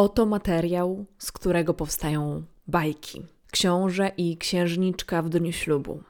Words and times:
Oto 0.00 0.26
materiał, 0.26 1.04
z 1.18 1.32
którego 1.32 1.74
powstają 1.74 2.42
bajki. 2.66 3.22
Książę 3.50 4.12
i 4.16 4.36
księżniczka 4.36 5.22
w 5.22 5.28
dniu 5.28 5.52
ślubu. 5.52 6.02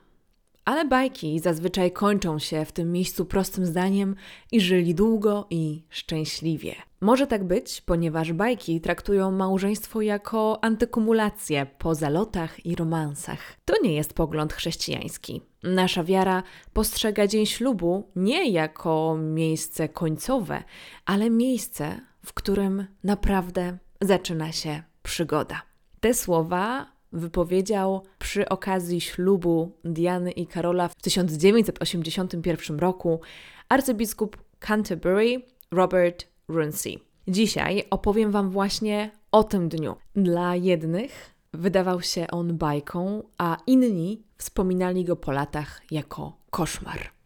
Ale 0.64 0.84
bajki 0.84 1.40
zazwyczaj 1.40 1.92
kończą 1.92 2.38
się 2.38 2.64
w 2.64 2.72
tym 2.72 2.92
miejscu 2.92 3.24
prostym 3.24 3.66
zdaniem 3.66 4.14
i 4.52 4.60
żyli 4.60 4.94
długo 4.94 5.46
i 5.50 5.82
szczęśliwie. 5.88 6.74
Może 7.00 7.26
tak 7.26 7.44
być, 7.44 7.80
ponieważ 7.80 8.32
bajki 8.32 8.80
traktują 8.80 9.30
małżeństwo 9.30 10.00
jako 10.00 10.64
antykumulację 10.64 11.66
po 11.78 11.94
zalotach 11.94 12.66
i 12.66 12.76
romansach. 12.76 13.56
To 13.64 13.74
nie 13.82 13.94
jest 13.94 14.14
pogląd 14.14 14.52
chrześcijański. 14.52 15.42
Nasza 15.62 16.04
wiara 16.04 16.42
postrzega 16.72 17.26
dzień 17.26 17.46
ślubu 17.46 18.10
nie 18.16 18.50
jako 18.50 19.16
miejsce 19.20 19.88
końcowe, 19.88 20.62
ale 21.06 21.30
miejsce, 21.30 22.00
w 22.24 22.32
którym 22.32 22.86
naprawdę 23.04 23.78
zaczyna 24.00 24.52
się 24.52 24.82
przygoda. 25.02 25.62
Te 26.00 26.14
słowa 26.14 26.86
wypowiedział 27.12 28.02
przy 28.18 28.48
okazji 28.48 29.00
ślubu 29.00 29.72
Diany 29.84 30.30
i 30.30 30.46
Karola 30.46 30.88
w 30.88 30.94
1981 30.94 32.78
roku 32.78 33.20
arcybiskup 33.68 34.36
Canterbury 34.58 35.42
Robert 35.70 36.26
Runcie. 36.48 36.98
Dzisiaj 37.28 37.84
opowiem 37.90 38.30
Wam 38.30 38.50
właśnie 38.50 39.10
o 39.32 39.44
tym 39.44 39.68
dniu. 39.68 39.96
Dla 40.16 40.56
jednych 40.56 41.34
wydawał 41.52 42.02
się 42.02 42.26
on 42.30 42.58
bajką, 42.58 43.22
a 43.38 43.56
inni 43.66 44.22
wspominali 44.36 45.04
go 45.04 45.16
po 45.16 45.32
latach 45.32 45.80
jako 45.90 46.36
koszmar. 46.50 47.19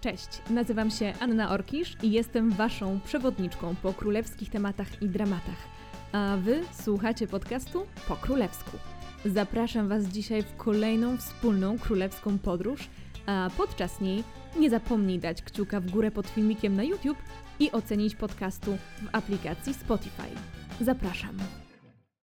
Cześć, 0.00 0.28
nazywam 0.50 0.90
się 0.90 1.12
Anna 1.20 1.50
Orkisz 1.50 1.96
i 2.02 2.10
jestem 2.10 2.50
Waszą 2.50 3.00
przewodniczką 3.00 3.74
po 3.82 3.92
królewskich 3.92 4.50
tematach 4.50 5.02
i 5.02 5.08
dramatach. 5.08 5.68
A 6.12 6.36
Wy 6.36 6.60
słuchacie 6.72 7.26
podcastu 7.26 7.86
po 8.08 8.16
królewsku. 8.16 8.70
Zapraszam 9.24 9.88
Was 9.88 10.04
dzisiaj 10.04 10.42
w 10.42 10.56
kolejną 10.56 11.16
wspólną 11.16 11.78
królewską 11.78 12.38
podróż, 12.38 12.88
a 13.26 13.50
podczas 13.56 14.00
niej 14.00 14.24
nie 14.58 14.70
zapomnij 14.70 15.18
dać 15.18 15.42
kciuka 15.42 15.80
w 15.80 15.90
górę 15.90 16.10
pod 16.10 16.26
filmikiem 16.26 16.76
na 16.76 16.82
YouTube 16.82 17.18
i 17.60 17.72
ocenić 17.72 18.14
podcastu 18.14 18.76
w 19.02 19.08
aplikacji 19.12 19.74
Spotify. 19.74 20.28
Zapraszam. 20.80 21.38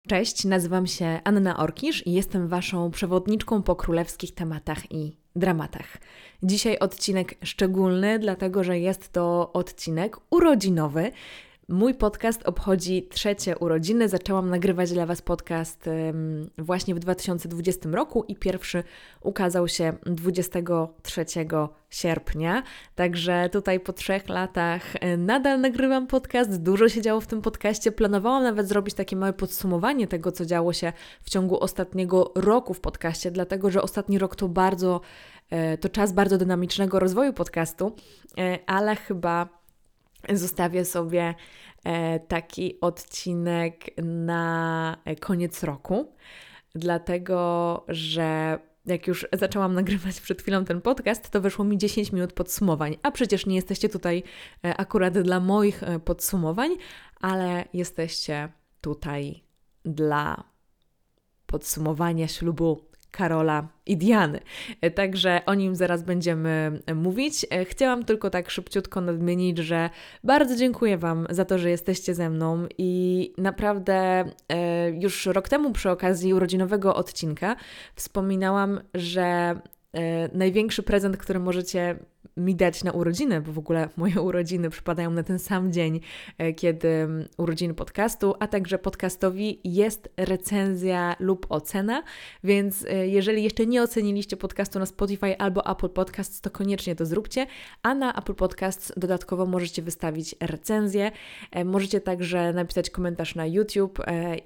Cześć, 0.08 0.46
nazywam 0.46 0.88
się 0.88 1.20
Anna 1.24 1.58
Orkisz 1.58 2.08
i 2.08 2.12
jestem 2.12 2.48
Waszą 2.48 2.92
przewodniczką 2.92 3.64
po 3.64 3.76
królewskich 3.76 4.34
tematach 4.34 4.92
i 4.92 5.18
dramatach. 5.36 5.98
Dzisiaj 6.44 6.80
odcinek 6.80 7.36
szczególny, 7.44 8.20
dlatego 8.20 8.64
że 8.64 8.80
jest 8.80 9.12
to 9.12 9.54
odcinek 9.54 10.18
urodzinowy, 10.30 11.12
Mój 11.70 11.94
podcast 11.94 12.44
obchodzi 12.48 13.08
trzecie 13.12 13.58
urodziny. 13.58 14.10
Zaczęłam 14.10 14.50
nagrywać 14.50 14.94
dla 14.94 15.06
Was 15.06 15.22
podcast 15.22 15.90
właśnie 16.58 16.96
w 16.96 17.00
2020 17.00 17.90
roku 17.90 18.24
i 18.28 18.36
pierwszy 18.36 18.84
ukazał 19.22 19.68
się 19.68 19.94
23 20.06 21.26
sierpnia. 21.90 22.64
Także 22.96 23.50
tutaj 23.52 23.80
po 23.80 23.94
trzech 23.94 24.30
latach 24.30 24.82
e, 24.96 25.18
nadal 25.18 25.62
nagrywam 25.62 26.08
podcast. 26.08 26.62
Dużo 26.62 26.90
się 26.90 27.02
działo 27.02 27.22
w 27.22 27.28
tym 27.28 27.42
podcaście. 27.42 27.92
Planowałam 27.92 28.44
nawet 28.44 28.68
zrobić 28.68 28.96
takie 28.96 29.16
małe 29.16 29.34
podsumowanie 29.34 30.08
tego, 30.08 30.32
co 30.32 30.46
działo 30.46 30.74
się 30.74 30.94
w 31.24 31.30
ciągu 31.30 31.60
ostatniego 31.60 32.32
roku 32.36 32.74
w 32.74 32.80
podcaście, 32.80 33.32
dlatego 33.32 33.72
że 33.72 33.82
ostatni 33.82 34.20
rok 34.20 34.36
to 34.36 34.48
bardzo, 34.48 35.02
e, 35.50 35.78
to 35.78 35.90
czas 35.90 36.14
bardzo 36.14 36.38
dynamicznego 36.38 37.00
rozwoju 37.00 37.34
podcastu, 37.34 37.96
e, 38.38 38.60
ale 38.66 38.96
chyba 38.96 39.65
zostawię 40.34 40.86
sobie 40.86 41.36
e, 41.84 42.20
taki 42.20 42.80
odcinek 42.82 43.86
na 44.04 44.98
koniec 45.20 45.64
roku, 45.64 46.16
dlatego 46.76 47.84
że 47.88 48.60
jak 48.86 49.08
już 49.08 49.28
zaczęłam 49.34 49.74
nagrywać 49.82 50.22
przed 50.22 50.42
chwilą 50.42 50.66
ten 50.66 50.82
podcast, 50.82 51.30
to 51.30 51.42
weszło 51.42 51.66
mi 51.66 51.78
10 51.78 52.12
minut 52.12 52.34
podsumowań. 52.34 52.98
A 53.04 53.12
przecież 53.12 53.46
nie 53.46 53.56
jesteście 53.56 53.90
tutaj 53.90 54.24
e, 54.66 54.78
akurat 54.78 55.20
dla 55.20 55.40
moich 55.40 55.84
e, 55.84 56.00
podsumowań, 56.00 56.72
ale 57.22 57.66
jesteście 57.74 58.50
tutaj 58.82 59.44
dla 59.86 60.44
podsumowania 61.46 62.28
ślubu 62.28 62.90
Karola 63.16 63.68
i 63.86 63.98
Diany. 63.98 64.40
E, 64.82 64.92
także 64.92 65.42
o 65.46 65.54
nim 65.54 65.76
zaraz 65.76 66.04
będziemy 66.04 66.82
mówić. 66.96 67.46
E, 67.50 67.66
chciałam 67.66 68.06
tylko 68.06 68.30
tak 68.30 68.50
szybciutko 68.50 69.02
nadmienić, 69.02 69.58
że 69.58 69.90
bardzo 70.24 70.56
dziękuję 70.56 70.98
Wam 70.98 71.28
za 71.30 71.46
to, 71.46 71.58
że 71.58 71.70
jesteście 71.70 72.16
ze 72.16 72.30
mną 72.30 72.68
i 72.78 73.34
naprawdę 73.38 74.26
e, 74.50 74.90
już 74.90 75.26
rok 75.26 75.50
temu 75.50 75.72
przy 75.72 75.90
okazji 75.90 76.34
urodzinowego 76.34 76.96
odcinka 76.96 77.56
wspominałam, 77.96 78.80
że 78.94 79.56
największy 80.34 80.84
prezent, 80.84 81.18
który 81.18 81.40
możecie 81.40 81.96
mi 82.38 82.56
dać 82.56 82.84
na 82.84 82.92
urodziny, 82.92 83.42
bo 83.42 83.52
w 83.52 83.58
ogóle 83.58 83.90
moje 83.98 84.22
urodziny 84.30 84.70
przypadają 84.70 85.12
na 85.12 85.24
ten 85.24 85.40
sam 85.40 85.74
dzień, 85.74 86.00
e, 86.38 86.54
kiedy 86.54 86.88
mm, 86.88 87.28
urodziny 87.38 87.74
podcastu, 87.74 88.34
a 88.40 88.48
także 88.48 88.80
podcastowi 88.80 89.60
jest 89.64 90.10
recenzja 90.18 91.16
lub 91.20 91.46
ocena, 91.50 92.04
więc 92.44 92.86
e, 92.86 93.08
jeżeli 93.08 93.44
jeszcze 93.44 93.66
nie 93.66 93.84
oceniliście 93.84 94.38
podcastu 94.38 94.80
na 94.80 94.86
Spotify 94.86 95.38
albo 95.38 95.66
Apple 95.72 95.90
Podcasts, 95.90 96.42
to 96.42 96.50
koniecznie 96.50 96.96
to 96.96 97.06
zróbcie, 97.06 97.48
a 97.84 97.96
na 97.96 98.14
Apple 98.16 98.36
Podcasts 98.36 98.94
dodatkowo 98.98 99.46
możecie 99.46 99.82
wystawić 99.82 100.36
recenzję, 100.40 101.12
e, 101.52 101.66
możecie 101.66 102.02
także 102.02 102.54
napisać 102.54 102.90
komentarz 102.90 103.36
na 103.36 103.46
YouTube 103.46 104.00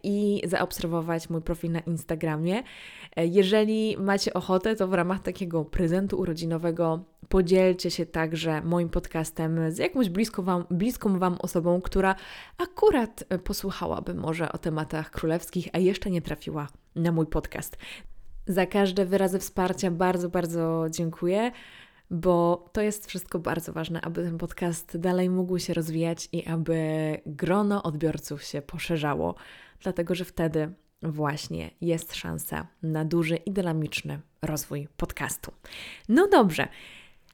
i 0.03 0.41
zaobserwować 0.47 1.29
mój 1.29 1.41
profil 1.41 1.71
na 1.71 1.79
Instagramie. 1.79 2.63
Jeżeli 3.17 3.97
macie 3.97 4.33
ochotę, 4.33 4.75
to 4.75 4.87
w 4.87 4.93
ramach 4.93 5.19
takiego 5.19 5.65
prezentu 5.65 6.19
urodzinowego 6.19 7.05
podzielcie 7.29 7.91
się 7.91 8.05
także 8.05 8.61
moim 8.61 8.89
podcastem 8.89 9.71
z 9.71 9.77
jakąś 9.77 10.09
blisko 10.09 10.43
wam, 10.43 10.65
bliską 10.71 11.19
Wam 11.19 11.37
osobą, 11.39 11.81
która 11.81 12.15
akurat 12.57 13.23
e, 13.29 13.39
posłuchałaby 13.39 14.13
może 14.13 14.51
o 14.51 14.57
tematach 14.57 15.11
królewskich, 15.11 15.69
a 15.73 15.77
jeszcze 15.77 16.09
nie 16.09 16.21
trafiła 16.21 16.67
na 16.95 17.11
mój 17.11 17.25
podcast. 17.25 17.77
Za 18.47 18.65
każde 18.65 19.05
wyrazy 19.05 19.39
wsparcia 19.39 19.91
bardzo, 19.91 20.29
bardzo 20.29 20.85
dziękuję, 20.89 21.51
bo 22.11 22.65
to 22.73 22.81
jest 22.81 23.07
wszystko 23.07 23.39
bardzo 23.39 23.73
ważne, 23.73 24.01
aby 24.01 24.23
ten 24.23 24.37
podcast 24.37 24.97
dalej 24.97 25.29
mógł 25.29 25.59
się 25.59 25.73
rozwijać 25.73 26.29
i 26.31 26.45
aby 26.45 26.77
grono 27.25 27.83
odbiorców 27.83 28.43
się 28.43 28.61
poszerzało, 28.61 29.35
dlatego 29.81 30.15
że 30.15 30.25
wtedy 30.25 30.73
właśnie 31.01 31.71
jest 31.81 32.15
szansa 32.15 32.67
na 32.83 33.05
duży 33.05 33.35
i 33.35 33.51
dynamiczny 33.51 34.19
rozwój 34.41 34.87
podcastu. 34.97 35.51
No 36.09 36.27
dobrze. 36.27 36.67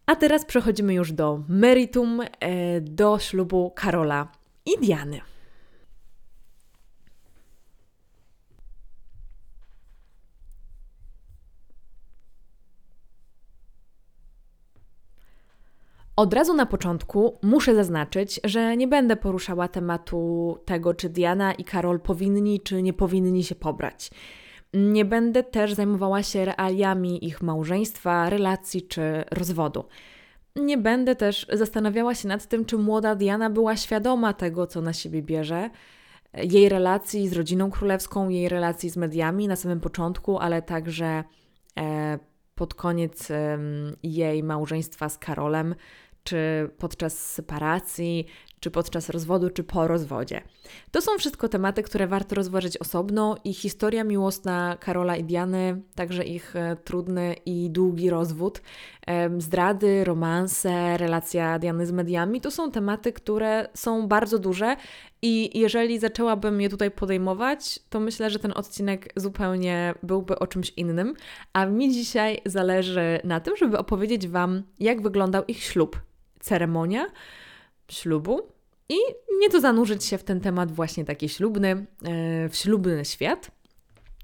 A 0.05 0.15
teraz 0.15 0.45
przechodzimy 0.45 0.93
już 0.93 1.11
do 1.11 1.43
meritum, 1.49 2.21
e, 2.21 2.81
do 2.81 3.19
ślubu 3.19 3.71
Karola 3.75 4.27
i 4.65 4.85
Diany. 4.85 5.21
Od 16.15 16.33
razu 16.33 16.53
na 16.53 16.65
początku 16.65 17.37
muszę 17.41 17.75
zaznaczyć, 17.75 18.39
że 18.43 18.77
nie 18.77 18.87
będę 18.87 19.15
poruszała 19.15 19.67
tematu 19.67 20.57
tego, 20.65 20.93
czy 20.93 21.09
Diana 21.09 21.53
i 21.53 21.63
Karol 21.63 21.99
powinni 21.99 22.61
czy 22.61 22.81
nie 22.81 22.93
powinni 22.93 23.43
się 23.43 23.55
pobrać. 23.55 24.11
Nie 24.73 25.05
będę 25.05 25.43
też 25.43 25.73
zajmowała 25.73 26.23
się 26.23 26.45
realiami 26.45 27.25
ich 27.25 27.41
małżeństwa, 27.41 28.29
relacji 28.29 28.81
czy 28.81 29.23
rozwodu. 29.31 29.85
Nie 30.55 30.77
będę 30.77 31.15
też 31.15 31.47
zastanawiała 31.53 32.15
się 32.15 32.27
nad 32.27 32.47
tym, 32.47 32.65
czy 32.65 32.77
młoda 32.77 33.15
Diana 33.15 33.49
była 33.49 33.75
świadoma 33.75 34.33
tego, 34.33 34.67
co 34.67 34.81
na 34.81 34.93
siebie 34.93 35.21
bierze, 35.21 35.69
jej 36.33 36.69
relacji 36.69 37.27
z 37.27 37.33
rodziną 37.33 37.71
królewską, 37.71 38.29
jej 38.29 38.49
relacji 38.49 38.89
z 38.89 38.97
mediami 38.97 39.47
na 39.47 39.55
samym 39.55 39.79
początku, 39.79 40.39
ale 40.39 40.61
także 40.61 41.23
e, 41.79 42.19
pod 42.55 42.73
koniec 42.73 43.27
jej 44.03 44.43
małżeństwa 44.43 45.09
z 45.09 45.17
Karolem, 45.17 45.75
czy 46.25 46.69
podczas 46.77 47.33
separacji, 47.33 48.25
czy 48.59 48.71
podczas 48.71 49.09
rozwodu, 49.09 49.49
czy 49.49 49.63
po 49.63 49.87
rozwodzie. 49.87 50.41
To 50.91 51.01
są 51.01 51.17
wszystko 51.17 51.49
tematy, 51.49 51.83
które 51.83 52.07
warto 52.07 52.35
rozważyć 52.35 52.77
osobno 52.77 53.37
i 53.43 53.53
historia 53.53 54.03
miłosna 54.03 54.77
Karola 54.79 55.15
i 55.15 55.23
Diany, 55.23 55.81
także 55.95 56.23
ich 56.23 56.55
e, 56.55 56.75
trudny 56.83 57.35
i 57.45 57.69
długi 57.69 58.09
rozwód, 58.09 58.61
zdrady, 59.37 60.03
romanse, 60.03 60.97
relacja 60.97 61.59
Diany 61.59 61.85
z 61.85 61.91
mediami, 61.91 62.41
to 62.41 62.51
są 62.51 62.71
tematy, 62.71 63.13
które 63.13 63.69
są 63.73 64.07
bardzo 64.07 64.39
duże 64.39 64.75
i 65.21 65.59
jeżeli 65.59 65.99
zaczęłabym 65.99 66.61
je 66.61 66.69
tutaj 66.69 66.91
podejmować, 66.91 67.79
to 67.89 67.99
myślę, 67.99 68.29
że 68.29 68.39
ten 68.39 68.53
odcinek 68.55 69.13
zupełnie 69.15 69.93
byłby 70.03 70.39
o 70.39 70.47
czymś 70.47 70.73
innym, 70.77 71.13
a 71.53 71.65
mi 71.65 71.91
dzisiaj 71.91 72.41
zależy 72.45 73.19
na 73.23 73.39
tym, 73.39 73.57
żeby 73.57 73.77
opowiedzieć 73.77 74.27
Wam, 74.27 74.63
jak 74.79 75.01
wyglądał 75.01 75.43
ich 75.47 75.63
ślub, 75.63 75.99
ceremonia 76.45 77.05
ślubu 77.91 78.41
i 78.89 78.95
nieco 79.41 79.61
zanurzyć 79.61 80.05
się 80.05 80.17
w 80.17 80.23
ten 80.23 80.41
temat 80.41 80.71
właśnie 80.71 81.05
taki 81.05 81.29
ślubny, 81.29 81.69
e, 81.69 81.85
w 82.49 82.55
ślubny 82.55 83.05
świat. 83.05 83.51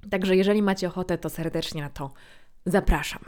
Także 0.10 0.36
jeżeli 0.36 0.62
macie 0.62 0.88
ochotę, 0.88 1.18
to 1.18 1.30
serdecznie 1.30 1.82
na 1.82 1.90
to 1.90 2.14
zapraszam. 2.66 3.22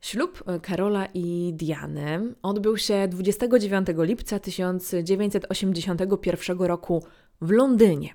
Ślub 0.00 0.44
Karola 0.62 1.06
i 1.14 1.52
Diany 1.54 2.34
odbył 2.42 2.76
się 2.76 3.08
29 3.08 3.86
lipca 3.98 4.38
1981 4.38 6.58
roku 6.58 7.04
w 7.40 7.50
Londynie. 7.50 8.14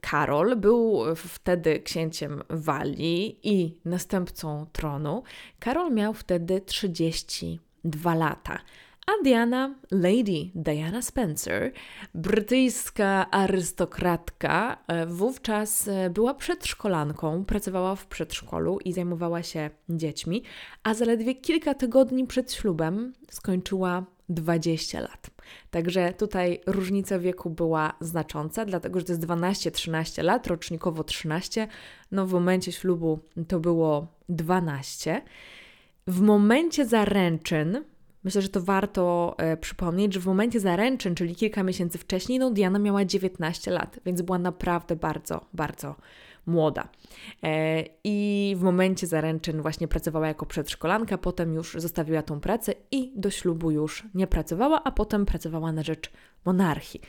Karol 0.00 0.56
był 0.56 1.02
wtedy 1.16 1.80
księciem 1.80 2.42
Walii 2.50 3.38
i 3.42 3.80
następcą 3.84 4.66
tronu. 4.72 5.22
Karol 5.58 5.92
miał 5.92 6.14
wtedy 6.14 6.60
32 6.60 8.14
lata. 8.14 8.58
A 9.08 9.22
Diana, 9.24 9.74
Lady 9.90 10.50
Diana 10.54 11.02
Spencer, 11.02 11.72
brytyjska 12.14 13.30
arystokratka, 13.30 14.78
e, 14.86 15.06
wówczas 15.06 15.88
e, 15.88 16.10
była 16.10 16.34
przedszkolanką, 16.34 17.44
pracowała 17.44 17.96
w 17.96 18.06
przedszkolu 18.06 18.78
i 18.84 18.92
zajmowała 18.92 19.42
się 19.42 19.70
dziećmi, 19.88 20.42
a 20.82 20.94
zaledwie 20.94 21.34
kilka 21.34 21.74
tygodni 21.74 22.26
przed 22.26 22.52
ślubem 22.52 23.12
skończyła 23.30 24.04
20 24.28 25.00
lat. 25.00 25.30
Także 25.70 26.12
tutaj 26.12 26.60
różnica 26.66 27.18
wieku 27.18 27.50
była 27.50 27.92
znacząca, 28.00 28.64
dlatego 28.64 29.00
że 29.00 29.06
to 29.06 29.12
jest 29.12 29.26
12-13 29.26 30.24
lat, 30.24 30.46
rocznikowo 30.46 31.04
13. 31.04 31.68
No 32.12 32.26
w 32.26 32.32
momencie 32.32 32.72
ślubu 32.72 33.18
to 33.48 33.60
było 33.60 34.06
12. 34.28 35.22
W 36.06 36.20
momencie 36.20 36.86
zaręczyn, 36.86 37.84
myślę, 38.24 38.42
że 38.42 38.48
to 38.48 38.62
warto 38.62 39.34
e, 39.38 39.56
przypomnieć, 39.56 40.14
że 40.14 40.20
w 40.20 40.26
momencie 40.26 40.60
zaręczyn, 40.60 41.14
czyli 41.14 41.36
kilka 41.36 41.62
miesięcy 41.62 41.98
wcześniej, 41.98 42.38
no 42.38 42.50
Diana 42.50 42.78
miała 42.78 43.04
19 43.04 43.70
lat, 43.70 44.00
więc 44.06 44.22
była 44.22 44.38
naprawdę 44.38 44.96
bardzo, 44.96 45.44
bardzo 45.52 45.94
młoda. 46.46 46.88
E, 47.42 47.84
I 48.04 48.54
w 48.58 48.62
momencie 48.62 49.06
zaręczyn 49.06 49.62
właśnie 49.62 49.88
pracowała 49.88 50.28
jako 50.28 50.46
przedszkolanka, 50.46 51.18
potem 51.18 51.54
już 51.54 51.74
zostawiła 51.78 52.22
tą 52.22 52.40
pracę 52.40 52.74
i 52.90 53.12
do 53.16 53.30
ślubu 53.30 53.70
już 53.70 54.04
nie 54.14 54.26
pracowała, 54.26 54.84
a 54.84 54.90
potem 54.90 55.26
pracowała 55.26 55.72
na 55.72 55.82
rzecz 55.82 56.10
monarchii. 56.44 57.00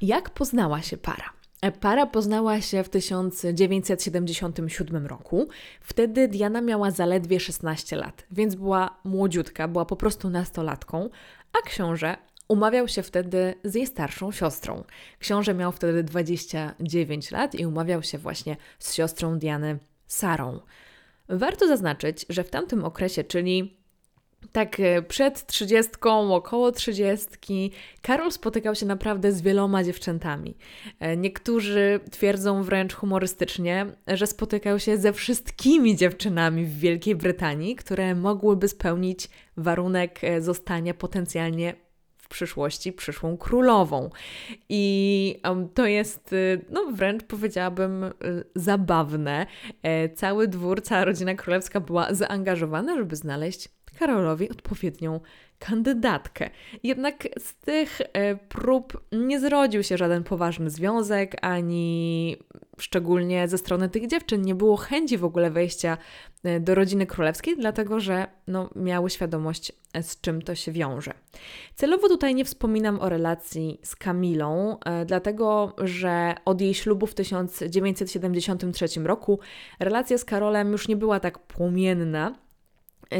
Jak 0.00 0.30
poznała 0.30 0.82
się 0.82 0.96
para? 0.96 1.39
Para 1.80 2.06
poznała 2.06 2.60
się 2.60 2.84
w 2.84 2.88
1977 2.88 5.06
roku. 5.06 5.48
Wtedy 5.80 6.28
Diana 6.28 6.60
miała 6.60 6.90
zaledwie 6.90 7.40
16 7.40 7.96
lat, 7.96 8.26
więc 8.30 8.54
była 8.54 9.00
młodziutka, 9.04 9.68
była 9.68 9.84
po 9.84 9.96
prostu 9.96 10.30
nastolatką, 10.30 11.10
a 11.52 11.58
książę 11.66 12.16
Umawiał 12.50 12.88
się 12.88 13.02
wtedy 13.02 13.54
z 13.64 13.74
jej 13.74 13.86
starszą 13.86 14.32
siostrą. 14.32 14.84
Książę 15.18 15.54
miał 15.54 15.72
wtedy 15.72 16.02
29 16.02 17.30
lat 17.30 17.54
i 17.54 17.66
umawiał 17.66 18.02
się 18.02 18.18
właśnie 18.18 18.56
z 18.78 18.94
siostrą 18.94 19.38
Diany, 19.38 19.78
Sarą. 20.06 20.60
Warto 21.28 21.68
zaznaczyć, 21.68 22.26
że 22.28 22.44
w 22.44 22.50
tamtym 22.50 22.84
okresie, 22.84 23.24
czyli 23.24 23.79
tak 24.52 24.80
e, 24.80 25.02
przed 25.02 25.46
trzydziestką, 25.46 26.34
około 26.34 26.72
trzydziestki, 26.72 27.72
Karol 28.02 28.32
spotykał 28.32 28.74
się 28.74 28.86
naprawdę 28.86 29.32
z 29.32 29.42
wieloma 29.42 29.84
dziewczętami. 29.84 30.56
E, 31.00 31.16
niektórzy 31.16 32.00
twierdzą 32.10 32.62
wręcz 32.62 32.94
humorystycznie, 32.94 33.86
że 34.06 34.26
spotykał 34.26 34.78
się 34.78 34.98
ze 34.98 35.12
wszystkimi 35.12 35.96
dziewczynami 35.96 36.64
w 36.64 36.78
Wielkiej 36.78 37.16
Brytanii, 37.16 37.76
które 37.76 38.14
mogłyby 38.14 38.68
spełnić 38.68 39.28
warunek 39.56 40.24
e, 40.24 40.40
zostania 40.40 40.94
potencjalnie 40.94 41.74
przyszłości 42.28 42.92
przyszłą 42.92 43.36
królową. 43.36 44.10
I 44.68 45.42
to 45.74 45.86
jest, 45.86 46.34
no 46.70 46.84
wręcz 46.92 47.22
powiedziałabym, 47.22 48.04
zabawne. 48.54 49.46
Cały 50.14 50.48
dwór, 50.48 50.82
cała 50.82 51.04
rodzina 51.04 51.34
królewska 51.34 51.80
była 51.80 52.14
zaangażowana, 52.14 52.96
żeby 52.96 53.16
znaleźć 53.16 53.68
Karolowi 54.00 54.50
odpowiednią 54.50 55.20
kandydatkę. 55.58 56.50
Jednak 56.82 57.28
z 57.38 57.54
tych 57.54 58.00
e, 58.00 58.36
prób 58.36 59.04
nie 59.12 59.40
zrodził 59.40 59.82
się 59.82 59.96
żaden 59.96 60.24
poważny 60.24 60.70
związek, 60.70 61.36
ani 61.42 62.36
szczególnie 62.78 63.48
ze 63.48 63.58
strony 63.58 63.88
tych 63.88 64.06
dziewczyn 64.06 64.42
nie 64.42 64.54
było 64.54 64.76
chęci 64.76 65.18
w 65.18 65.24
ogóle 65.24 65.50
wejścia 65.50 65.98
e, 66.44 66.60
do 66.60 66.74
rodziny 66.74 67.06
królewskiej, 67.06 67.56
dlatego 67.56 68.00
że 68.00 68.26
no, 68.46 68.70
miały 68.76 69.10
świadomość, 69.10 69.72
e, 69.92 70.02
z 70.02 70.20
czym 70.20 70.42
to 70.42 70.54
się 70.54 70.72
wiąże. 70.72 71.12
Celowo 71.74 72.08
tutaj 72.08 72.34
nie 72.34 72.44
wspominam 72.44 73.00
o 73.00 73.08
relacji 73.08 73.80
z 73.82 73.96
Kamilą, 73.96 74.76
dlatego 75.06 75.74
że 75.78 76.34
od 76.44 76.60
jej 76.60 76.74
ślubu 76.74 77.06
w 77.06 77.14
1973 77.14 78.86
roku 79.00 79.38
relacja 79.80 80.18
z 80.18 80.24
Karolem 80.24 80.72
już 80.72 80.88
nie 80.88 80.96
była 80.96 81.20
tak 81.20 81.38
płomienna 81.38 82.34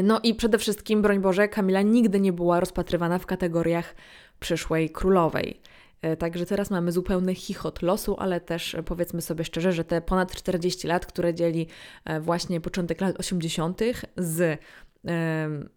no 0.03 0.19
i 0.23 0.35
przede 0.35 0.57
wszystkim, 0.57 1.01
broń 1.01 1.19
Boże, 1.19 1.47
Kamila 1.47 1.81
nigdy 1.81 2.19
nie 2.19 2.33
była 2.33 2.59
rozpatrywana 2.59 3.19
w 3.19 3.25
kategoriach 3.25 3.95
przyszłej 4.39 4.89
królowej. 4.89 5.61
E, 6.01 6.17
także 6.17 6.45
teraz 6.45 6.69
mamy 6.69 6.91
zupełny 6.91 7.35
chichot 7.35 7.81
losu, 7.81 8.15
ale 8.19 8.41
też 8.41 8.75
e, 8.75 8.83
powiedzmy 8.83 9.21
sobie 9.21 9.43
szczerze, 9.43 9.71
że 9.71 9.83
te 9.83 10.01
ponad 10.01 10.35
40 10.35 10.87
lat, 10.87 11.05
które 11.05 11.33
dzieli 11.33 11.67
e, 12.05 12.19
właśnie 12.19 12.61
początek 12.61 13.01
lat 13.01 13.19
80. 13.19 13.81
z 14.17 14.59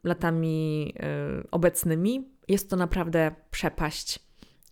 latami 0.05 0.95
obecnymi, 1.51 2.29
jest 2.49 2.71
to 2.71 2.77
naprawdę 2.77 3.35
przepaść 3.51 4.19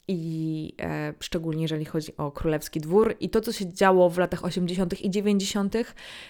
i 0.08 0.74
e, 0.80 1.14
szczególnie 1.20 1.62
jeżeli 1.62 1.84
chodzi 1.84 2.16
o 2.16 2.30
królewski 2.30 2.80
dwór. 2.80 3.14
I 3.20 3.30
to, 3.30 3.40
co 3.40 3.52
się 3.52 3.72
działo 3.72 4.10
w 4.10 4.18
latach 4.18 4.44
80. 4.44 5.00
i 5.00 5.10
90. 5.10 5.74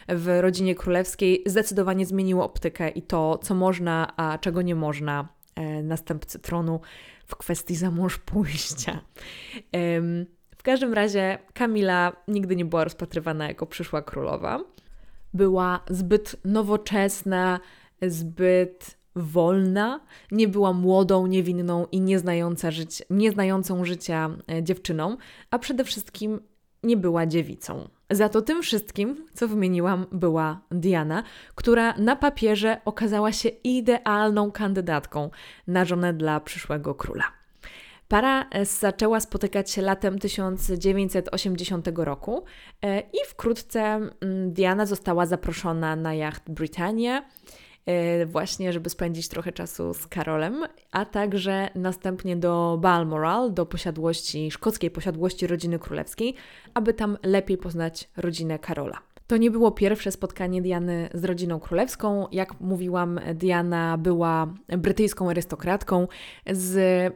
w 0.09 0.39
rodzinie 0.41 0.75
królewskiej, 0.75 1.43
zdecydowanie 1.47 2.07
zmieniło 2.07 2.45
optykę 2.45 2.89
i 2.89 3.03
to, 3.03 3.39
co 3.39 3.55
można, 3.55 4.17
a 4.17 4.39
czego 4.39 4.63
nie 4.63 4.75
można 4.75 5.29
e, 5.55 5.83
następcy 5.83 6.39
tronu 6.39 6.81
w 7.27 7.37
kwestii 7.37 7.77
zamąż 7.77 8.19
pójścia. 8.19 8.93
E, 8.93 10.01
w 10.57 10.63
każdym 10.63 10.95
razie 10.95 11.39
Kamila 11.55 12.13
nigdy 12.29 12.57
nie 12.57 12.65
była 12.65 12.85
rozpatrywana 12.85 13.49
jako 13.49 13.67
przyszła 13.67 14.03
królowa. 14.03 14.61
Była 15.35 15.81
zbyt 15.91 16.37
nowoczesna, 16.45 17.61
zbyt 18.03 19.02
wolna, 19.17 20.01
nie 20.31 20.49
była 20.49 20.73
młodą, 20.73 21.27
niewinną 21.27 21.87
i 21.93 22.01
nieznająca 22.01 22.69
nieznającą 23.11 23.85
życia 23.85 24.31
e, 24.51 24.63
dziewczyną, 24.63 25.17
a 25.51 25.59
przede 25.59 25.85
wszystkim 25.85 26.41
nie 26.83 26.97
była 26.97 27.27
dziewicą. 27.27 27.89
Za 28.11 28.29
to 28.29 28.43
tym 28.43 28.63
wszystkim, 28.63 29.27
co 29.35 29.49
wymieniłam, 29.49 30.07
była 30.13 30.61
Diana, 30.71 31.23
która 31.55 31.95
na 31.99 32.17
papierze 32.17 32.81
okazała 32.85 33.33
się 33.33 33.49
idealną 33.49 34.53
kandydatką 34.53 35.31
na 35.67 35.85
żonę 35.85 36.15
dla 36.15 36.41
przyszłego 36.41 36.95
króla. 36.95 37.25
Para 38.09 38.49
e, 38.51 38.67
zaczęła 38.67 39.21
spotykać 39.21 39.71
się 39.71 39.83
latem 39.83 40.19
1980 40.19 41.89
roku 41.95 42.45
e, 42.83 43.01
i 43.01 43.19
wkrótce 43.29 43.81
mm, 43.81 44.11
Diana 44.53 44.87
została 44.87 45.27
zaproszona 45.27 45.97
na 45.97 46.15
jacht 46.15 46.51
Britannia 46.51 47.25
właśnie, 48.27 48.73
żeby 48.73 48.91
spędzić 48.91 49.29
trochę 49.29 49.53
czasu 49.53 49.95
z 49.95 50.07
Karolem, 50.07 50.65
a 50.93 51.05
także 51.05 51.69
następnie 51.75 52.37
do 52.37 52.79
Balmoral, 52.81 53.55
do 53.55 53.67
posiadłości, 53.67 54.51
szkockiej 54.51 54.91
posiadłości 54.91 55.47
rodziny 55.47 55.79
królewskiej, 55.79 56.35
aby 56.75 56.95
tam 56.95 57.19
lepiej 57.23 57.59
poznać 57.59 58.09
rodzinę 58.17 58.59
Karola. 58.59 58.99
To 59.27 59.37
nie 59.37 59.51
było 59.51 59.71
pierwsze 59.71 60.13
spotkanie 60.13 60.63
Diany 60.63 61.09
z 61.15 61.25
rodziną 61.25 61.61
królewską. 61.61 62.27
Jak 62.33 62.61
mówiłam, 62.61 63.21
Diana 63.35 63.99
była 63.99 64.55
brytyjską 64.69 65.31
arystokratką 65.31 66.09
z 66.51 67.15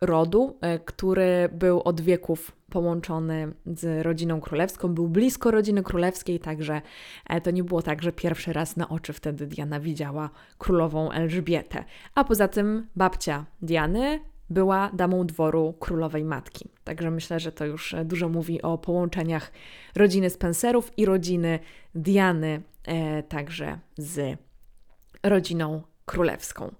rodu, 0.00 0.56
e, 0.60 0.78
który 0.78 1.48
był 1.52 1.82
od 1.82 2.00
wieków 2.00 2.52
połączony 2.70 3.52
z 3.66 4.06
rodziną 4.06 4.40
królewską, 4.40 4.94
był 4.94 5.08
blisko 5.08 5.50
rodziny 5.50 5.82
królewskiej, 5.82 6.40
także 6.40 6.82
e, 7.26 7.40
to 7.40 7.50
nie 7.50 7.64
było 7.64 7.82
tak, 7.82 8.02
że 8.02 8.12
pierwszy 8.12 8.52
raz 8.52 8.76
na 8.76 8.88
oczy 8.88 9.12
wtedy 9.12 9.46
Diana 9.46 9.80
widziała 9.80 10.30
królową 10.58 11.10
Elżbietę. 11.12 11.84
A 12.14 12.24
poza 12.24 12.48
tym 12.48 12.86
babcia 12.96 13.44
Diany 13.62 14.20
była 14.50 14.90
damą 14.92 15.26
dworu 15.26 15.74
królowej 15.80 16.24
matki. 16.24 16.68
Także 16.84 17.10
myślę, 17.10 17.40
że 17.40 17.52
to 17.52 17.64
już 17.66 17.94
e, 17.94 18.04
dużo 18.04 18.28
mówi 18.28 18.62
o 18.62 18.78
połączeniach 18.78 19.52
rodziny 19.96 20.30
Spencerów 20.30 20.98
i 20.98 21.04
rodziny 21.04 21.58
Diany, 21.94 22.62
także 23.28 23.78
z 23.98 24.38
rodziną 25.22 25.82
królewską. 26.04 26.74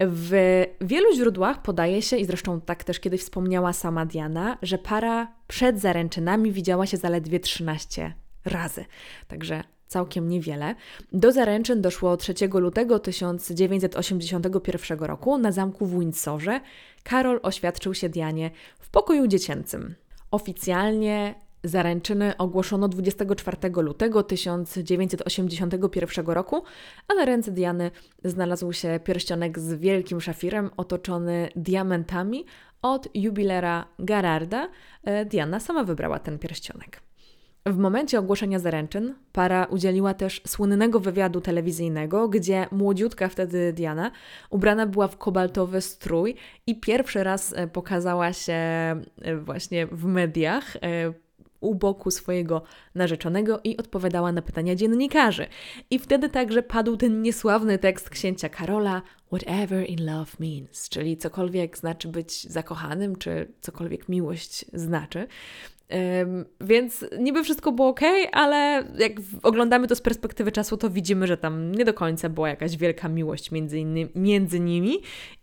W 0.00 0.64
wielu 0.80 1.14
źródłach 1.14 1.62
podaje 1.62 2.02
się, 2.02 2.16
i 2.16 2.24
zresztą 2.24 2.60
tak 2.60 2.84
też 2.84 3.00
kiedyś 3.00 3.20
wspomniała 3.20 3.72
sama 3.72 4.06
Diana, 4.06 4.58
że 4.62 4.78
para 4.78 5.32
przed 5.46 5.80
zaręczynami 5.80 6.52
widziała 6.52 6.86
się 6.86 6.96
zaledwie 6.96 7.40
13 7.40 8.14
razy. 8.44 8.84
Także 9.28 9.64
całkiem 9.86 10.28
niewiele. 10.28 10.74
Do 11.12 11.32
zaręczyn 11.32 11.82
doszło 11.82 12.16
3 12.16 12.34
lutego 12.54 12.98
1981 12.98 14.98
roku 14.98 15.38
na 15.38 15.52
zamku 15.52 15.86
w 15.86 15.98
Windsorze, 15.98 16.60
Karol 17.02 17.40
oświadczył 17.42 17.94
się 17.94 18.08
Dianie 18.08 18.50
w 18.80 18.90
pokoju 18.90 19.26
dziecięcym. 19.26 19.94
Oficjalnie 20.30 21.34
Zaręczyny 21.64 22.36
ogłoszono 22.36 22.88
24 22.88 23.56
lutego 23.82 24.22
1981 24.22 26.26
roku, 26.26 26.62
a 27.08 27.14
na 27.14 27.24
ręce 27.24 27.52
Diany 27.52 27.90
znalazł 28.24 28.72
się 28.72 29.00
pierścionek 29.04 29.58
z 29.58 29.74
wielkim 29.74 30.20
szafirem 30.20 30.70
otoczony 30.76 31.48
diamentami 31.56 32.44
od 32.82 33.08
jubilera 33.14 33.86
Gararda. 33.98 34.68
E, 35.04 35.24
Diana 35.24 35.60
sama 35.60 35.84
wybrała 35.84 36.18
ten 36.18 36.38
pierścionek. 36.38 37.06
W 37.66 37.76
momencie 37.76 38.18
ogłoszenia 38.18 38.58
zaręczyn 38.58 39.14
para 39.32 39.64
udzieliła 39.64 40.14
też 40.14 40.42
słynnego 40.46 41.00
wywiadu 41.00 41.40
telewizyjnego, 41.40 42.28
gdzie 42.28 42.66
młodziutka 42.72 43.28
wtedy 43.28 43.72
Diana 43.72 44.10
ubrana 44.50 44.86
była 44.86 45.08
w 45.08 45.16
kobaltowy 45.16 45.80
strój 45.80 46.34
i 46.66 46.80
pierwszy 46.80 47.24
raz 47.24 47.54
e, 47.56 47.68
pokazała 47.68 48.32
się 48.32 48.52
e, 48.52 49.02
właśnie 49.36 49.86
w 49.86 50.04
mediach 50.04 50.76
u 51.60 51.74
boku 51.74 52.10
swojego 52.10 52.62
narzeczonego 52.94 53.60
i 53.64 53.76
odpowiadała 53.76 54.32
na 54.32 54.42
pytania 54.42 54.74
dziennikarzy. 54.74 55.46
I 55.90 55.98
wtedy 55.98 56.28
także 56.28 56.62
padł 56.62 56.96
ten 56.96 57.22
niesławny 57.22 57.78
tekst 57.78 58.10
księcia 58.10 58.48
Karola 58.48 59.02
Whatever 59.32 59.90
in 59.90 60.06
love 60.06 60.32
means, 60.40 60.88
czyli 60.88 61.16
cokolwiek 61.16 61.78
znaczy 61.78 62.08
być 62.08 62.42
zakochanym, 62.42 63.16
czy 63.16 63.52
cokolwiek 63.60 64.08
miłość 64.08 64.64
znaczy. 64.72 65.26
Um, 65.90 66.44
więc 66.60 67.04
niby 67.18 67.44
wszystko 67.44 67.72
było 67.72 67.88
ok, 67.88 68.00
ale 68.32 68.84
jak 68.98 69.12
oglądamy 69.42 69.88
to 69.88 69.94
z 69.94 70.00
perspektywy 70.00 70.52
czasu, 70.52 70.76
to 70.76 70.90
widzimy, 70.90 71.26
że 71.26 71.36
tam 71.36 71.72
nie 71.72 71.84
do 71.84 71.94
końca 71.94 72.28
była 72.28 72.48
jakaś 72.48 72.76
wielka 72.76 73.08
miłość 73.08 73.50
między, 73.50 73.78
innymi, 73.78 74.10
między 74.14 74.60
nimi. 74.60 74.98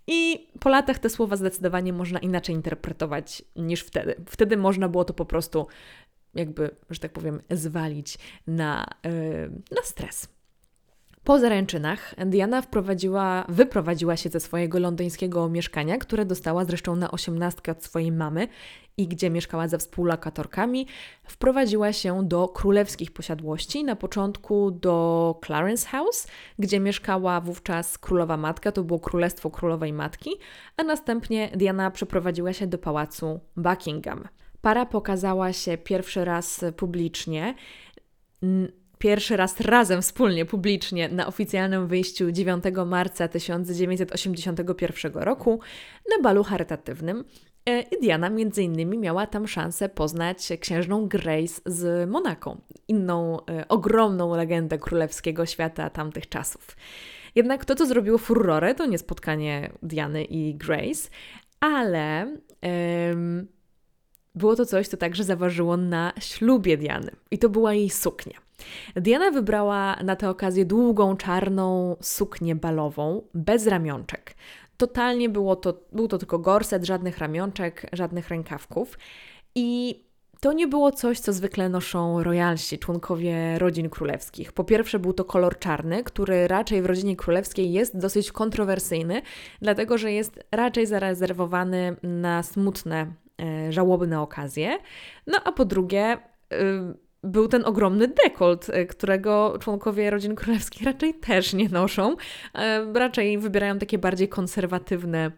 I 0.07 0.47
po 0.59 0.69
latach 0.69 0.99
te 0.99 1.09
słowa 1.09 1.35
zdecydowanie 1.35 1.93
można 1.93 2.19
inaczej 2.19 2.55
interpretować 2.55 3.43
niż 3.55 3.81
wtedy. 3.81 4.15
Wtedy 4.29 4.57
można 4.57 4.89
było 4.89 5.05
to 5.05 5.13
po 5.13 5.25
prostu 5.25 5.67
jakby, 6.35 6.75
że 6.89 6.99
tak 6.99 7.13
powiem, 7.13 7.41
zwalić 7.49 8.17
na, 8.47 8.85
yy, 9.03 9.11
na 9.71 9.81
stres. 9.83 10.27
Po 11.23 11.39
zaręczynach 11.39 12.15
Diana 12.25 12.61
wprowadziła, 12.61 13.45
wyprowadziła 13.49 14.17
się 14.17 14.29
ze 14.29 14.39
swojego 14.39 14.79
londyńskiego 14.79 15.49
mieszkania, 15.49 15.97
które 15.97 16.25
dostała 16.25 16.65
zresztą 16.65 16.95
na 16.95 17.11
osiemnastkę 17.11 17.71
od 17.71 17.83
swojej 17.83 18.11
mamy 18.11 18.47
i 18.97 19.07
gdzie 19.07 19.29
mieszkała 19.29 19.67
ze 19.67 19.77
współlokatorkami. 19.77 20.87
Wprowadziła 21.23 21.93
się 21.93 22.27
do 22.27 22.47
królewskich 22.47 23.11
posiadłości, 23.11 23.83
na 23.83 23.95
początku 23.95 24.71
do 24.71 25.39
Clarence 25.45 25.89
House, 25.89 26.27
gdzie 26.59 26.79
mieszkała 26.79 27.41
wówczas 27.41 27.97
królowa 27.97 28.37
matka, 28.37 28.71
to 28.71 28.83
było 28.83 28.99
królestwo 28.99 29.51
królowej 29.51 29.93
matki, 29.93 30.29
a 30.77 30.83
następnie 30.83 31.51
Diana 31.55 31.91
przeprowadziła 31.91 32.53
się 32.53 32.67
do 32.67 32.77
pałacu 32.77 33.39
Buckingham. 33.57 34.27
Para 34.63 34.85
pokazała 34.85 35.53
się 35.53 35.77
pierwszy 35.77 36.25
raz 36.25 36.65
publicznie 36.77 37.55
pierwszy 38.97 39.37
raz 39.37 39.59
razem 39.59 40.01
wspólnie 40.01 40.45
publicznie 40.45 41.09
na 41.09 41.27
oficjalnym 41.27 41.87
wyjściu 41.87 42.31
9 42.31 42.63
marca 42.85 43.27
1981 43.27 45.13
roku 45.13 45.59
na 46.09 46.23
balu 46.23 46.43
charytatywnym. 46.43 47.23
E, 47.65 47.81
I 47.81 48.01
Diana 48.01 48.29
między 48.29 48.63
innymi 48.63 48.97
miała 48.97 49.27
tam 49.27 49.47
szansę 49.47 49.89
poznać 49.89 50.49
księżną 50.59 51.07
Grace 51.07 51.61
z 51.65 52.09
Monako, 52.09 52.57
inną 52.87 53.45
e, 53.45 53.67
ogromną 53.67 54.35
legendę 54.35 54.77
królewskiego 54.77 55.45
świata 55.45 55.89
tamtych 55.89 56.29
czasów. 56.29 56.77
Jednak 57.35 57.65
to, 57.65 57.75
co 57.75 57.85
zrobiło 57.85 58.17
furorę, 58.17 58.75
to 58.75 58.85
nie 58.85 58.97
spotkanie 58.97 59.69
Diany 59.81 60.23
i 60.23 60.55
Grace, 60.55 61.09
ale 61.59 62.37
było 64.35 64.55
to 64.55 64.65
coś, 64.65 64.87
co 64.87 64.97
także 64.97 65.23
zaważyło 65.23 65.77
na 65.77 66.13
ślubie 66.19 66.77
Diany. 66.77 67.11
I 67.31 67.37
to 67.37 67.49
była 67.49 67.73
jej 67.73 67.89
suknia. 67.89 68.37
Diana 68.95 69.31
wybrała 69.31 69.95
na 70.03 70.15
tę 70.15 70.29
okazję 70.29 70.65
długą, 70.65 71.17
czarną 71.17 71.95
suknię 72.01 72.55
balową, 72.55 73.21
bez 73.33 73.67
ramionczek. 73.67 74.35
Totalnie 74.77 75.29
było 75.29 75.55
to, 75.55 75.73
był 75.91 76.07
to 76.07 76.17
tylko 76.17 76.39
gorset, 76.39 76.85
żadnych 76.85 77.17
ramionczek, 77.17 77.89
żadnych 77.93 78.29
rękawków. 78.29 78.97
I 79.55 79.99
to 80.39 80.53
nie 80.53 80.67
było 80.67 80.91
coś, 80.91 81.19
co 81.19 81.33
zwykle 81.33 81.69
noszą 81.69 82.23
royalsi, 82.23 82.79
członkowie 82.79 83.59
rodzin 83.59 83.89
królewskich. 83.89 84.51
Po 84.51 84.63
pierwsze, 84.63 84.99
był 84.99 85.13
to 85.13 85.25
kolor 85.25 85.59
czarny, 85.59 86.03
który 86.03 86.47
raczej 86.47 86.81
w 86.81 86.85
rodzinie 86.85 87.15
królewskiej 87.15 87.71
jest 87.71 87.97
dosyć 87.97 88.31
kontrowersyjny, 88.31 89.21
dlatego 89.61 89.97
że 89.97 90.11
jest 90.11 90.39
raczej 90.51 90.85
zarezerwowany 90.85 91.95
na 92.03 92.43
smutne, 92.43 93.07
żałobne 93.69 94.21
okazje. 94.21 94.77
No 95.27 95.37
a 95.43 95.51
po 95.51 95.65
drugie, 95.65 96.17
był 97.23 97.47
ten 97.47 97.65
ogromny 97.65 98.07
dekolt, 98.07 98.69
e, 98.69 98.85
którego 98.85 99.57
członkowie 99.61 100.09
rodzin 100.09 100.35
królewskich 100.35 100.83
raczej 100.85 101.13
też 101.13 101.53
nie 101.53 101.69
noszą. 101.69 102.15
E, 102.55 102.93
raczej 102.93 103.37
wybierają 103.37 103.79
takie 103.79 103.97
bardziej 103.97 104.29
konserwatywne 104.29 105.31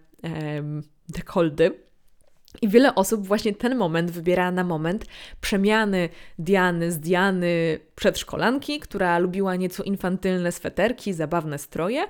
dekoldy. 1.10 1.72
I 2.62 2.70
wiele 2.70 2.96
osób 2.96 3.28
właśnie 3.28 3.54
ten 3.54 3.76
moment 3.76 4.12
wybiera 4.12 4.52
na 4.52 4.64
moment 4.64 5.06
przemiany 5.42 6.10
Diany 6.40 6.92
z 6.92 7.00
Diany 7.00 7.80
przedszkolanki, 7.96 8.80
która 8.80 9.20
lubiła 9.20 9.56
nieco 9.56 9.84
infantylne 9.84 10.52
sweterki, 10.52 11.14
zabawne 11.14 11.58
stroje, 11.58 12.08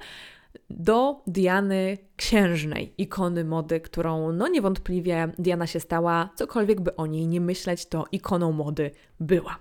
do 0.69 1.21
Diany 1.27 1.97
księżnej, 2.15 2.93
ikony 2.97 3.45
mody, 3.45 3.79
którą 3.79 4.31
no 4.31 4.47
niewątpliwie 4.47 5.31
Diana 5.39 5.67
się 5.67 5.79
stała, 5.79 6.29
cokolwiek 6.35 6.81
by 6.81 6.95
o 6.95 7.05
niej 7.05 7.27
nie 7.27 7.41
myśleć, 7.41 7.85
to 7.85 8.05
ikoną 8.11 8.51
mody 8.51 8.91
była. 9.19 9.59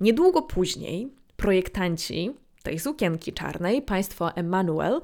Niedługo 0.00 0.42
później 0.42 1.12
projektanci 1.36 2.34
tej 2.62 2.78
sukienki 2.78 3.32
czarnej, 3.32 3.82
państwo 3.82 4.36
Emmanuel, 4.36 5.00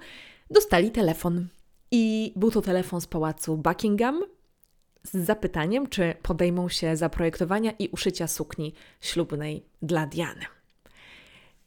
dostali 0.50 0.90
telefon. 0.90 1.48
I 1.90 2.32
był 2.36 2.50
to 2.50 2.62
telefon 2.62 3.00
z 3.00 3.06
pałacu 3.06 3.56
Buckingham 3.56 4.22
z 5.02 5.16
zapytaniem, 5.26 5.86
czy 5.86 6.14
podejmą 6.22 6.68
się 6.68 6.96
zaprojektowania 6.96 7.70
i 7.78 7.88
uszycia 7.88 8.26
sukni 8.26 8.74
ślubnej 9.00 9.66
dla 9.82 10.06
Diany. 10.06 10.44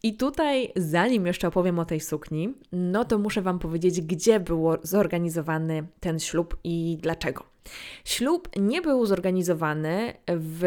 I 0.06 0.14
tutaj, 0.14 0.72
zanim 0.76 1.26
jeszcze 1.26 1.48
opowiem 1.48 1.80
o 1.80 1.86
tej 1.86 2.00
sukni, 2.00 2.54
no 2.72 3.06
to 3.06 3.18
muszę 3.18 3.42
Wam 3.42 3.60
powiedzieć, 3.60 4.02
gdzie 4.02 4.40
był 4.40 4.68
zorganizowany 4.84 5.88
ten 6.00 6.20
ślub 6.20 6.58
i 6.64 6.98
dlaczego. 7.02 7.44
Ślub 8.04 8.50
nie 8.56 8.82
był 8.82 9.06
zorganizowany 9.06 10.14
w 10.28 10.64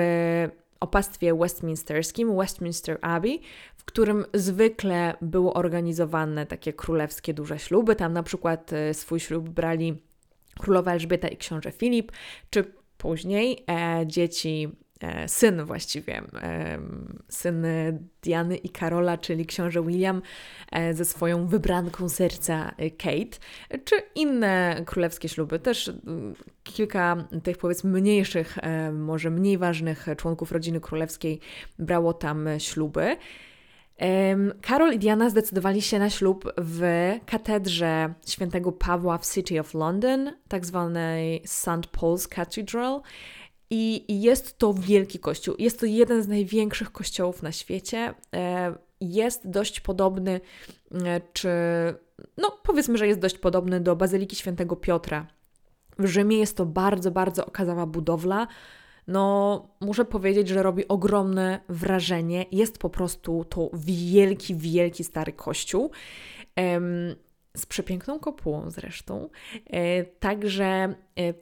opastwie 0.81 1.35
westminsterskim, 1.35 2.37
Westminster 2.37 2.99
Abbey, 3.03 3.41
w 3.77 3.85
którym 3.85 4.25
zwykle 4.35 5.15
były 5.23 5.53
organizowane 5.53 6.47
takie 6.47 6.73
królewskie 6.73 7.35
duże 7.35 7.59
śluby. 7.59 7.97
Tam 7.97 8.13
na 8.13 8.23
przykład 8.23 8.73
e, 8.73 8.95
swój 8.95 9.21
ślub 9.21 9.49
brali 9.49 10.03
królowa 10.61 10.93
Elżbieta 10.93 11.29
i 11.29 11.37
książę 11.37 11.73
Filip, 11.73 12.13
czy 12.51 12.65
później 12.97 13.65
e, 13.71 14.07
dzieci 14.07 14.69
syn 15.27 15.65
właściwie, 15.65 16.23
e, 16.43 16.79
syn 17.29 17.67
Diany 18.23 18.57
i 18.57 18.69
Karola, 18.69 19.19
czyli 19.19 19.47
książę 19.47 19.83
William 19.83 20.23
e, 20.73 20.95
ze 20.95 21.05
swoją 21.05 21.47
wybranką 21.47 22.09
serca 22.09 22.75
Kate, 22.99 23.39
czy 23.85 23.95
inne 24.15 24.83
królewskie 24.87 25.29
śluby. 25.29 25.59
Też 25.59 25.93
kilka 26.65 27.17
tych 27.43 27.59
powiedzmy 27.59 28.01
mniejszych, 28.01 28.59
może 28.93 29.31
mniej 29.31 29.59
ważnych 29.59 30.07
członków 30.17 30.53
rodziny 30.53 30.81
królewskiej 30.81 31.41
brało 31.79 32.13
tam 32.13 32.49
śluby. 32.59 33.17
Karol 34.63 34.95
i 34.95 34.99
Diana 34.99 35.31
zdecydowali 35.31 35.83
się 35.83 35.99
na 35.99 36.11
ślub 36.11 36.53
w 36.59 36.83
katedrze 37.27 38.15
świętego 38.27 38.73
Pawła 38.73 39.19
w 39.19 39.27
City 39.35 39.61
of 39.61 39.75
London, 39.75 40.33
tak 40.49 40.67
zwanej 40.67 41.43
St. 41.45 41.89
Paul's 41.93 42.29
Cathedral. 42.29 43.01
I 43.71 44.21
jest 44.23 44.59
to 44.59 44.75
wielki 44.75 45.19
kościół. 45.19 45.55
Jest 45.59 45.81
to 45.81 45.87
jeden 45.87 46.23
z 46.23 46.29
największych 46.29 46.93
kościołów 46.93 47.43
na 47.43 47.53
świecie. 47.53 48.15
E, 48.35 48.75
jest 49.01 49.51
dość 49.51 49.81
podobny, 49.81 50.41
e, 50.95 51.21
czy 51.33 51.49
no 52.37 52.59
powiedzmy, 52.63 52.99
że 52.99 53.07
jest 53.07 53.21
dość 53.21 53.39
podobny 53.39 53.81
do 53.81 53.97
Bazyliki 53.97 54.37
Świętego 54.37 54.77
Piotra. 54.77 55.27
W 55.99 56.07
Rzymie 56.07 56.39
jest 56.39 56.57
to 56.57 56.67
bardzo, 56.67 57.11
bardzo 57.11 57.47
okazała 57.47 57.87
budowla. 57.87 58.47
No, 59.07 59.69
muszę 59.81 60.05
powiedzieć, 60.05 60.49
że 60.49 60.63
robi 60.63 60.89
ogromne 60.89 61.61
wrażenie. 61.69 62.47
Jest 62.53 62.79
po 62.79 62.91
prostu 62.91 63.45
to 63.45 63.71
wielki, 63.75 64.55
wielki 64.55 65.05
stary 65.05 65.33
kościół. 65.33 65.91
z 67.57 67.67
przepiękną 67.67 68.19
kopułą 68.19 68.71
zresztą. 68.71 69.29
E, 69.67 70.05
także 70.05 70.95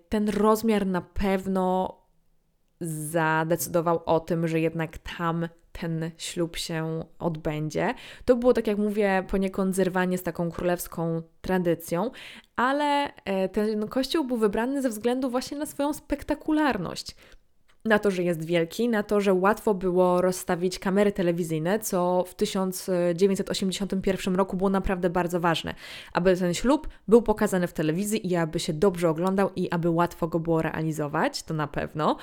ten 0.09 0.29
rozmiar 0.29 0.87
na 0.87 1.01
pewno 1.01 1.95
zadecydował 2.81 4.03
o 4.07 4.21
tym, 4.21 4.49
że 4.49 4.61
jednak 4.61 4.99
tam 4.99 5.49
ten 5.73 6.11
ślub 6.19 6.57
się 6.57 7.05
odbędzie. 7.19 7.95
To 8.25 8.37
było, 8.37 8.53
tak 8.53 8.67
jak 8.67 8.79
mówię, 8.79 9.25
poniekąd 9.29 9.77
zerwanie 9.77 10.19
z 10.19 10.23
taką 10.23 10.51
królewską 10.51 11.23
tradycją, 11.41 12.11
ale 12.57 13.15
e, 13.25 13.49
ten 13.49 13.89
kościół 13.89 14.25
był 14.25 14.37
wybrany 14.37 14.83
ze 14.83 14.89
względu 14.89 15.31
właśnie 15.31 15.59
na 15.59 15.67
swoją 15.67 15.93
spektakularność 15.93 17.17
na 17.87 17.99
to, 17.99 18.11
że 18.11 18.23
jest 18.23 18.45
wielki, 18.45 18.89
na 18.89 19.03
to, 19.03 19.21
że 19.21 19.35
łatwo 19.35 19.75
było 19.75 20.21
rozstawić 20.21 20.79
kamery 20.79 21.13
telewizyjne, 21.13 21.79
co 21.79 22.25
w 22.27 22.35
1981 22.35 24.37
roku 24.37 24.57
było 24.57 24.71
naprawdę 24.71 25.11
bardzo 25.11 25.41
ważne, 25.41 25.75
aby 26.13 26.37
ten 26.37 26.55
ślub 26.55 26.89
był 27.09 27.23
pokazany 27.23 27.67
w 27.67 27.73
telewizji 27.73 28.33
i 28.33 28.37
aby 28.37 28.61
się 28.61 28.73
dobrze 28.73 29.11
oglądał 29.11 29.51
i 29.57 29.71
aby 29.71 29.91
łatwo 29.91 30.29
go 30.29 30.41
było 30.41 30.63
realizować, 30.63 31.43
to 31.43 31.55
na 31.55 31.67
pewno. 31.67 32.17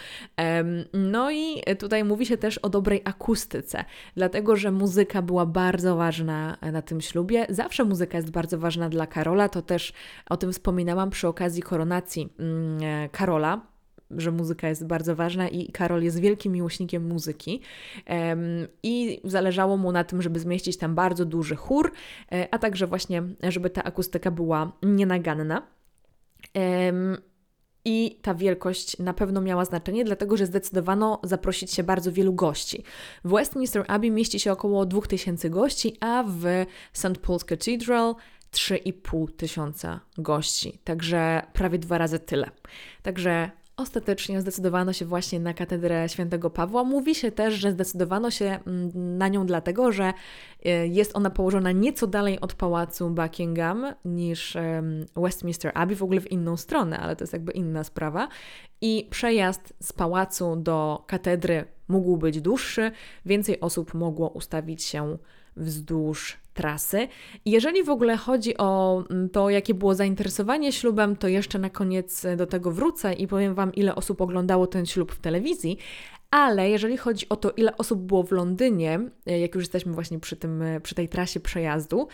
No 0.94 1.32
i 1.32 1.64
tutaj 1.80 2.04
mówi 2.04 2.26
się 2.26 2.38
też 2.38 2.58
o 2.58 2.70
dobrej 2.70 3.02
akustyce, 3.06 3.86
dlatego 4.16 4.56
że 4.56 4.72
muzyka 4.72 5.22
była 5.22 5.46
bardzo 5.46 5.96
ważna 5.96 6.58
na 6.72 6.82
tym 6.82 7.02
ślubie. 7.02 7.46
Zawsze 7.50 7.84
muzyka 7.84 8.18
jest 8.18 8.32
bardzo 8.32 8.58
ważna 8.58 8.90
dla 8.90 9.08
Karola, 9.08 9.50
to 9.50 9.62
też 9.62 9.94
o 10.30 10.38
tym 10.38 10.52
wspominałam 10.52 11.10
przy 11.10 11.28
okazji 11.28 11.62
koronacji 11.62 12.34
mm, 12.40 12.84
e, 12.84 13.10
Karola, 13.10 13.73
że 14.18 14.32
muzyka 14.32 14.70
jest 14.70 14.88
bardzo 14.88 15.16
ważna 15.16 15.48
i 15.48 15.72
Karol 15.72 16.04
jest 16.04 16.20
wielkim 16.20 16.54
miłośnikiem 16.54 17.08
muzyki. 17.08 17.62
I 18.84 19.22
zależało 19.24 19.78
mu 19.78 19.92
na 19.92 20.04
tym, 20.04 20.22
żeby 20.22 20.40
zmieścić 20.40 20.78
tam 20.78 20.96
bardzo 20.96 21.26
duży 21.26 21.56
chór, 21.56 21.92
e, 22.32 22.48
a 22.52 22.58
także 22.58 22.88
właśnie, 22.88 23.24
żeby 23.44 23.70
ta 23.70 23.84
akustyka 23.84 24.32
była 24.32 24.72
nienaganna. 24.84 25.68
I 27.86 28.20
ta 28.22 28.34
wielkość 28.34 29.00
na 29.00 29.14
pewno 29.14 29.42
miała 29.42 29.66
znaczenie, 29.66 30.06
dlatego 30.06 30.38
że 30.38 30.46
zdecydowano 30.46 31.20
zaprosić 31.24 31.72
się 31.72 31.84
bardzo 31.84 32.12
wielu 32.12 32.34
gości. 32.34 32.84
W 33.24 33.30
Westminster 33.30 33.86
Abbey 33.88 34.12
mieści 34.12 34.40
się 34.40 34.52
około 34.52 34.86
2000 34.86 35.50
gości, 35.50 35.98
a 36.00 36.24
w 36.28 36.66
St. 36.94 37.22
Paul's 37.22 37.46
Cathedral 37.46 38.16
3,5 38.52 39.28
tysiąca 39.38 40.00
gości, 40.18 40.80
także 40.84 41.42
prawie 41.54 41.80
dwa 41.80 41.98
razy 41.98 42.20
tyle. 42.20 42.50
Także 43.02 43.52
Ostatecznie 43.78 44.42
zdecydowano 44.42 44.94
się 44.94 45.06
właśnie 45.06 45.40
na 45.40 45.54
katedrę 45.54 46.10
świętego 46.10 46.50
Pawła. 46.50 46.84
Mówi 46.84 47.16
się 47.16 47.32
też, 47.32 47.54
że 47.54 47.72
zdecydowano 47.72 48.32
się 48.32 48.46
mm, 48.46 49.18
na 49.18 49.28
nią 49.28 49.46
dlatego, 49.46 49.92
że 49.92 50.14
e, 50.66 50.88
jest 50.88 51.16
ona 51.16 51.30
położona 51.30 51.72
nieco 51.72 52.08
dalej 52.08 52.40
od 52.40 52.54
pałacu 52.54 53.10
Buckingham 53.10 53.86
niż 54.06 54.58
Westminster 55.16 55.72
Abbey, 55.76 55.96
w 55.96 56.04
ogóle 56.04 56.22
w 56.22 56.32
inną 56.32 56.58
stronę, 56.58 57.00
ale 57.00 57.16
to 57.16 57.24
jest 57.24 57.34
jakby 57.34 57.52
inna 57.52 57.84
sprawa. 57.84 58.28
I 58.82 59.08
przejazd 59.10 59.74
z 59.84 59.94
pałacu 59.94 60.56
do 60.56 61.04
katedry 61.08 61.66
mógł 61.88 62.18
być 62.18 62.42
dłuższy, 62.42 62.92
więcej 63.26 63.60
osób 63.60 63.94
mogło 63.94 64.30
ustawić 64.30 64.84
się 64.84 65.18
wzdłuż 65.58 66.38
trasy. 66.54 67.08
jeżeli 67.46 67.84
w 67.84 67.90
ogóle 67.90 68.18
chodzi 68.18 68.58
o 68.58 69.04
mm, 69.10 69.30
to, 69.30 69.50
jakie 69.50 69.74
było 69.74 69.96
zainteresowanie 69.96 70.72
ślubem, 70.72 71.16
to 71.16 71.28
jeszcze 71.28 71.60
na 71.60 71.70
koniec 71.70 72.26
do 72.38 72.48
tego 72.48 72.72
wrócę 72.72 73.14
i 73.14 73.28
powiem 73.28 73.56
Wam, 73.56 73.74
ile 73.74 73.96
osób 73.96 74.22
oglądało 74.22 74.68
ten 74.68 74.86
ślub 74.86 75.12
w 75.12 75.20
telewizji. 75.20 75.78
Ale 76.32 76.70
jeżeli 76.70 76.98
chodzi 76.98 77.30
o 77.30 77.36
to, 77.36 77.52
ile 77.52 77.78
osób 77.78 78.00
było 78.00 78.24
w 78.24 78.32
Londynie, 78.32 79.00
jak 79.26 79.56
już 79.56 79.64
jesteśmy 79.64 79.94
właśnie 79.94 80.20
przy, 80.20 80.36
tym, 80.36 80.64
przy 80.84 80.96
tej 80.96 81.10
trasie 81.10 81.40
przejazdu, 81.40 82.08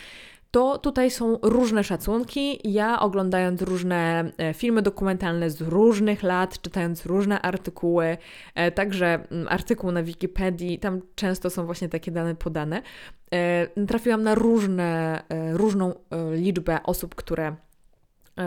to 0.52 0.78
tutaj 0.78 1.12
są 1.12 1.38
różne 1.42 1.84
szacunki. 1.84 2.60
Ja 2.64 3.00
oglądając 3.00 3.62
różne 3.62 4.32
e, 4.38 4.54
filmy 4.54 4.82
dokumentalne 4.82 5.50
z 5.50 5.62
różnych 5.62 6.24
lat, 6.24 6.62
czytając 6.62 7.06
różne 7.06 7.42
artykuły, 7.42 8.18
e, 8.56 8.72
także 8.72 9.28
mm, 9.32 9.48
artykuł 9.50 9.92
na 9.92 10.04
Wikipedii, 10.04 10.80
tam 10.80 11.02
często 11.16 11.50
są 11.50 11.66
właśnie 11.66 11.90
takie 11.90 12.12
dane 12.12 12.36
podane, 12.36 12.82
e, 13.34 13.86
trafiłam 13.88 14.24
na 14.24 14.36
różne, 14.36 15.22
różną 15.54 15.94
liczbę 16.32 16.84
osób, 16.84 17.16
które 17.16 17.56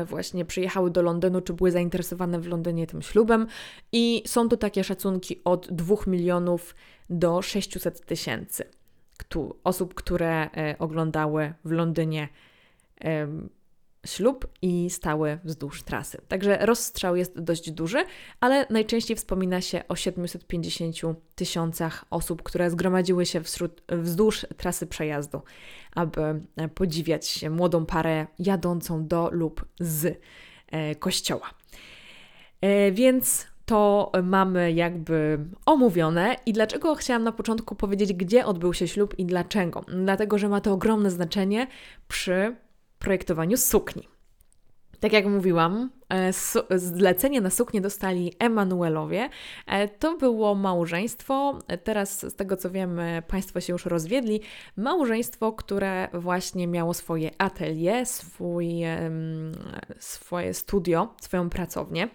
właśnie 0.06 0.44
przyjechały 0.44 0.90
do 0.90 1.02
Londynu, 1.02 1.40
czy 1.40 1.52
były 1.52 1.70
zainteresowane 1.70 2.40
w 2.40 2.46
Londynie 2.46 2.86
tym 2.86 3.02
ślubem 3.02 3.46
i 3.92 4.22
są 4.26 4.48
to 4.48 4.56
takie 4.56 4.84
szacunki 4.84 5.40
od 5.44 5.72
2 5.72 5.96
milionów 6.06 6.74
do 7.10 7.42
600 7.42 8.06
tysięcy 8.06 8.64
osób, 9.64 9.94
które 9.94 10.50
e, 10.50 10.76
oglądały 10.78 11.54
w 11.64 11.70
Londynie 11.70 12.28
ślub 14.06 14.46
i 14.62 14.90
stały 14.90 15.38
wzdłuż 15.44 15.82
trasy. 15.82 16.18
Także 16.28 16.58
rozstrzał 16.66 17.16
jest 17.16 17.40
dość 17.40 17.70
duży, 17.70 18.04
ale 18.40 18.66
najczęściej 18.70 19.16
wspomina 19.16 19.60
się 19.60 19.84
o 19.88 19.96
750 19.96 21.18
tysiącach 21.34 22.04
osób, 22.10 22.42
które 22.42 22.70
zgromadziły 22.70 23.26
się 23.26 23.42
wśród, 23.42 23.82
wzdłuż 23.88 24.46
trasy 24.56 24.86
przejazdu, 24.86 25.42
aby 25.94 26.20
e, 26.56 26.68
podziwiać 26.68 27.44
młodą 27.50 27.86
parę 27.86 28.26
jadącą 28.38 29.06
do 29.06 29.28
lub 29.32 29.64
z 29.80 30.20
e, 30.70 30.94
kościoła. 30.94 31.50
Więc 32.92 33.46
to 33.72 34.12
mamy 34.22 34.72
jakby 34.72 35.38
omówione. 35.66 36.36
I 36.46 36.52
dlaczego 36.52 36.94
chciałam 36.94 37.22
na 37.22 37.32
początku 37.32 37.74
powiedzieć, 37.74 38.12
gdzie 38.12 38.46
odbył 38.46 38.74
się 38.74 38.88
ślub 38.88 39.18
i 39.18 39.24
dlaczego? 39.24 39.84
Dlatego, 40.04 40.38
że 40.38 40.48
ma 40.48 40.60
to 40.60 40.72
ogromne 40.72 41.10
znaczenie 41.10 41.66
przy 42.08 42.56
projektowaniu 42.98 43.56
sukni. 43.56 44.08
Tak 45.00 45.12
jak 45.12 45.26
mówiłam, 45.26 45.90
e, 46.08 46.32
zlecenie 46.70 47.40
na 47.40 47.50
suknię 47.50 47.80
dostali 47.80 48.32
Emanuelowie. 48.38 49.28
E, 49.66 49.88
to 49.88 50.16
było 50.16 50.54
małżeństwo, 50.54 51.58
e, 51.68 51.78
teraz 51.78 52.20
z 52.20 52.36
tego 52.36 52.56
co 52.56 52.70
wiem, 52.70 53.00
Państwo 53.28 53.60
się 53.60 53.72
już 53.72 53.86
rozwiedli. 53.86 54.40
Małżeństwo, 54.76 55.52
które 55.52 56.08
właśnie 56.12 56.66
miało 56.66 56.94
swoje 56.94 57.30
atelier, 57.38 58.06
swój, 58.06 58.82
swoje 59.98 60.54
studio, 60.54 61.14
swoją 61.20 61.50
pracownię 61.50 62.08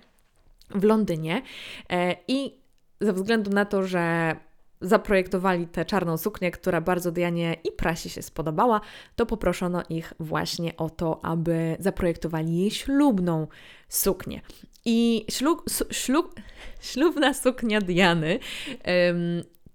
w 0.69 0.83
Londynie 0.83 1.41
e, 1.89 2.15
i 2.27 2.59
ze 3.01 3.13
względu 3.13 3.51
na 3.51 3.65
to, 3.65 3.83
że 3.83 4.35
zaprojektowali 4.81 5.67
tę 5.67 5.85
czarną 5.85 6.17
suknię, 6.17 6.51
która 6.51 6.81
bardzo 6.81 7.11
Dianie 7.11 7.55
i 7.63 7.71
prasie 7.71 8.09
się 8.09 8.21
spodobała, 8.21 8.81
to 9.15 9.25
poproszono 9.25 9.83
ich 9.89 10.13
właśnie 10.19 10.77
o 10.77 10.89
to, 10.89 11.25
aby 11.25 11.77
zaprojektowali 11.79 12.57
jej 12.57 12.71
ślubną 12.71 13.47
suknię. 13.89 14.41
I 14.85 15.25
ślub, 15.29 15.65
ślub, 15.91 16.35
ślubna 16.81 17.33
suknia 17.33 17.81
Diany 17.81 18.39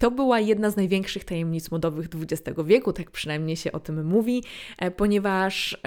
to 0.02 0.10
była 0.10 0.40
jedna 0.40 0.70
z 0.70 0.76
największych 0.76 1.24
tajemnic 1.24 1.70
modowych 1.70 2.08
XX 2.14 2.60
wieku, 2.64 2.92
tak 2.92 3.10
przynajmniej 3.10 3.56
się 3.56 3.72
o 3.72 3.80
tym 3.80 4.06
mówi, 4.06 4.44
e, 4.78 4.90
ponieważ 4.90 5.80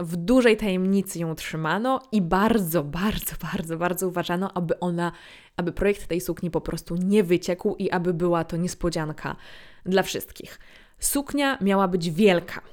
w 0.00 0.16
dużej 0.16 0.56
tajemnicy 0.56 1.18
ją 1.18 1.34
trzymano 1.34 2.00
i 2.12 2.22
bardzo, 2.22 2.84
bardzo, 2.84 3.36
bardzo, 3.52 3.76
bardzo 3.76 4.08
uważano, 4.08 4.52
aby 4.52 4.80
ona, 4.80 5.12
aby 5.56 5.72
projekt 5.72 6.06
tej 6.06 6.20
sukni 6.20 6.50
po 6.50 6.60
prostu 6.60 6.96
nie 6.96 7.24
wyciekł 7.24 7.76
i 7.78 7.90
aby 7.90 8.14
była 8.14 8.44
to 8.44 8.56
niespodzianka 8.56 9.36
dla 9.86 10.02
wszystkich. 10.02 10.58
Suknia 10.98 11.58
miała 11.60 11.88
być 11.88 12.10
wielka. 12.10 12.71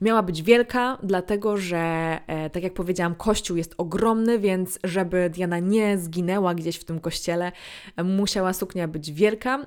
Miała 0.00 0.22
być 0.22 0.42
wielka, 0.42 0.98
dlatego 1.02 1.56
że, 1.56 1.78
e, 2.26 2.50
tak 2.50 2.62
jak 2.62 2.74
powiedziałam, 2.74 3.14
kościół 3.14 3.56
jest 3.56 3.74
ogromny, 3.78 4.38
więc 4.38 4.78
żeby 4.84 5.30
Diana 5.30 5.58
nie 5.58 5.98
zginęła 5.98 6.54
gdzieś 6.54 6.76
w 6.76 6.84
tym 6.84 7.00
kościele, 7.00 7.52
musiała 8.04 8.52
suknia 8.52 8.88
być 8.88 9.12
wielka. 9.12 9.58
E, 9.58 9.64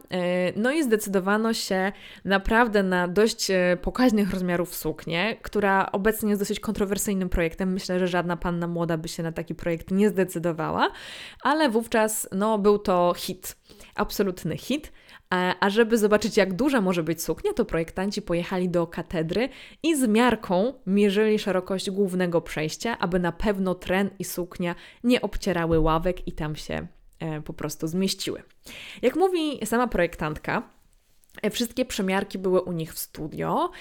no 0.56 0.72
i 0.72 0.84
zdecydowano 0.84 1.54
się 1.54 1.91
naprawdę 2.26 2.84
na 2.84 3.08
dość 3.08 3.52
e, 3.52 3.78
pokaźnych 3.82 4.32
rozmiarów 4.32 4.76
suknię, 4.76 5.38
która 5.41 5.91
obecnie 5.91 6.30
jest 6.30 6.41
dosyć 6.41 6.60
kontrowersyjnym 6.60 7.30
projektem. 7.30 7.74
Myślę, 7.74 8.00
że 8.00 8.08
żadna 8.08 8.38
panna 8.38 8.67
młoda 8.67 8.98
by 8.98 9.08
się 9.08 9.24
na 9.24 9.32
taki 9.32 9.56
projekt 9.56 9.91
nie 9.91 10.10
zdecydowała, 10.10 10.91
ale 11.41 11.70
wówczas 11.70 12.28
no, 12.32 12.58
był 12.58 12.80
to 12.80 13.13
hit, 13.17 13.56
absolutny 13.96 14.58
hit. 14.58 14.91
A 15.60 15.70
żeby 15.70 15.98
zobaczyć, 15.98 16.38
jak 16.38 16.54
duża 16.54 16.82
może 16.82 17.04
być 17.04 17.24
suknia, 17.24 17.54
to 17.54 17.65
projektanci 17.65 18.22
pojechali 18.22 18.70
do 18.70 18.88
katedry 18.88 19.50
i 19.84 19.96
z 19.96 20.08
miarką 20.08 20.74
mierzyli 20.88 21.39
szerokość 21.39 21.91
głównego 21.91 22.41
przejścia, 22.41 22.98
aby 23.00 23.20
na 23.20 23.32
pewno 23.32 23.76
tren 23.76 24.10
i 24.20 24.24
suknia 24.24 24.76
nie 25.04 25.22
obcierały 25.22 25.80
ławek 25.80 26.28
i 26.28 26.32
tam 26.32 26.56
się 26.56 26.88
e, 27.20 27.41
po 27.41 27.54
prostu 27.54 27.88
zmieściły. 27.88 28.44
Jak 29.02 29.15
mówi 29.15 29.65
sama 29.65 29.88
projektantka, 29.88 30.70
wszystkie 31.52 31.86
przemiarki 31.86 32.39
były 32.39 32.62
u 32.62 32.72
nich 32.72 32.94
w 32.94 33.00
studio. 33.00 33.72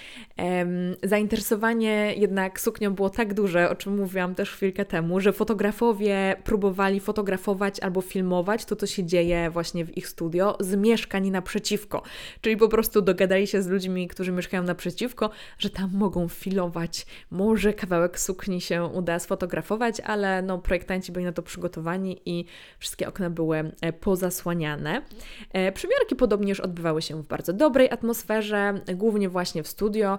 Zainteresowanie 1.02 2.14
jednak 2.16 2.60
suknią 2.60 2.94
było 2.94 3.10
tak 3.10 3.34
duże, 3.34 3.70
o 3.70 3.76
czym 3.76 3.96
mówiłam 3.96 4.34
też 4.34 4.50
chwilkę 4.50 4.84
temu, 4.84 5.20
że 5.20 5.32
fotografowie 5.32 6.36
próbowali 6.44 7.00
fotografować 7.00 7.80
albo 7.80 8.00
filmować 8.00 8.64
to, 8.64 8.76
co 8.76 8.86
się 8.86 9.04
dzieje 9.04 9.50
właśnie 9.50 9.84
w 9.84 9.96
ich 9.96 10.08
studio 10.08 10.56
z 10.60 10.76
mieszkań 10.76 11.30
naprzeciwko. 11.30 12.02
Czyli 12.40 12.56
po 12.56 12.68
prostu 12.68 13.02
dogadali 13.02 13.46
się 13.46 13.62
z 13.62 13.68
ludźmi, 13.68 14.08
którzy 14.08 14.32
mieszkają 14.32 14.62
naprzeciwko, 14.62 15.30
że 15.58 15.70
tam 15.70 15.90
mogą 15.94 16.28
filować. 16.28 17.06
Może 17.30 17.74
kawałek 17.74 18.20
sukni 18.20 18.60
się 18.60 18.84
uda 18.84 19.18
sfotografować, 19.18 20.00
ale 20.00 20.42
no, 20.42 20.58
projektanci 20.58 21.12
byli 21.12 21.24
na 21.24 21.32
to 21.32 21.42
przygotowani 21.42 22.20
i 22.26 22.44
wszystkie 22.78 23.08
okna 23.08 23.30
były 23.30 23.72
e, 23.80 23.92
pozasłaniane. 23.92 25.02
E, 25.52 25.72
przemiarki 25.72 26.16
podobnież 26.16 26.60
odbywały 26.60 27.02
się 27.02 27.22
w 27.22 27.26
bardzo 27.26 27.39
bardzo 27.40 27.52
dobrej 27.52 27.90
atmosferze, 27.90 28.74
głównie 28.94 29.28
właśnie 29.28 29.62
w 29.62 29.68
studio. 29.68 30.18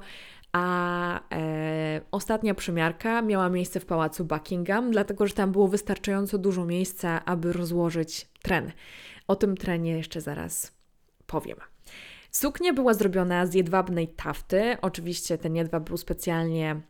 A 0.52 1.36
e, 1.36 2.02
ostatnia 2.12 2.54
przymiarka 2.54 3.22
miała 3.22 3.50
miejsce 3.50 3.80
w 3.80 3.86
pałacu 3.86 4.26
Buckingham, 4.26 4.92
dlatego 4.92 5.28
że 5.28 5.34
tam 5.34 5.52
było 5.52 5.68
wystarczająco 5.68 6.38
dużo 6.38 6.66
miejsca, 6.66 7.26
aby 7.26 7.54
rozłożyć 7.54 8.28
tren. 8.42 8.72
O 9.28 9.36
tym 9.36 9.58
trenie 9.58 9.92
jeszcze 9.92 10.22
zaraz 10.22 10.72
powiem. 11.28 11.58
Suknia 12.32 12.74
była 12.74 12.94
zrobiona 12.94 13.46
z 13.46 13.54
jedwabnej 13.54 14.08
tafty. 14.08 14.78
Oczywiście 14.82 15.38
ten 15.38 15.56
jedwab 15.56 15.84
był 15.84 15.98
specjalnie, 15.98 16.82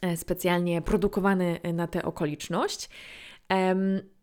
e, 0.00 0.16
specjalnie 0.16 0.82
produkowany 0.82 1.60
na 1.74 1.86
tę 1.86 2.02
okoliczność. 2.02 2.88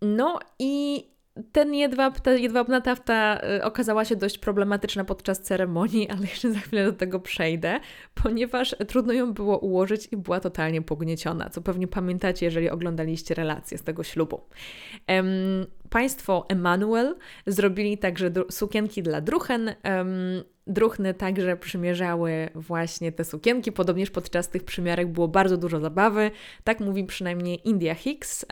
No 0.02 0.40
i 0.60 1.04
ten 1.52 1.74
jedwab, 1.74 2.20
ta 2.20 2.32
jedwabna 2.32 2.82
tafta 2.82 3.42
y, 3.58 3.64
okazała 3.64 4.06
się 4.06 4.16
dość 4.16 4.38
problematyczna 4.38 5.04
podczas 5.04 5.42
ceremonii, 5.42 6.10
ale 6.10 6.22
jeszcze 6.22 6.52
za 6.52 6.60
chwilę 6.60 6.86
do 6.86 6.94
tego 6.94 7.20
przejdę, 7.20 7.80
ponieważ 8.14 8.76
trudno 8.88 9.14
ją 9.14 9.34
było 9.34 9.58
ułożyć 9.58 10.08
i 10.12 10.18
była 10.18 10.40
totalnie 10.40 10.82
pognieciona, 10.82 11.50
co 11.50 11.62
pewnie 11.62 11.88
pamiętacie, 11.88 12.46
jeżeli 12.46 12.70
oglądaliście 12.70 13.34
relacje 13.34 13.78
z 13.78 13.84
tego 13.84 14.04
ślubu. 14.04 14.42
Państwo 15.90 16.46
Emanuel 16.50 17.16
zrobili 17.48 17.98
także 17.98 18.32
sukienki 18.52 19.04
dla 19.04 19.22
druchen. 19.22 19.76
Druchny 20.68 21.14
także 21.14 21.58
przymierzały 21.58 22.50
właśnie 22.56 23.12
te 23.12 23.24
sukienki, 23.24 23.72
podobnież 23.72 24.10
podczas 24.10 24.50
tych 24.50 24.64
przymiarek 24.64 25.08
było 25.08 25.28
bardzo 25.28 25.58
dużo 25.58 25.80
zabawy. 25.80 26.32
Tak 26.64 26.80
mówi 26.80 27.04
przynajmniej 27.04 27.68
India 27.68 27.96
Hicks. 27.96 28.46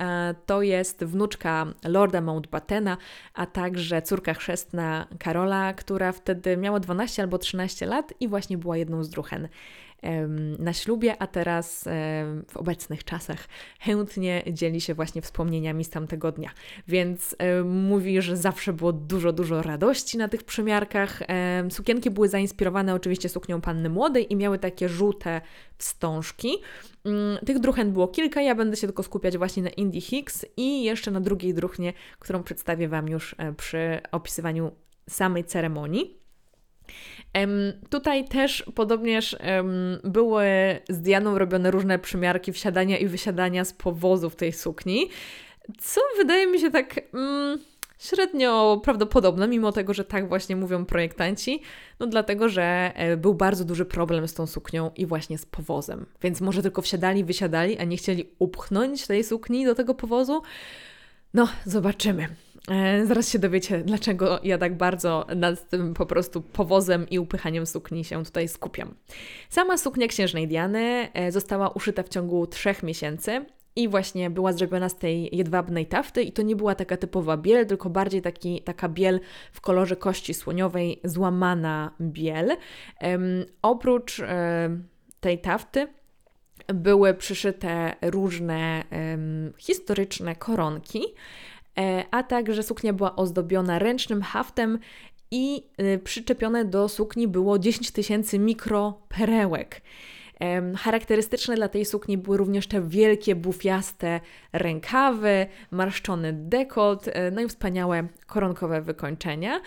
To 0.46 0.62
jest 0.62 1.04
wnuczka 1.04 1.66
Lorda 1.86 2.22
Mountbattena, 2.22 2.98
a 3.34 3.46
także 3.46 4.02
córka 4.02 4.34
chrzestna 4.34 5.08
Karola, 5.20 5.74
która 5.74 6.12
wtedy 6.12 6.58
miała 6.58 6.80
12 6.80 7.22
albo 7.22 7.38
13 7.38 7.86
lat 7.86 8.14
i 8.20 8.28
właśnie 8.28 8.58
była 8.58 8.78
jedną 8.78 9.04
z 9.04 9.10
druchen 9.10 9.48
na 10.60 10.74
ślubie, 10.74 11.16
a 11.20 11.28
teraz 11.28 11.84
w 12.48 12.58
obecnych 12.58 13.04
czasach 13.04 13.48
chętnie 13.80 14.44
dzieli 14.52 14.82
się 14.82 14.94
właśnie 14.94 15.22
wspomnieniami 15.22 15.84
z 15.84 15.90
tamtego 15.90 16.32
dnia. 16.32 16.50
Więc 16.88 17.36
mówi, 17.66 18.22
że 18.22 18.38
zawsze 18.38 18.74
było 18.74 18.94
dużo, 18.94 19.34
dużo 19.34 19.62
radości 19.62 20.18
na 20.18 20.28
tych 20.28 20.44
przymiarkach. 20.44 21.20
Sukienki 21.70 22.12
były 22.12 22.30
zainspirowane 22.30 22.94
oczywiście 22.94 23.30
suknią 23.30 23.62
panny 23.62 23.90
młodej 23.90 24.34
i 24.34 24.36
miały 24.36 24.60
takie 24.60 24.90
żółte 24.90 25.42
wstążki. 25.78 26.58
Mm, 27.06 27.38
tych 27.46 27.60
druchen 27.60 27.94
było 27.94 28.08
kilka, 28.08 28.42
ja 28.42 28.56
będę 28.56 28.78
się 28.78 28.88
tylko 28.88 29.04
skupiać 29.04 29.38
właśnie 29.38 29.64
na 29.64 29.70
Indie 29.70 30.02
Hicks 30.02 30.46
i 30.58 30.84
jeszcze 30.84 31.12
na 31.12 31.22
drugiej 31.22 31.54
druchnie, 31.54 31.94
którą 32.20 32.44
przedstawię 32.44 32.88
Wam 32.88 33.10
już 33.10 33.36
e, 33.38 33.54
przy 33.54 34.02
opisywaniu 34.12 34.72
samej 35.10 35.44
ceremonii. 35.44 36.17
Tutaj 37.90 38.26
też 38.26 38.64
podobnież 38.76 39.38
były 40.04 40.46
z 40.90 41.02
Dianą 41.02 41.38
robione 41.38 41.72
różne 41.72 42.00
przymiarki 42.00 42.54
wsiadania 42.54 42.98
i 42.98 43.08
wysiadania 43.08 43.66
z 43.66 43.74
powozów 43.74 44.36
tej 44.36 44.54
sukni, 44.54 45.10
co 45.78 46.02
wydaje 46.18 46.48
mi 46.48 46.60
się 46.60 46.72
tak 46.72 47.00
mm, 47.14 47.60
średnio 48.00 48.82
prawdopodobne, 48.84 49.48
mimo 49.48 49.72
tego, 49.72 49.94
że 49.94 50.06
tak 50.06 50.30
właśnie 50.30 50.56
mówią 50.56 50.86
projektanci, 50.86 51.62
no 52.00 52.08
dlatego, 52.08 52.50
że 52.50 52.92
e, 52.96 53.18
był 53.18 53.34
bardzo 53.34 53.66
duży 53.66 53.86
problem 53.86 54.28
z 54.28 54.34
tą 54.34 54.48
suknią 54.48 54.92
i 54.96 55.06
właśnie 55.06 55.38
z 55.38 55.46
powozem. 55.46 56.06
Więc 56.22 56.42
może 56.42 56.62
tylko 56.62 56.82
wsiadali, 56.82 57.24
wysiadali, 57.24 57.78
a 57.78 57.84
nie 57.84 57.98
chcieli 57.98 58.30
upchnąć 58.40 59.08
tej 59.08 59.24
sukni 59.24 59.66
do 59.66 59.76
tego 59.76 59.94
powozu. 59.94 60.42
No, 61.34 61.48
zobaczymy. 61.66 62.28
E, 62.72 63.06
zaraz 63.06 63.30
się 63.30 63.40
dowiecie, 63.40 63.78
dlaczego 63.78 64.40
ja 64.44 64.58
tak 64.58 64.78
bardzo 64.78 65.26
nad 65.36 65.70
tym 65.70 65.94
po 65.94 66.06
prostu 66.06 66.42
powozem 66.42 67.10
i 67.10 67.20
upychaniem 67.20 67.66
sukni 67.66 68.04
się 68.04 68.26
tutaj 68.26 68.48
skupiam. 68.48 68.96
Sama 69.50 69.78
suknia 69.78 70.08
księżnej 70.08 70.48
Diany 70.48 71.10
e, 71.14 71.32
została 71.32 71.70
uszyta 71.70 72.04
w 72.04 72.10
ciągu 72.10 72.48
trzech 72.48 72.84
miesięcy 72.84 73.46
i 73.76 73.88
właśnie 73.88 74.30
była 74.30 74.54
zrobiona 74.54 74.90
z 74.90 74.96
tej 74.96 75.36
jedwabnej 75.36 75.86
tafty 75.86 76.24
i 76.24 76.32
to 76.32 76.42
nie 76.42 76.56
była 76.56 76.76
taka 76.76 76.98
typowa 76.98 77.38
biel, 77.38 77.66
tylko 77.66 77.90
bardziej 77.90 78.22
taki, 78.22 78.62
taka 78.62 78.90
biel 78.90 79.20
w 79.52 79.62
kolorze 79.62 79.96
kości 79.96 80.34
słoniowej, 80.34 81.00
złamana 81.04 81.92
biel. 82.02 82.58
Oprócz 83.62 84.20
um, 84.20 84.88
tej 85.20 85.40
tafty 85.40 85.88
były 86.68 87.14
przyszyte 87.14 87.96
różne 88.02 88.84
historyczne 89.58 90.36
koronki, 90.36 91.02
E, 91.02 91.57
a 92.12 92.24
także 92.24 92.64
suknia 92.64 92.94
była 92.94 93.16
ozdobiona 93.16 93.80
ręcznym 93.80 94.22
haftem 94.22 94.80
i 95.32 95.64
e, 95.78 95.98
przyczepione 95.98 96.66
do 96.66 96.90
sukni 96.90 97.28
było 97.28 97.60
10 97.60 97.92
tysięcy 97.92 98.40
mikroperełek. 98.40 99.82
Charakterystyczne 100.78 101.56
dla 101.56 101.68
tej 101.70 101.86
sukni 101.86 102.18
były 102.18 102.38
również 102.38 102.68
te 102.68 102.88
wielkie, 102.88 103.36
bufiaste 103.36 104.20
rękawy, 104.54 105.48
marszczony 105.72 106.34
dekolt, 106.34 107.08
e, 107.08 107.32
no 107.32 107.42
i 107.42 107.48
wspaniałe 107.48 108.08
koronkowe 108.28 108.82
wykończenia, 108.82 109.62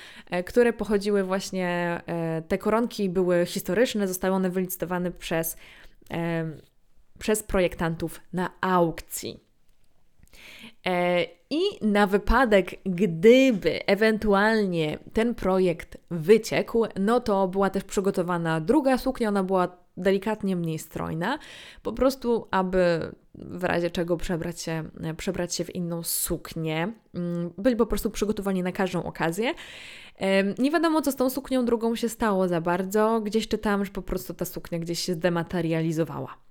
które 0.46 0.72
pochodziły 0.72 1.24
właśnie, 1.24 2.00
te 2.48 2.58
koronki 2.58 3.08
były 3.08 3.46
historyczne, 3.46 4.08
zostały 4.08 4.34
one 4.34 4.50
wylicytowane 4.50 5.10
przez, 5.10 5.56
przez 7.18 7.42
projektantów 7.42 8.20
na 8.32 8.50
aukcji. 8.60 9.49
E, 10.86 11.24
I 11.50 11.60
na 11.82 12.06
wypadek, 12.06 12.70
gdyby 12.84 13.86
ewentualnie 13.86 14.98
ten 15.12 15.34
projekt 15.34 15.98
wyciekł, 16.10 16.86
no 17.00 17.20
to 17.20 17.48
była 17.48 17.70
też 17.70 17.84
przygotowana 17.84 18.60
druga 18.60 18.98
suknia, 18.98 19.28
ona 19.28 19.44
była 19.44 19.76
delikatnie 19.96 20.56
mniej 20.56 20.78
strojna, 20.78 21.38
po 21.82 21.92
prostu 21.92 22.48
aby 22.50 23.12
w 23.34 23.64
razie 23.64 23.90
czego 23.90 24.16
przebrać 24.16 24.60
się, 24.60 24.84
przebrać 25.16 25.54
się 25.54 25.64
w 25.64 25.74
inną 25.74 26.02
suknię. 26.02 26.92
Mm, 27.14 27.50
byli 27.58 27.76
po 27.76 27.86
prostu 27.86 28.10
przygotowani 28.10 28.62
na 28.62 28.72
każdą 28.72 29.02
okazję. 29.02 29.54
Nie 30.58 30.70
wiadomo, 30.70 31.02
co 31.02 31.12
z 31.12 31.16
tą 31.16 31.30
suknią 31.30 31.64
drugą 31.64 31.96
się 31.96 32.08
stało 32.08 32.48
za 32.48 32.60
bardzo. 32.60 33.20
Gdzieś 33.20 33.48
czytałam, 33.48 33.84
że 33.84 33.90
po 33.90 34.02
prostu 34.02 34.34
ta 34.34 34.44
suknia 34.44 34.78
gdzieś 34.78 34.98
się 34.98 35.14
zdematerializowała. 35.14 36.49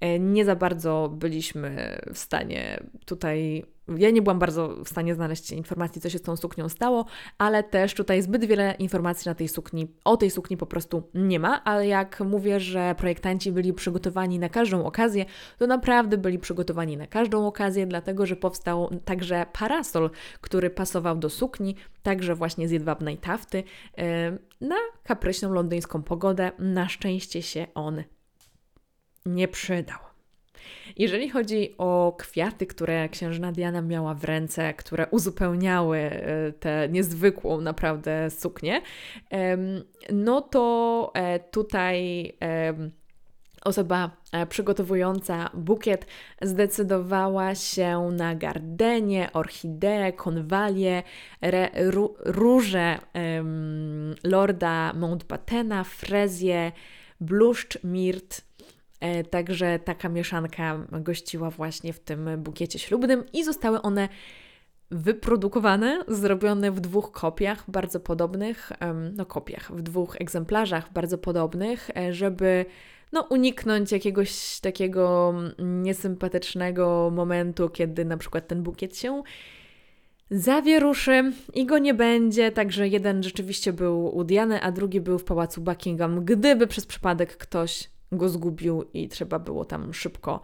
E, 0.00 0.18
nie 0.18 0.44
za 0.44 0.56
bardzo 0.56 1.10
byliśmy 1.12 1.98
w 2.12 2.18
stanie 2.18 2.82
tutaj. 3.06 3.64
Ja 3.96 4.10
nie 4.10 4.22
byłam 4.22 4.38
bardzo 4.38 4.84
w 4.84 4.88
stanie 4.88 5.14
znaleźć 5.14 5.50
informacji, 5.50 6.00
co 6.00 6.10
się 6.10 6.18
z 6.18 6.22
tą 6.22 6.36
suknią 6.36 6.68
stało, 6.68 7.06
ale 7.38 7.62
też 7.62 7.94
tutaj 7.94 8.22
zbyt 8.22 8.44
wiele 8.44 8.74
informacji 8.78 9.28
na 9.28 9.34
tej 9.34 9.48
sukni, 9.48 9.88
o 10.04 10.16
tej 10.16 10.30
sukni 10.30 10.56
po 10.56 10.66
prostu 10.66 11.02
nie 11.14 11.40
ma, 11.40 11.64
ale 11.64 11.86
jak 11.86 12.20
mówię, 12.20 12.60
że 12.60 12.94
projektanci 12.98 13.52
byli 13.52 13.72
przygotowani 13.72 14.38
na 14.38 14.48
każdą 14.48 14.84
okazję, 14.84 15.24
to 15.58 15.66
naprawdę 15.66 16.18
byli 16.18 16.38
przygotowani 16.38 16.96
na 16.96 17.06
każdą 17.06 17.46
okazję, 17.46 17.86
dlatego 17.86 18.26
że 18.26 18.36
powstał 18.36 18.90
także 19.04 19.46
parasol, 19.52 20.10
który 20.40 20.70
pasował 20.70 21.16
do 21.16 21.30
sukni, 21.30 21.76
także 22.02 22.34
właśnie 22.34 22.68
z 22.68 22.70
jedwabnej 22.70 23.18
tafty, 23.18 23.64
e, 23.98 24.38
na 24.60 24.76
kapryśną 25.04 25.52
londyńską 25.52 26.02
pogodę. 26.02 26.52
Na 26.58 26.88
szczęście 26.88 27.42
się 27.42 27.66
on 27.74 28.02
nie 29.26 29.48
przydał. 29.48 29.98
Jeżeli 30.96 31.30
chodzi 31.30 31.74
o 31.78 32.14
kwiaty, 32.18 32.66
które 32.66 33.08
księżna 33.08 33.52
Diana 33.52 33.82
miała 33.82 34.14
w 34.14 34.24
ręce, 34.24 34.74
które 34.74 35.06
uzupełniały 35.10 35.98
e, 35.98 36.52
tę 36.52 36.88
niezwykłą 36.88 37.60
naprawdę 37.60 38.30
suknię, 38.30 38.82
no 40.12 40.40
to 40.40 41.10
e, 41.14 41.38
tutaj 41.40 42.32
osoba 43.64 44.10
e, 44.32 44.46
przygotowująca 44.46 45.50
bukiet 45.54 46.06
zdecydowała 46.42 47.54
się 47.54 48.10
na 48.12 48.34
gardenie, 48.34 49.32
orchideę, 49.32 50.12
konwalie, 50.12 51.02
róże 52.24 52.98
lorda 54.24 54.92
Mountbattena, 54.92 55.84
frezję, 55.84 56.72
bluszcz, 57.20 57.84
mirt, 57.84 58.40
także 59.30 59.78
taka 59.78 60.08
mieszanka 60.08 60.86
gościła 60.92 61.50
właśnie 61.50 61.92
w 61.92 62.00
tym 62.00 62.28
bukiecie 62.38 62.78
ślubnym 62.78 63.24
i 63.32 63.44
zostały 63.44 63.82
one 63.82 64.08
wyprodukowane, 64.92 66.04
zrobione 66.08 66.70
w 66.70 66.80
dwóch 66.80 67.12
kopiach 67.12 67.64
bardzo 67.68 68.00
podobnych, 68.00 68.72
no 69.16 69.26
kopiach, 69.26 69.72
w 69.72 69.82
dwóch 69.82 70.16
egzemplarzach 70.20 70.92
bardzo 70.92 71.18
podobnych, 71.18 71.90
e, 71.96 72.12
żeby 72.14 72.64
no, 73.12 73.26
uniknąć 73.30 73.92
jakiegoś 73.92 74.60
takiego 74.60 75.34
niesympatycznego 75.58 77.10
momentu, 77.14 77.68
kiedy 77.68 78.04
na 78.04 78.16
przykład 78.16 78.48
ten 78.48 78.62
bukiet 78.62 78.98
się 78.98 79.22
zawieruszy 80.30 81.32
i 81.54 81.66
go 81.66 81.78
nie 81.78 81.94
będzie, 81.94 82.52
także 82.52 82.88
jeden 82.88 83.22
rzeczywiście 83.22 83.72
był 83.72 84.16
u 84.16 84.24
Diany, 84.24 84.62
a 84.62 84.72
drugi 84.72 85.00
był 85.00 85.18
w 85.18 85.24
pałacu 85.24 85.60
Buckingham, 85.60 86.24
gdyby 86.24 86.66
przez 86.66 86.86
przypadek 86.86 87.36
ktoś 87.36 87.91
go 88.12 88.28
zgubił 88.28 88.82
i 88.94 89.08
trzeba 89.08 89.38
było 89.38 89.64
tam 89.64 89.94
szybko, 89.94 90.40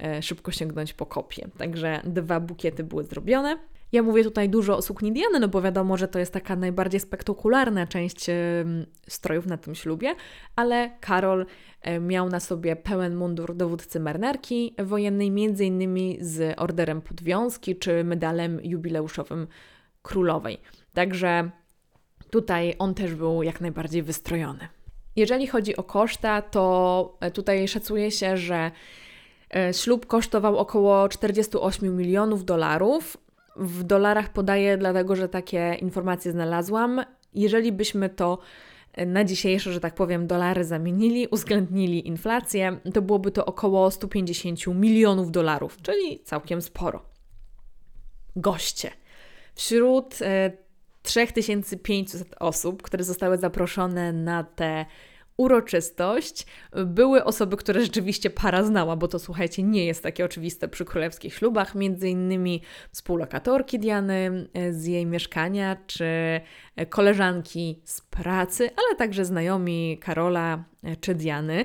e, 0.00 0.22
szybko 0.22 0.52
sięgnąć 0.52 0.92
po 0.92 1.06
kopię. 1.06 1.48
Także 1.58 2.00
dwa 2.04 2.40
bukiety 2.40 2.84
były 2.84 3.04
zrobione. 3.04 3.58
Ja 3.92 4.02
mówię 4.02 4.24
tutaj 4.24 4.48
dużo 4.48 4.76
o 4.76 4.82
sukni 4.82 5.12
Diany, 5.12 5.40
no 5.40 5.48
bo 5.48 5.62
wiadomo, 5.62 5.96
że 5.96 6.08
to 6.08 6.18
jest 6.18 6.32
taka 6.32 6.56
najbardziej 6.56 7.00
spektakularna 7.00 7.86
część 7.86 8.26
strojów 9.08 9.46
na 9.46 9.56
tym 9.56 9.74
ślubie, 9.74 10.14
ale 10.56 10.90
Karol 11.00 11.46
e, 11.82 12.00
miał 12.00 12.28
na 12.28 12.40
sobie 12.40 12.76
pełen 12.76 13.16
mundur 13.16 13.56
dowódcy 13.56 14.00
marynarki 14.00 14.74
wojennej, 14.84 15.30
między 15.30 15.64
innymi 15.64 16.18
z 16.20 16.60
orderem 16.60 17.02
podwiązki 17.02 17.76
czy 17.76 18.04
medalem 18.04 18.60
jubileuszowym 18.62 19.46
królowej. 20.02 20.58
Także 20.94 21.50
tutaj 22.30 22.74
on 22.78 22.94
też 22.94 23.14
był 23.14 23.42
jak 23.42 23.60
najbardziej 23.60 24.02
wystrojony. 24.02 24.68
Jeżeli 25.16 25.46
chodzi 25.46 25.76
o 25.76 25.82
koszta, 25.82 26.42
to 26.42 27.16
e, 27.20 27.30
tutaj 27.30 27.68
szacuje 27.68 28.10
się, 28.10 28.36
że 28.36 28.70
e, 29.54 29.74
ślub 29.74 30.06
kosztował 30.06 30.58
około 30.58 31.08
48 31.08 31.96
milionów 31.96 32.44
dolarów. 32.44 33.16
W 33.56 33.82
dolarach 33.82 34.32
podaję, 34.32 34.76
dlatego 34.76 35.16
że 35.16 35.28
takie 35.28 35.76
informacje 35.80 36.32
znalazłam. 36.32 37.04
Jeżeli 37.34 37.72
byśmy 37.72 38.08
to 38.08 38.38
e, 38.92 39.06
na 39.06 39.24
dzisiejsze, 39.24 39.72
że 39.72 39.80
tak 39.80 39.94
powiem, 39.94 40.26
dolary 40.26 40.64
zamienili, 40.64 41.28
uwzględnili 41.30 42.08
inflację, 42.08 42.80
to 42.94 43.02
byłoby 43.02 43.30
to 43.30 43.46
około 43.46 43.90
150 43.90 44.66
milionów 44.66 45.30
dolarów, 45.30 45.82
czyli 45.82 46.20
całkiem 46.24 46.62
sporo. 46.62 47.02
Goście. 48.36 48.90
Wśród 49.54 50.18
3500 51.02 52.34
osób, 52.40 52.82
które 52.82 53.04
zostały 53.04 53.38
zaproszone 53.38 54.12
na 54.12 54.44
tę 54.44 54.86
uroczystość, 55.40 56.46
były 56.86 57.24
osoby, 57.24 57.56
które 57.56 57.80
rzeczywiście 57.80 58.30
para 58.30 58.64
znała, 58.64 58.96
bo 58.96 59.08
to 59.08 59.18
słuchajcie, 59.18 59.62
nie 59.62 59.86
jest 59.86 60.02
takie 60.02 60.24
oczywiste 60.24 60.68
przy 60.68 60.84
królewskich 60.84 61.34
ślubach, 61.34 61.74
między 61.74 62.08
innymi 62.08 62.62
współlokatorki 62.92 63.78
Diany 63.78 64.48
e, 64.54 64.72
z 64.72 64.86
jej 64.86 65.06
mieszkania, 65.06 65.76
czy 65.86 66.40
koleżanki 66.88 67.80
z 67.84 68.00
pracy, 68.00 68.70
ale 68.76 68.96
także 68.96 69.24
znajomi 69.24 69.98
Karola 70.00 70.64
e, 70.84 70.96
czy 70.96 71.14
Diany. 71.14 71.64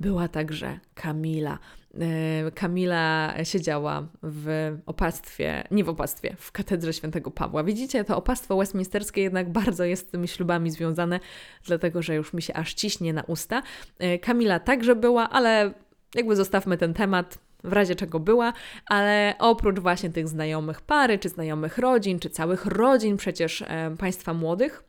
Była 0.00 0.28
także 0.28 0.78
Kamila. 0.94 1.58
E, 2.00 2.50
Kamila 2.50 3.34
siedziała 3.44 4.06
w 4.22 4.76
opastwie, 4.86 5.64
nie 5.70 5.84
w 5.84 5.88
opastwie, 5.88 6.36
w 6.38 6.52
katedrze 6.52 6.92
świętego 6.92 7.30
Pawła. 7.30 7.64
Widzicie, 7.64 8.04
to 8.04 8.16
opastwo 8.16 8.56
westminsterskie 8.56 9.22
jednak 9.22 9.52
bardzo 9.52 9.84
jest 9.84 10.08
z 10.08 10.10
tymi 10.10 10.28
ślubami 10.28 10.70
związane, 10.70 11.20
dlatego 11.66 12.02
że 12.02 12.14
już 12.14 12.32
mi 12.32 12.42
się 12.42 12.54
aż 12.54 12.74
ciśnie 12.74 13.12
na 13.12 13.22
usta. 13.22 13.62
E, 13.98 14.18
Kamila 14.18 14.60
także 14.60 14.94
była, 14.94 15.30
ale 15.30 15.72
jakby 16.14 16.36
zostawmy 16.36 16.78
ten 16.78 16.94
temat, 16.94 17.38
w 17.64 17.72
razie 17.72 17.94
czego 17.94 18.20
była, 18.20 18.52
ale 18.86 19.34
oprócz 19.38 19.78
właśnie 19.78 20.10
tych 20.10 20.28
znajomych 20.28 20.80
pary, 20.80 21.18
czy 21.18 21.28
znajomych 21.28 21.78
rodzin, 21.78 22.18
czy 22.18 22.30
całych 22.30 22.66
rodzin 22.66 23.16
przecież 23.16 23.62
e, 23.62 23.96
państwa 23.98 24.34
młodych, 24.34 24.84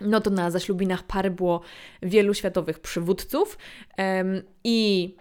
no 0.00 0.20
to 0.20 0.30
na 0.30 0.50
zaślubinach 0.50 1.02
pary 1.02 1.30
było 1.30 1.60
wielu 2.02 2.34
światowych 2.34 2.78
przywódców 2.78 3.58
e, 3.98 4.24
i 4.64 5.14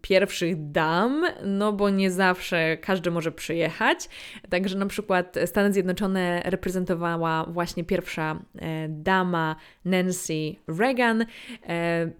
pierwszych 0.00 0.70
dam, 0.70 1.24
no 1.44 1.72
bo 1.72 1.90
nie 1.90 2.10
zawsze 2.10 2.76
każdy 2.76 3.10
może 3.10 3.32
przyjechać. 3.32 4.08
Także 4.48 4.78
na 4.78 4.86
przykład 4.86 5.36
Stany 5.46 5.72
Zjednoczone 5.72 6.42
reprezentowała 6.44 7.44
właśnie 7.44 7.84
pierwsza 7.84 8.42
e, 8.58 8.88
dama 8.88 9.56
Nancy 9.84 10.54
Reagan 10.78 11.22
e, 11.22 11.26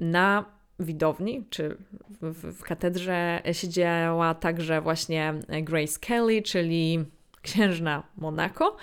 na 0.01 0.44
widowni, 0.81 1.44
czy 1.51 1.77
w, 2.22 2.59
w 2.59 2.62
katedrze 2.62 3.42
siedziała 3.53 4.35
także 4.35 4.81
właśnie 4.81 5.35
Grace 5.62 5.99
Kelly, 6.01 6.42
czyli 6.42 7.05
księżna 7.42 8.03
Monaco. 8.16 8.77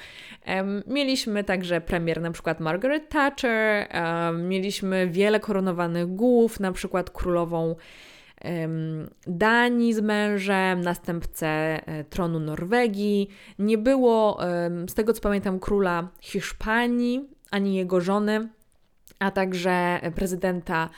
Mieliśmy 0.88 1.44
także 1.44 1.82
premier 1.82 2.22
na 2.22 2.32
przykład 2.32 2.60
Margaret 2.60 3.10
Thatcher, 3.10 3.88
mieliśmy 4.34 5.08
wiele 5.08 5.40
koronowanych 5.40 6.08
głów, 6.08 6.60
na 6.60 6.72
przykład 6.72 7.10
królową 7.10 7.76
Danii 9.28 9.94
z 9.94 10.00
mężem, 10.00 10.82
następcę 10.82 11.48
e, 11.48 12.04
tronu 12.04 12.40
Norwegii. 12.40 13.30
Nie 13.60 13.78
było, 13.78 14.40
z 14.90 14.94
tego 14.94 15.14
co 15.14 15.22
pamiętam, 15.22 15.60
króla 15.60 16.08
Hiszpanii 16.22 17.30
ani 17.52 17.76
jego 17.76 18.02
żony, 18.02 18.50
a 19.20 19.32
także 19.32 20.00
prezydenta 20.16 20.90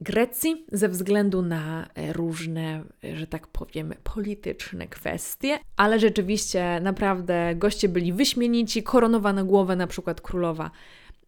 Grecji 0.00 0.66
ze 0.72 0.88
względu 0.88 1.42
na 1.42 1.86
e, 1.94 2.12
różne, 2.12 2.84
że 3.14 3.26
tak 3.26 3.46
powiem, 3.46 3.94
polityczne 4.02 4.86
kwestie, 4.86 5.58
ale 5.76 5.98
rzeczywiście 5.98 6.80
naprawdę 6.80 7.54
goście 7.54 7.88
byli 7.88 8.12
wyśmienici, 8.12 8.82
koronowana 8.82 9.44
głowę 9.44 9.76
na 9.76 9.86
przykład 9.86 10.20
królowa 10.20 10.70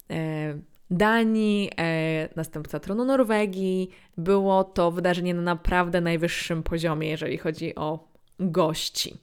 e, 0.09 0.59
Danii, 0.91 1.69
e, 1.79 2.29
następca 2.35 2.79
tronu 2.79 3.05
Norwegii. 3.05 3.89
Było 4.17 4.63
to 4.63 4.91
wydarzenie 4.91 5.33
na 5.33 5.41
naprawdę 5.41 6.01
najwyższym 6.01 6.63
poziomie, 6.63 7.09
jeżeli 7.09 7.37
chodzi 7.37 7.75
o 7.75 8.07
gości. 8.39 9.17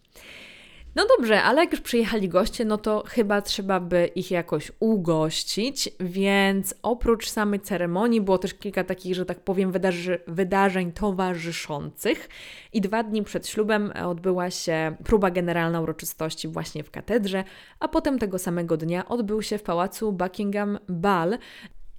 No 0.97 1.07
dobrze, 1.19 1.43
ale 1.43 1.61
jak 1.61 1.73
już 1.73 1.81
przyjechali 1.81 2.29
goście, 2.29 2.65
no 2.65 2.79
to 2.79 3.05
chyba 3.09 3.43
trzeba 3.43 3.81
by 3.81 4.07
ich 4.07 4.31
jakoś 4.31 4.73
ugościć, 4.81 5.89
więc 6.01 6.75
oprócz 6.83 7.29
samej 7.29 7.61
ceremonii 7.61 8.21
było 8.21 8.39
też 8.39 8.55
kilka 8.55 8.85
takich, 8.85 9.15
że 9.15 9.27
tak 9.27 9.41
powiem, 9.41 9.73
wydarzy, 9.73 10.19
wydarzeń 10.27 10.93
towarzyszących. 10.93 12.29
I 12.73 12.81
dwa 12.81 13.03
dni 13.03 13.23
przed 13.23 13.49
ślubem 13.49 13.93
odbyła 14.05 14.51
się 14.51 14.97
próba 15.05 15.31
generalna 15.31 15.81
uroczystości 15.81 16.49
właśnie 16.49 16.85
w 16.85 16.91
katedrze, 16.91 17.45
a 17.81 17.89
potem 17.89 18.19
tego 18.19 18.39
samego 18.39 18.77
dnia 18.77 19.09
odbył 19.09 19.43
się 19.43 19.59
w 19.59 19.63
pałacu 19.63 20.13
Buckingham 20.13 20.79
bal, 20.89 21.39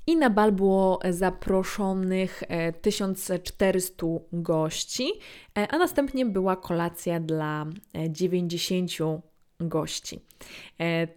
i 0.07 0.15
na 0.15 0.29
bal 0.29 0.51
było 0.51 0.99
zaproszonych 1.09 2.43
1400 2.81 4.05
e, 4.05 4.19
gości, 4.33 5.11
e, 5.57 5.67
a 5.67 5.77
następnie 5.77 6.25
była 6.25 6.55
kolacja 6.55 7.19
dla 7.19 7.65
90 8.09 8.91
e, 9.01 9.21
gości. 9.59 10.19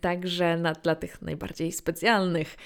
Także 0.00 0.56
na, 0.56 0.72
dla 0.72 0.94
tych 0.94 1.22
najbardziej 1.22 1.72
specjalnych. 1.72 2.56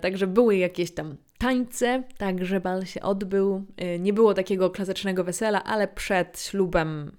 Także 0.00 0.26
były 0.26 0.56
jakieś 0.56 0.94
tam 0.94 1.16
tańce, 1.38 2.02
także 2.18 2.60
bal 2.60 2.86
się 2.86 3.02
odbył. 3.02 3.66
Nie 3.98 4.12
było 4.12 4.34
takiego 4.34 4.70
klasycznego 4.70 5.24
wesela, 5.24 5.64
ale 5.64 5.88
przed 5.88 6.40
ślubem 6.40 7.12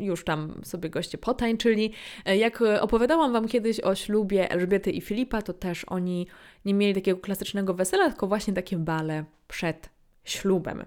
już 0.00 0.24
tam 0.24 0.60
sobie 0.64 0.90
goście 0.90 1.18
potańczyli. 1.18 1.92
E, 2.24 2.36
jak 2.36 2.62
opowiadałam 2.80 3.32
Wam 3.32 3.48
kiedyś 3.48 3.80
o 3.80 3.94
ślubie 3.94 4.50
Elżbiety 4.50 4.90
i 4.90 5.00
Filipa, 5.00 5.42
to 5.42 5.52
też 5.52 5.84
oni 5.84 6.26
nie 6.64 6.74
mieli 6.74 6.94
takiego 6.94 7.20
klasycznego 7.20 7.74
wesela, 7.74 8.08
tylko 8.08 8.26
właśnie 8.26 8.54
takie 8.54 8.76
bale 8.76 9.24
przed 9.48 9.90
ślubem. 10.24 10.84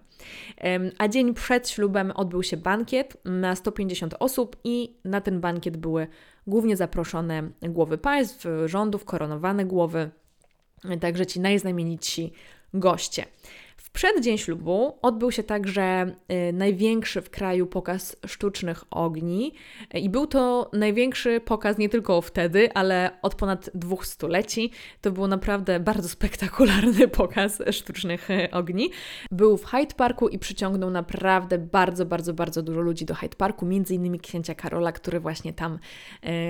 A 0.98 1.08
dzień 1.08 1.34
przed 1.34 1.70
ślubem 1.70 2.12
odbył 2.12 2.44
się 2.44 2.58
bankiet 2.58 3.18
na 3.26 3.56
150 3.56 4.16
osób 4.20 4.58
i 4.64 4.96
na 5.06 5.22
ten 5.22 5.42
bankiet 5.42 5.78
były 5.78 6.08
głównie 6.48 6.78
zaproszone 6.78 7.50
głowy 7.62 7.98
państw, 7.98 8.48
rządów, 8.66 9.06
koronowane 9.06 9.66
głowy, 9.66 10.10
także 11.02 11.26
ci 11.26 11.40
najznamienitsi 11.40 12.32
goście. 12.74 13.26
W 13.90 13.92
przeddzień 13.92 14.38
ślubu 14.38 14.98
odbył 15.02 15.32
się 15.32 15.44
także 15.44 16.16
y, 16.50 16.54
największy 16.54 17.22
w 17.22 17.30
kraju 17.30 17.68
pokaz 17.68 18.16
sztucznych 18.28 18.84
ogni 18.92 19.54
i 19.94 20.10
był 20.10 20.28
to 20.28 20.70
największy 20.74 21.42
pokaz 21.42 21.78
nie 21.78 21.90
tylko 21.90 22.22
wtedy, 22.22 22.74
ale 22.74 23.12
od 23.22 23.36
ponad 23.36 23.70
dwóch 23.74 24.06
stuleci. 24.06 24.72
To 25.02 25.12
był 25.12 25.28
naprawdę 25.28 25.80
bardzo 25.80 26.10
spektakularny 26.10 27.08
pokaz 27.22 27.62
sztucznych 27.72 28.30
y, 28.30 28.52
ogni. 28.52 28.90
Był 29.32 29.58
w 29.58 29.66
Hyde 29.66 29.96
Parku 29.96 30.28
i 30.28 30.40
przyciągnął 30.40 30.90
naprawdę 30.90 31.58
bardzo, 31.58 32.06
bardzo, 32.06 32.34
bardzo 32.34 32.62
dużo 32.62 32.82
ludzi 32.82 33.06
do 33.06 33.16
Hyde 33.16 33.36
Parku, 33.38 33.66
między 33.66 33.96
innymi 33.96 34.20
księcia 34.20 34.56
Karola, 34.56 34.92
który 34.92 35.20
właśnie 35.20 35.54
tam 35.54 35.80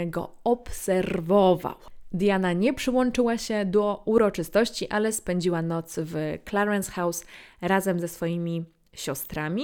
y, 0.04 0.06
go 0.06 0.32
obserwował. 0.44 1.76
Diana 2.12 2.54
nie 2.54 2.74
przyłączyła 2.74 3.38
się 3.38 3.66
do 3.66 4.04
uroczystości, 4.06 4.90
ale 4.90 5.12
spędziła 5.12 5.62
noc 5.62 6.00
w 6.00 6.38
Clarence 6.50 6.92
House 6.92 7.26
razem 7.62 8.00
ze 8.00 8.08
swoimi 8.08 8.66
siostrami 8.94 9.64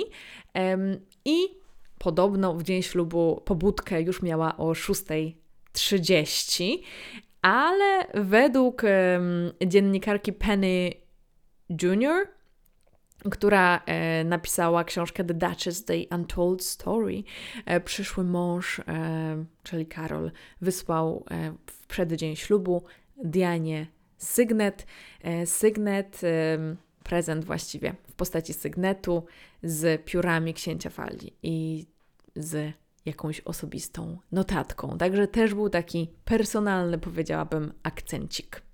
i 1.25 1.38
podobno 1.97 2.53
w 2.53 2.63
dzień 2.63 2.81
ślubu 2.81 3.41
pobudkę 3.45 4.01
już 4.01 4.21
miała 4.21 4.58
o 4.58 4.71
6.30, 4.71 6.77
ale 7.41 8.08
według 8.13 8.81
dziennikarki 9.65 10.34
Penny 10.34 10.91
Jr., 11.69 12.27
która 13.31 13.83
e, 13.85 14.23
napisała 14.23 14.83
książkę 14.83 15.23
The 15.23 15.33
Duchess, 15.33 15.85
The 15.85 15.93
Untold 16.11 16.63
Story, 16.63 17.23
e, 17.65 17.81
przyszły 17.81 18.23
mąż, 18.23 18.79
e, 18.79 19.45
czyli 19.63 19.85
Karol, 19.85 20.31
wysłał 20.61 21.25
w 21.65 21.88
przeddzień 21.88 22.35
ślubu 22.35 22.83
Dianie 23.23 23.88
sygnet. 24.17 24.88
Sygnet, 25.45 26.21
prezent 27.03 27.45
właściwie 27.45 27.95
w 28.09 28.13
postaci 28.13 28.53
sygnetu 28.53 29.25
z 29.63 30.05
piórami 30.05 30.53
księcia 30.53 30.89
Falli 30.89 31.33
i 31.43 31.85
z 32.35 32.73
jakąś 33.05 33.41
osobistą 33.41 34.17
notatką. 34.31 34.97
Także 34.97 35.27
też 35.27 35.53
był 35.53 35.69
taki 35.69 36.09
personalny, 36.25 36.97
powiedziałabym, 36.97 37.73
akcencik. 37.83 38.64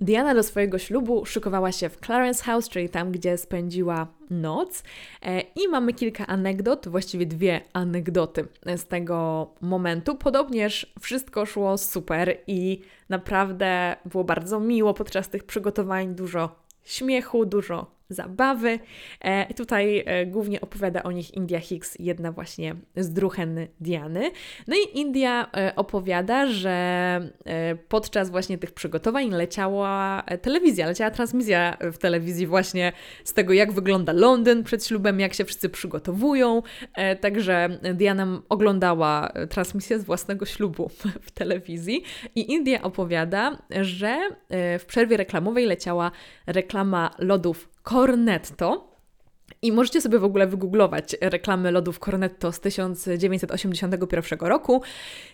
Diana 0.00 0.34
do 0.34 0.42
swojego 0.42 0.78
ślubu 0.78 1.26
szykowała 1.26 1.72
się 1.72 1.88
w 1.88 2.00
Clarence 2.00 2.44
House, 2.44 2.68
czyli 2.68 2.88
tam, 2.88 3.12
gdzie 3.12 3.38
spędziła 3.38 4.06
noc. 4.30 4.82
E, 5.22 5.40
I 5.40 5.68
mamy 5.68 5.92
kilka 5.92 6.26
anegdot, 6.26 6.88
właściwie 6.88 7.26
dwie 7.26 7.60
anegdoty 7.72 8.48
z 8.76 8.86
tego 8.86 9.48
momentu. 9.60 10.14
Podobnież 10.14 10.92
wszystko 11.00 11.46
szło 11.46 11.78
super 11.78 12.36
i 12.46 12.80
naprawdę 13.08 13.96
było 14.04 14.24
bardzo 14.24 14.60
miło 14.60 14.94
podczas 14.94 15.28
tych 15.28 15.44
przygotowań, 15.44 16.14
dużo 16.14 16.56
śmiechu, 16.84 17.46
dużo 17.46 17.93
zabawy. 18.14 18.78
E, 19.20 19.54
tutaj 19.54 20.02
e, 20.06 20.26
głównie 20.26 20.60
opowiada 20.60 21.02
o 21.02 21.12
nich 21.12 21.34
India 21.34 21.60
Hicks, 21.60 21.96
jedna 21.98 22.32
właśnie 22.32 22.74
z 22.96 23.12
druhen 23.12 23.66
Diany. 23.80 24.30
No 24.66 24.76
i 24.76 24.98
India 24.98 25.50
e, 25.56 25.72
opowiada, 25.76 26.46
że 26.46 26.70
e, 27.44 27.76
podczas 27.76 28.30
właśnie 28.30 28.58
tych 28.58 28.72
przygotowań 28.72 29.30
leciała 29.30 30.22
e, 30.26 30.38
telewizja, 30.38 30.86
leciała 30.86 31.10
transmisja 31.10 31.76
w 31.80 31.98
telewizji 31.98 32.46
właśnie 32.46 32.92
z 33.24 33.32
tego, 33.34 33.52
jak 33.52 33.72
wygląda 33.72 34.12
Londyn 34.12 34.64
przed 34.64 34.86
ślubem, 34.86 35.20
jak 35.20 35.34
się 35.34 35.44
wszyscy 35.44 35.68
przygotowują. 35.68 36.62
E, 36.94 37.16
także 37.16 37.78
Diana 37.94 38.42
oglądała 38.48 39.32
transmisję 39.50 39.98
z 39.98 40.04
własnego 40.04 40.46
ślubu 40.46 40.90
w 41.22 41.30
telewizji 41.30 42.02
i 42.34 42.52
India 42.52 42.82
opowiada, 42.82 43.58
że 43.80 44.18
w 44.78 44.84
przerwie 44.86 45.16
reklamowej 45.16 45.66
leciała 45.66 46.10
reklama 46.46 47.10
lodów 47.18 47.73
Cornetto. 47.84 48.94
I 49.62 49.72
możecie 49.72 50.00
sobie 50.00 50.18
w 50.18 50.24
ogóle 50.24 50.46
wygooglować 50.46 51.16
reklamy 51.20 51.70
lodów 51.70 51.98
Cornetto 51.98 52.52
z 52.52 52.60
1981 52.60 54.38
roku. 54.38 54.82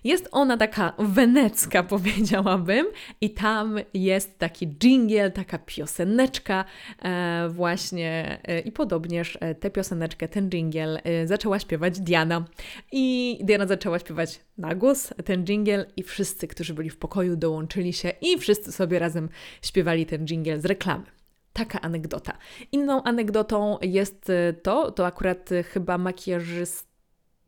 Jest 0.05 0.29
ona 0.33 0.57
taka 0.57 0.93
wenecka, 0.99 1.83
powiedziałabym, 1.95 2.87
i 3.21 3.31
tam 3.31 3.79
jest 3.95 4.39
taki 4.39 4.67
jingle, 4.67 5.31
taka 5.31 5.59
pioseneczka 5.59 6.65
e, 7.03 7.49
właśnie 7.49 8.41
e, 8.45 8.61
i 8.61 8.73
podobnież 8.73 9.39
e, 9.41 9.55
tę 9.55 9.71
pioseneczkę, 9.71 10.29
ten 10.29 10.51
jingle 10.51 11.03
zaczęła 11.25 11.59
śpiewać 11.59 12.01
Diana. 12.01 12.45
I 12.93 13.39
Diana 13.43 13.67
zaczęła 13.67 13.99
śpiewać 13.99 14.41
na 14.59 14.75
głos 14.75 15.15
ten 15.25 15.45
jingle 15.45 15.87
i 15.97 16.03
wszyscy, 16.03 16.49
którzy 16.49 16.75
byli 16.75 16.91
w 16.91 16.97
pokoju 16.97 17.37
dołączyli 17.37 17.93
się 17.93 18.13
i 18.21 18.39
wszyscy 18.39 18.73
sobie 18.73 18.99
razem 18.99 19.29
śpiewali 19.63 20.07
ten 20.07 20.27
jingle 20.27 20.61
z 20.61 20.65
reklamy. 20.65 21.20
Taka 21.53 21.81
anegdota. 21.81 22.33
Inną 22.73 23.03
anegdotą 23.03 23.79
jest 23.83 24.31
y, 24.31 24.55
to, 24.63 24.91
to 24.91 25.07
akurat 25.07 25.53
y, 25.53 25.63
chyba 25.63 25.99
makijażyst, 25.99 26.89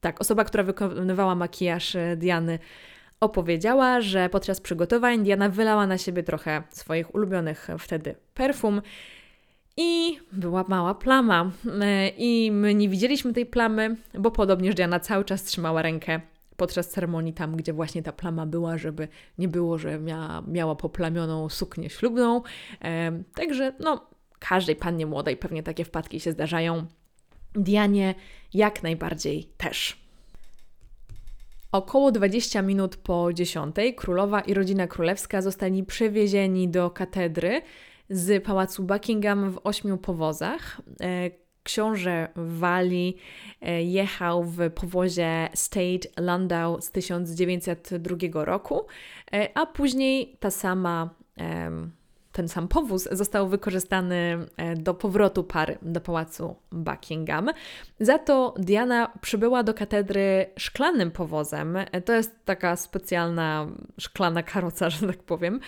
tak, 0.00 0.20
osoba, 0.20 0.44
która 0.44 0.62
wykonywała 0.64 1.34
makijaż 1.34 1.94
y, 1.94 2.16
Diany 2.16 2.58
opowiedziała, 3.20 4.00
że 4.00 4.28
podczas 4.28 4.60
przygotowań 4.60 5.24
Diana 5.24 5.48
wylała 5.48 5.86
na 5.86 5.98
siebie 5.98 6.22
trochę 6.22 6.62
swoich 6.70 7.14
ulubionych 7.14 7.68
wtedy 7.78 8.14
perfum 8.34 8.82
i 9.76 10.18
była 10.32 10.64
mała 10.68 10.94
plama. 10.94 11.50
I 12.16 12.50
my 12.52 12.74
nie 12.74 12.88
widzieliśmy 12.88 13.32
tej 13.32 13.46
plamy, 13.46 13.96
bo 14.18 14.30
podobnież 14.30 14.74
Diana 14.74 15.00
cały 15.00 15.24
czas 15.24 15.42
trzymała 15.42 15.82
rękę 15.82 16.20
podczas 16.62 16.88
ceremonii 16.88 17.32
tam, 17.32 17.56
gdzie 17.56 17.72
właśnie 17.72 18.02
ta 18.02 18.12
plama 18.12 18.46
była, 18.46 18.78
żeby 18.78 19.08
nie 19.38 19.48
było, 19.48 19.78
że 19.78 19.98
miała, 19.98 20.42
miała 20.46 20.74
poplamioną 20.74 21.48
suknię 21.48 21.90
ślubną. 21.90 22.42
E, 22.84 23.22
także 23.34 23.72
no, 23.80 24.06
każdej 24.38 24.76
pannie 24.76 25.06
młodej 25.06 25.36
pewnie 25.36 25.62
takie 25.62 25.84
wpadki 25.84 26.20
się 26.20 26.32
zdarzają. 26.32 26.86
Dianie 27.54 28.14
jak 28.54 28.82
najbardziej 28.82 29.44
też. 29.56 30.02
Około 31.72 32.12
20 32.12 32.62
minut 32.62 32.96
po 32.96 33.32
10 33.32 33.76
królowa 33.96 34.40
i 34.40 34.54
rodzina 34.54 34.86
królewska 34.86 35.42
zostali 35.42 35.84
przewiezieni 35.84 36.68
do 36.68 36.90
katedry 36.90 37.62
z 38.10 38.44
pałacu 38.44 38.82
Buckingham 38.82 39.50
w 39.50 39.60
ośmiu 39.64 39.98
powozach. 39.98 40.80
Książę 41.62 42.28
Wali 42.36 43.16
e, 43.60 43.82
jechał 43.82 44.44
w 44.44 44.70
powozie 44.70 45.48
State 45.54 46.08
Landau 46.16 46.80
z 46.80 46.90
1902 46.90 48.44
roku, 48.44 48.86
e, 49.32 49.48
a 49.54 49.66
później 49.66 50.36
ta 50.40 50.50
sama 50.50 51.10
ten 52.32 52.48
sam 52.48 52.68
powóz 52.68 53.08
został 53.12 53.48
wykorzystany 53.48 54.46
e, 54.56 54.76
do 54.76 54.94
powrotu 54.94 55.44
pary 55.44 55.78
do 55.82 56.00
pałacu 56.00 56.56
Buckingham. 56.72 57.50
Za 58.00 58.18
to 58.18 58.54
Diana 58.58 59.12
przybyła 59.20 59.62
do 59.62 59.74
katedry 59.74 60.46
szklanym 60.58 61.10
powozem. 61.10 61.78
To 62.04 62.12
jest 62.12 62.32
taka 62.44 62.76
specjalna 62.76 63.66
szklana 63.98 64.42
karoca, 64.42 64.90
że 64.90 65.06
tak 65.06 65.22
powiem, 65.22 65.60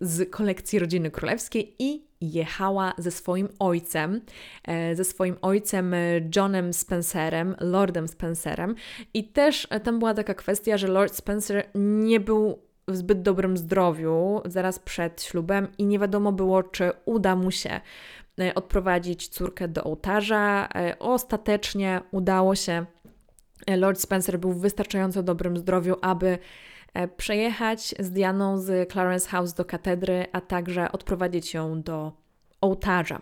z 0.00 0.30
kolekcji 0.30 0.78
rodziny 0.78 1.10
królewskiej 1.10 1.74
i 1.78 2.10
jechała 2.20 2.92
ze 2.98 3.10
swoim 3.10 3.48
ojcem, 3.58 4.20
e, 4.64 4.96
ze 4.96 5.04
swoim 5.04 5.36
ojcem 5.42 5.94
Johnem 6.36 6.72
Spencerem, 6.72 7.56
Lordem 7.60 8.08
Spencerem. 8.08 8.74
I 9.14 9.24
też 9.24 9.68
tam 9.84 9.98
była 9.98 10.14
taka 10.14 10.34
kwestia, 10.34 10.78
że 10.78 10.88
Lord 10.88 11.14
Spencer 11.14 11.66
nie 11.74 12.20
był 12.20 12.69
w 12.90 12.96
zbyt 12.96 13.22
dobrym 13.22 13.56
zdrowiu 13.56 14.40
zaraz 14.44 14.78
przed 14.78 15.22
ślubem 15.22 15.68
i 15.78 15.86
nie 15.86 15.98
wiadomo 15.98 16.32
było, 16.32 16.62
czy 16.62 16.92
uda 17.04 17.36
mu 17.36 17.50
się 17.50 17.80
e, 18.40 18.54
odprowadzić 18.54 19.28
córkę 19.28 19.68
do 19.68 19.84
ołtarza. 19.84 20.68
E, 20.74 20.98
ostatecznie 20.98 22.00
udało 22.10 22.54
się. 22.54 22.86
Lord 23.76 24.00
Spencer 24.00 24.38
był 24.38 24.52
w 24.52 24.60
wystarczająco 24.60 25.22
dobrym 25.22 25.56
zdrowiu, 25.56 25.96
aby 26.02 26.38
E, 26.94 27.08
przejechać 27.08 27.94
z 27.98 28.10
Dianą 28.10 28.58
z 28.58 28.92
Clarence 28.92 29.28
House 29.28 29.54
do 29.54 29.64
katedry, 29.64 30.26
a 30.32 30.40
także 30.40 30.92
odprowadzić 30.92 31.54
ją 31.54 31.82
do 31.82 32.12
ołtarza. 32.60 33.20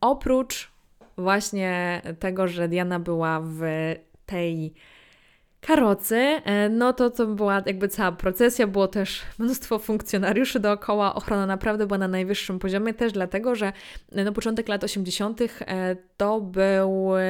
Oprócz 0.00 0.72
właśnie 1.16 2.02
tego, 2.18 2.48
że 2.48 2.68
Diana 2.68 3.00
była 3.00 3.40
w 3.40 3.60
tej 4.26 4.74
karocy, 5.60 6.16
e, 6.16 6.68
no 6.68 6.92
to 6.92 7.10
to 7.10 7.26
była 7.26 7.62
jakby 7.66 7.88
cała 7.88 8.12
procesja, 8.12 8.66
było 8.66 8.88
też 8.88 9.22
mnóstwo 9.38 9.78
funkcjonariuszy 9.78 10.60
dookoła, 10.60 11.14
ochrona 11.14 11.46
naprawdę 11.46 11.86
była 11.86 11.98
na 11.98 12.08
najwyższym 12.08 12.58
poziomie, 12.58 12.94
też 12.94 13.12
dlatego, 13.12 13.54
że 13.54 13.72
na 14.12 14.32
początek 14.32 14.68
lat 14.68 14.84
80. 14.84 15.40
E, 15.40 15.96
to 16.16 16.40
był 16.40 17.16
e, 17.16 17.22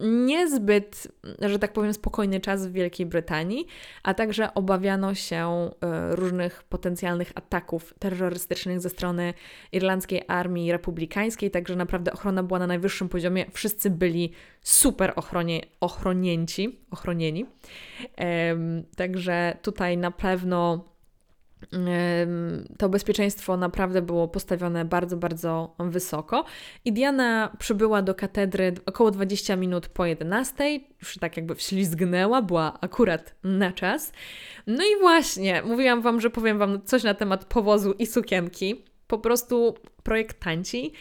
niezbyt, 0.00 1.08
że 1.40 1.58
tak 1.58 1.72
powiem, 1.72 1.94
spokojny 1.94 2.40
czas 2.40 2.66
w 2.66 2.72
Wielkiej 2.72 3.06
Brytanii, 3.06 3.66
a 4.02 4.14
także 4.14 4.54
obawiano 4.54 5.14
się 5.14 5.70
różnych 6.10 6.62
potencjalnych 6.62 7.32
ataków 7.34 7.94
terrorystycznych 7.98 8.80
ze 8.80 8.90
strony 8.90 9.34
irlandzkiej 9.72 10.22
armii 10.28 10.72
republikańskiej, 10.72 11.50
także 11.50 11.76
naprawdę 11.76 12.12
ochrona 12.12 12.42
była 12.42 12.58
na 12.58 12.66
najwyższym 12.66 13.08
poziomie, 13.08 13.46
wszyscy 13.52 13.90
byli 13.90 14.32
super 14.62 15.12
ochronie, 15.16 15.60
ochronięci, 15.80 16.80
ochronieni. 16.90 17.46
Także 18.96 19.56
tutaj 19.62 19.98
na 19.98 20.10
pewno 20.10 20.88
to 22.78 22.88
bezpieczeństwo 22.88 23.56
naprawdę 23.56 24.02
było 24.02 24.28
postawione 24.28 24.84
bardzo, 24.84 25.16
bardzo 25.16 25.74
wysoko. 25.78 26.44
I 26.84 26.92
Diana 26.92 27.56
przybyła 27.58 28.02
do 28.02 28.14
katedry 28.14 28.74
około 28.86 29.10
20 29.10 29.56
minut 29.56 29.88
po 29.88 30.06
11, 30.06 30.80
już 31.00 31.18
tak 31.18 31.36
jakby 31.36 31.54
wślizgnęła, 31.54 32.42
była 32.42 32.80
akurat 32.80 33.34
na 33.44 33.72
czas. 33.72 34.12
No 34.66 34.84
i 34.84 35.00
właśnie, 35.00 35.62
mówiłam 35.62 36.02
Wam, 36.02 36.20
że 36.20 36.30
powiem 36.30 36.58
Wam 36.58 36.82
coś 36.82 37.02
na 37.02 37.14
temat 37.14 37.44
powozu 37.44 37.92
i 37.92 38.06
sukienki. 38.06 38.84
Po 39.06 39.18
prostu 39.18 39.74
projektanci 40.02 40.92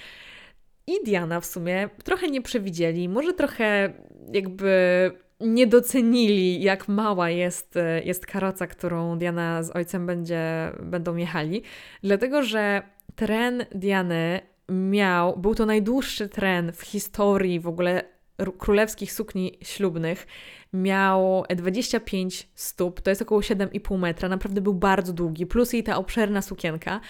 i 0.87 1.03
Diana 1.05 1.39
w 1.39 1.45
sumie 1.45 1.89
trochę 2.03 2.27
nie 2.27 2.41
przewidzieli, 2.41 3.09
może 3.09 3.33
trochę 3.33 3.93
jakby 4.33 5.11
nie 5.39 5.67
docenili, 5.67 6.61
jak 6.61 6.87
mała 6.87 7.29
jest, 7.29 7.75
jest 8.03 8.25
karoca, 8.25 8.67
którą 8.67 9.17
Diana 9.17 9.63
z 9.63 9.75
ojcem 9.75 10.05
będzie, 10.05 10.71
będą 10.79 11.15
jechali, 11.15 11.63
dlatego 12.03 12.43
że 12.43 12.81
tren 13.15 13.65
Diany 13.71 14.39
miał, 14.69 15.37
był 15.37 15.55
to 15.55 15.65
najdłuższy 15.65 16.29
tren 16.29 16.71
w 16.71 16.81
historii 16.81 17.59
w 17.59 17.67
ogóle 17.67 18.03
królewskich 18.57 19.13
sukni 19.13 19.57
ślubnych. 19.63 20.27
Miał 20.73 21.45
25 21.55 22.49
stóp, 22.55 23.01
to 23.01 23.09
jest 23.09 23.21
około 23.21 23.41
7,5 23.41 23.99
metra, 23.99 24.29
naprawdę 24.29 24.61
był 24.61 24.73
bardzo 24.73 25.13
długi, 25.13 25.45
plus 25.45 25.73
i 25.73 25.83
ta 25.83 25.97
obszerna 25.97 26.41
sukienka. 26.41 27.01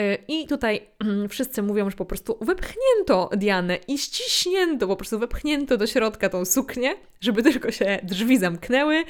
Y, 0.00 0.18
I 0.28 0.46
tutaj 0.46 0.80
wszyscy 1.28 1.62
mówią, 1.62 1.90
że 1.90 1.96
po 1.96 2.04
prostu 2.04 2.38
wepchnięto 2.40 3.30
Dianę 3.36 3.78
i 3.88 3.98
ściśnięto, 3.98 4.86
po 4.86 4.96
prostu 4.96 5.18
wepchnięto 5.18 5.76
do 5.76 5.86
środka 5.86 6.28
tą 6.28 6.44
suknię, 6.44 6.94
żeby 7.20 7.42
tylko 7.42 7.70
się 7.70 7.98
drzwi 8.02 8.38
zamknęły. 8.38 9.04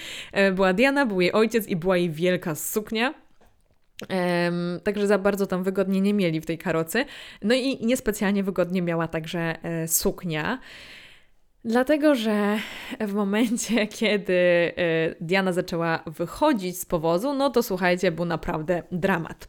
Y, 0.49 0.53
była 0.53 0.73
Diana, 0.73 1.07
był 1.07 1.21
jej 1.21 1.33
ojciec 1.33 1.67
i 1.67 1.77
była 1.77 1.97
jej 1.97 2.11
wielka 2.11 2.55
suknia. 2.55 3.15
Um, 4.11 4.81
także 4.85 5.07
za 5.07 5.19
bardzo 5.19 5.47
tam 5.47 5.63
wygodnie 5.63 6.01
nie 6.01 6.15
mieli 6.15 6.41
w 6.41 6.47
tej 6.47 6.59
karocy. 6.59 7.05
No 7.43 7.55
i 7.55 7.87
niespecjalnie 7.87 8.43
wygodnie 8.43 8.83
miała 8.83 9.09
także 9.09 9.63
e, 9.63 9.89
suknia. 9.89 10.59
Dlatego, 11.65 12.15
że 12.15 12.59
w 13.01 13.13
momencie, 13.13 13.87
kiedy 14.01 14.33
y, 14.33 14.75
Diana 15.21 15.53
zaczęła 15.53 16.03
wychodzić 16.07 16.79
z 16.79 16.85
powozu, 16.85 17.35
no 17.35 17.51
to 17.51 17.63
słuchajcie, 17.63 18.13
był 18.13 18.25
naprawdę 18.25 18.83
dramat. 18.93 19.49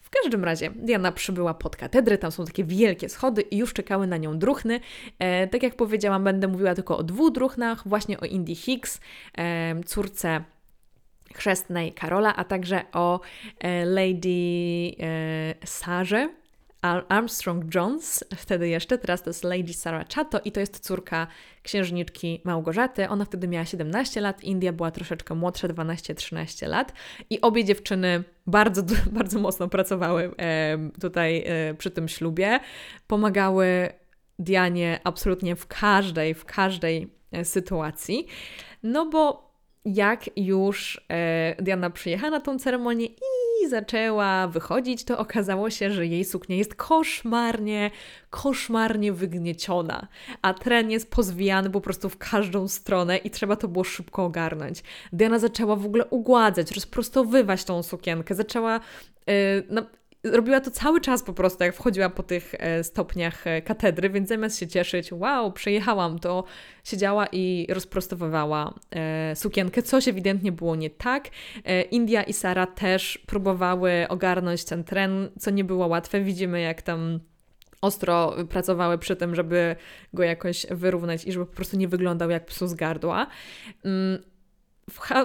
W 0.00 0.10
każdym 0.10 0.44
razie 0.44 0.70
Diana 0.70 1.12
przybyła 1.12 1.54
pod 1.54 1.76
katedrę, 1.76 2.18
tam 2.18 2.32
są 2.32 2.44
takie 2.44 2.64
wielkie 2.64 3.08
schody 3.08 3.42
i 3.42 3.56
już 3.56 3.72
czekały 3.72 4.06
na 4.06 4.16
nią 4.16 4.38
druchny. 4.38 4.80
E, 5.18 5.48
tak 5.48 5.62
jak 5.62 5.76
powiedziałam, 5.76 6.24
będę 6.24 6.48
mówiła 6.48 6.74
tylko 6.74 6.98
o 6.98 7.02
dwóch 7.02 7.32
druchnach, 7.32 7.88
właśnie 7.88 8.20
o 8.20 8.24
Indie 8.24 8.54
Hicks, 8.54 9.00
e, 9.38 9.80
córce 9.86 10.44
chrzestnej 11.34 11.92
Karola, 11.92 12.36
a 12.36 12.44
także 12.44 12.82
o 12.92 13.20
e, 13.58 13.84
Lady 13.84 14.92
e, 15.00 15.66
Sarze, 15.66 16.28
Armstrong 17.08 17.74
Jones, 17.74 18.24
wtedy 18.36 18.68
jeszcze, 18.68 18.98
teraz 18.98 19.22
to 19.22 19.30
jest 19.30 19.44
Lady 19.44 19.72
Sarah 19.72 20.08
Chato 20.14 20.40
i 20.44 20.52
to 20.52 20.60
jest 20.60 20.80
córka 20.80 21.26
księżniczki 21.62 22.40
Małgorzaty. 22.44 23.08
Ona 23.08 23.24
wtedy 23.24 23.48
miała 23.48 23.64
17 23.64 24.20
lat, 24.20 24.44
India 24.44 24.72
była 24.72 24.90
troszeczkę 24.90 25.34
młodsza, 25.34 25.68
12-13 25.68 26.68
lat 26.68 26.92
i 27.30 27.40
obie 27.40 27.64
dziewczyny 27.64 28.24
bardzo, 28.46 28.82
bardzo 29.18 29.38
mocno 29.40 29.68
pracowały 29.68 30.34
tutaj 31.00 31.44
e, 31.46 31.74
przy 31.74 31.90
tym 31.90 32.08
ślubie. 32.08 32.60
Pomagały 33.06 33.88
Dianie 34.38 35.00
absolutnie 35.04 35.56
w 35.56 35.66
każdej, 35.66 36.34
w 36.34 36.44
każdej 36.44 37.08
e, 37.32 37.44
sytuacji. 37.44 38.26
No 38.82 39.06
bo 39.06 39.47
jak 39.94 40.30
już 40.36 41.00
e, 41.10 41.62
Diana 41.62 41.90
przyjechała 41.90 42.30
na 42.30 42.40
tą 42.40 42.58
ceremonię 42.58 43.06
i 43.06 43.68
zaczęła 43.68 44.48
wychodzić, 44.48 45.04
to 45.04 45.18
okazało 45.18 45.70
się, 45.70 45.90
że 45.90 46.06
jej 46.06 46.24
suknia 46.24 46.56
jest 46.56 46.74
koszmarnie, 46.74 47.90
koszmarnie 48.30 49.12
wygnieciona, 49.12 50.08
a 50.42 50.54
tren 50.54 50.90
jest 50.90 51.10
pozwijany 51.10 51.70
po 51.70 51.80
prostu 51.80 52.08
w 52.08 52.18
każdą 52.18 52.68
stronę 52.68 53.16
i 53.16 53.30
trzeba 53.30 53.56
to 53.56 53.68
było 53.68 53.84
szybko 53.84 54.24
ogarnąć. 54.24 54.82
Diana 55.12 55.38
zaczęła 55.38 55.76
w 55.76 55.86
ogóle 55.86 56.06
ugładzać, 56.06 56.72
rozprostowywać 56.72 57.64
tą 57.64 57.82
sukienkę, 57.82 58.34
zaczęła 58.34 58.80
yy, 59.26 59.34
no, 59.70 59.82
robiła 60.24 60.60
to 60.60 60.70
cały 60.70 61.00
czas 61.00 61.22
po 61.22 61.32
prostu, 61.32 61.64
jak 61.64 61.74
wchodziła 61.74 62.10
po 62.10 62.22
tych 62.22 62.54
e, 62.58 62.84
stopniach 62.84 63.46
e, 63.46 63.62
katedry, 63.62 64.10
więc 64.10 64.28
zamiast 64.28 64.58
się 64.58 64.66
cieszyć, 64.66 65.12
wow, 65.12 65.52
przejechałam, 65.52 66.18
to 66.18 66.44
siedziała 66.84 67.26
i 67.32 67.66
rozprostowywała 67.70 68.74
e, 68.90 69.36
sukienkę, 69.36 69.82
coś 69.82 70.08
ewidentnie 70.08 70.52
było 70.52 70.76
nie 70.76 70.90
tak. 70.90 71.28
India 71.90 72.22
i 72.22 72.32
Sara 72.32 72.66
też 72.66 73.18
próbowały 73.18 74.06
ogarnąć 74.08 74.64
ten 74.64 74.84
tren, 74.84 75.28
co 75.38 75.50
nie 75.50 75.64
było 75.64 75.86
łatwe. 75.86 76.20
Widzimy, 76.20 76.60
jak 76.60 76.82
tam 76.82 77.20
ostro 77.80 78.34
pracowały 78.50 78.98
przy 78.98 79.16
tym, 79.16 79.34
żeby 79.34 79.76
go 80.12 80.22
jakoś 80.22 80.66
wyrównać 80.70 81.24
i 81.24 81.32
żeby 81.32 81.46
po 81.46 81.54
prostu 81.54 81.76
nie 81.76 81.88
wyglądał 81.88 82.30
jak 82.30 82.46
psu 82.46 82.66
z 82.66 82.74
gardła. 82.74 83.26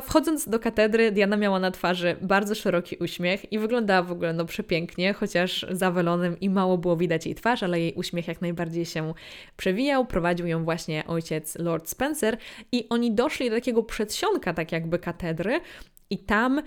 Wchodząc 0.01 0.49
do 0.49 0.59
katedry, 0.59 1.11
Diana 1.11 1.37
miała 1.37 1.59
na 1.59 1.71
twarzy 1.71 2.15
bardzo 2.21 2.55
szeroki 2.55 2.97
uśmiech 2.97 3.51
i 3.51 3.59
wyglądała 3.59 4.03
w 4.03 4.11
ogóle 4.11 4.33
no 4.33 4.45
przepięknie, 4.45 5.13
chociaż 5.13 5.65
za 5.71 5.91
welonem 5.91 6.39
i 6.39 6.49
mało 6.49 6.77
było 6.77 6.97
widać 6.97 7.25
jej 7.25 7.35
twarz, 7.35 7.63
ale 7.63 7.79
jej 7.79 7.93
uśmiech 7.93 8.27
jak 8.27 8.41
najbardziej 8.41 8.85
się 8.85 9.13
przewijał. 9.57 10.05
Prowadził 10.05 10.47
ją 10.47 10.63
właśnie 10.63 11.03
ojciec 11.07 11.59
Lord 11.59 11.89
Spencer 11.89 12.37
i 12.71 12.89
oni 12.89 13.11
doszli 13.11 13.49
do 13.49 13.55
takiego 13.55 13.83
przedsionka, 13.83 14.53
tak 14.53 14.71
jakby 14.71 14.99
katedry, 14.99 15.61
i 16.09 16.17
tam 16.17 16.61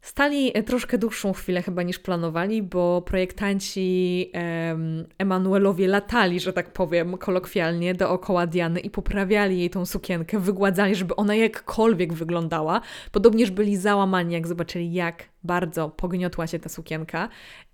Stali 0.00 0.52
troszkę 0.66 0.98
dłuższą 0.98 1.32
chwilę 1.32 1.62
chyba 1.62 1.82
niż 1.82 1.98
planowali, 1.98 2.62
bo 2.62 3.02
projektanci 3.02 4.30
em, 4.32 5.06
Emanuelowie 5.18 5.88
latali, 5.88 6.40
że 6.40 6.52
tak 6.52 6.72
powiem 6.72 7.18
kolokwialnie, 7.18 7.94
dookoła 7.94 8.46
Diany 8.46 8.80
i 8.80 8.90
poprawiali 8.90 9.58
jej 9.58 9.70
tą 9.70 9.86
sukienkę, 9.86 10.38
wygładzali, 10.38 10.94
żeby 10.94 11.16
ona 11.16 11.34
jakkolwiek 11.34 12.12
wyglądała. 12.12 12.80
Podobnież 13.12 13.50
byli 13.50 13.76
załamani, 13.76 14.34
jak 14.34 14.46
zobaczyli, 14.46 14.92
jak 14.92 15.24
bardzo 15.44 15.88
pogniotła 15.88 16.46
się 16.46 16.58
ta 16.58 16.68
sukienka 16.68 17.28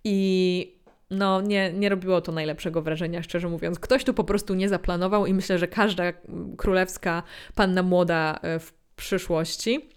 i 0.04 0.76
no, 1.10 1.40
nie, 1.40 1.72
nie 1.72 1.88
robiło 1.88 2.20
to 2.20 2.32
najlepszego 2.32 2.82
wrażenia, 2.82 3.22
szczerze 3.22 3.48
mówiąc. 3.48 3.78
Ktoś 3.78 4.04
tu 4.04 4.14
po 4.14 4.24
prostu 4.24 4.54
nie 4.54 4.68
zaplanował 4.68 5.26
i 5.26 5.34
myślę, 5.34 5.58
że 5.58 5.68
każda 5.68 6.04
królewska 6.56 7.22
panna 7.54 7.82
młoda 7.82 8.38
e, 8.42 8.58
w 8.58 8.72
przyszłości 8.96 9.90
E, 9.90 9.95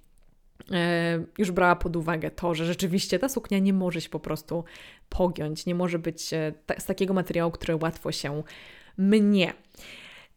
już 1.38 1.52
brała 1.52 1.76
pod 1.76 1.96
uwagę 1.96 2.32
to, 2.32 2.56
że 2.56 2.66
rzeczywiście 2.66 3.20
ta 3.20 3.30
suknia 3.30 3.60
nie 3.60 3.74
może 3.74 4.02
się 4.02 4.10
po 4.10 4.20
prostu 4.20 4.64
pogiąć, 5.10 5.66
nie 5.66 5.76
może 5.76 6.00
być 6.00 6.34
e, 6.34 6.54
z 6.78 6.86
takiego 6.86 7.14
materiału, 7.14 7.52
który 7.52 7.76
łatwo 7.76 8.12
się 8.12 8.44
mnie. 8.98 9.54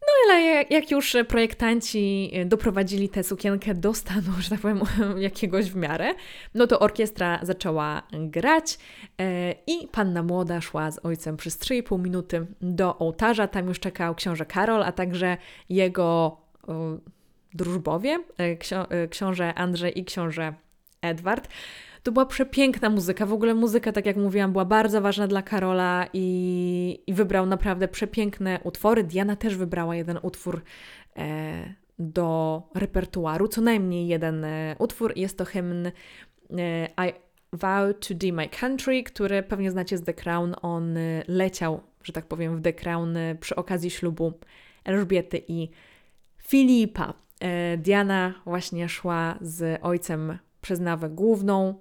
No 0.01 0.33
ale 0.33 0.63
jak 0.69 0.91
już 0.91 1.15
projektanci 1.27 2.31
doprowadzili 2.45 3.09
tę 3.09 3.23
sukienkę 3.23 3.73
do 3.73 3.93
stanu, 3.93 4.31
że 4.41 4.49
tak 4.49 4.59
powiem, 4.59 4.81
jakiegoś 5.17 5.71
w 5.71 5.75
miarę, 5.75 6.13
no 6.53 6.67
to 6.67 6.79
orkiestra 6.79 7.39
zaczęła 7.41 8.03
grać 8.11 8.77
e, 9.19 9.55
i 9.67 9.87
panna 9.87 10.23
młoda 10.23 10.61
szła 10.61 10.91
z 10.91 11.05
ojcem 11.05 11.37
przez 11.37 11.59
3,5 11.59 11.99
minuty 11.99 12.45
do 12.61 12.97
ołtarza. 12.97 13.47
Tam 13.47 13.67
już 13.67 13.79
czekał 13.79 14.15
książę 14.15 14.45
Karol, 14.45 14.83
a 14.83 14.91
także 14.91 15.37
jego 15.69 16.37
drużbowie, 17.53 18.19
e, 18.37 18.55
ksio 18.55 18.91
e, 18.91 19.07
książę 19.07 19.53
Andrzej 19.53 19.99
i 19.99 20.05
książę 20.05 20.53
Edward. 21.01 21.49
To 22.03 22.11
była 22.11 22.25
przepiękna 22.25 22.89
muzyka. 22.89 23.25
W 23.25 23.33
ogóle 23.33 23.53
muzyka, 23.53 23.91
tak 23.91 24.05
jak 24.05 24.17
mówiłam, 24.17 24.51
była 24.51 24.65
bardzo 24.65 25.01
ważna 25.01 25.27
dla 25.27 25.41
Karola 25.41 26.07
i, 26.13 27.03
i 27.07 27.13
wybrał 27.13 27.45
naprawdę 27.45 27.87
przepiękne 27.87 28.59
utwory. 28.63 29.03
Diana 29.03 29.35
też 29.35 29.55
wybrała 29.55 29.95
jeden 29.95 30.19
utwór 30.21 30.61
e, 31.17 31.73
do 31.99 32.61
repertuaru, 32.75 33.47
co 33.47 33.61
najmniej 33.61 34.07
jeden 34.07 34.45
e, 34.45 34.75
utwór. 34.79 35.13
Jest 35.15 35.37
to 35.37 35.45
hymn 35.45 35.85
e, 35.85 35.91
I 37.07 37.13
Vow 37.53 37.99
to 37.99 38.15
Thee 38.15 38.33
My 38.33 38.49
Country, 38.49 39.03
który 39.03 39.43
pewnie 39.43 39.71
znacie 39.71 39.97
z 39.97 40.03
The 40.03 40.13
Crown. 40.13 40.55
On 40.61 40.97
e, 40.97 41.23
leciał, 41.27 41.81
że 42.03 42.13
tak 42.13 42.25
powiem, 42.25 42.57
w 42.57 42.61
The 42.61 42.73
Crown 42.73 43.17
przy 43.39 43.55
okazji 43.55 43.89
ślubu 43.89 44.33
Elżbiety 44.83 45.41
i 45.47 45.69
Filipa. 46.37 47.22
E, 47.43 47.77
Diana 47.77 48.33
właśnie 48.45 48.89
szła 48.89 49.37
z 49.41 49.79
ojcem 49.81 50.37
przez 50.61 50.79
nawę 50.79 51.09
główną 51.09 51.75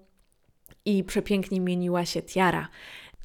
i 0.85 1.05
przepięknie 1.05 1.61
mieniła 1.61 2.05
się 2.05 2.23
tiara 2.23 2.69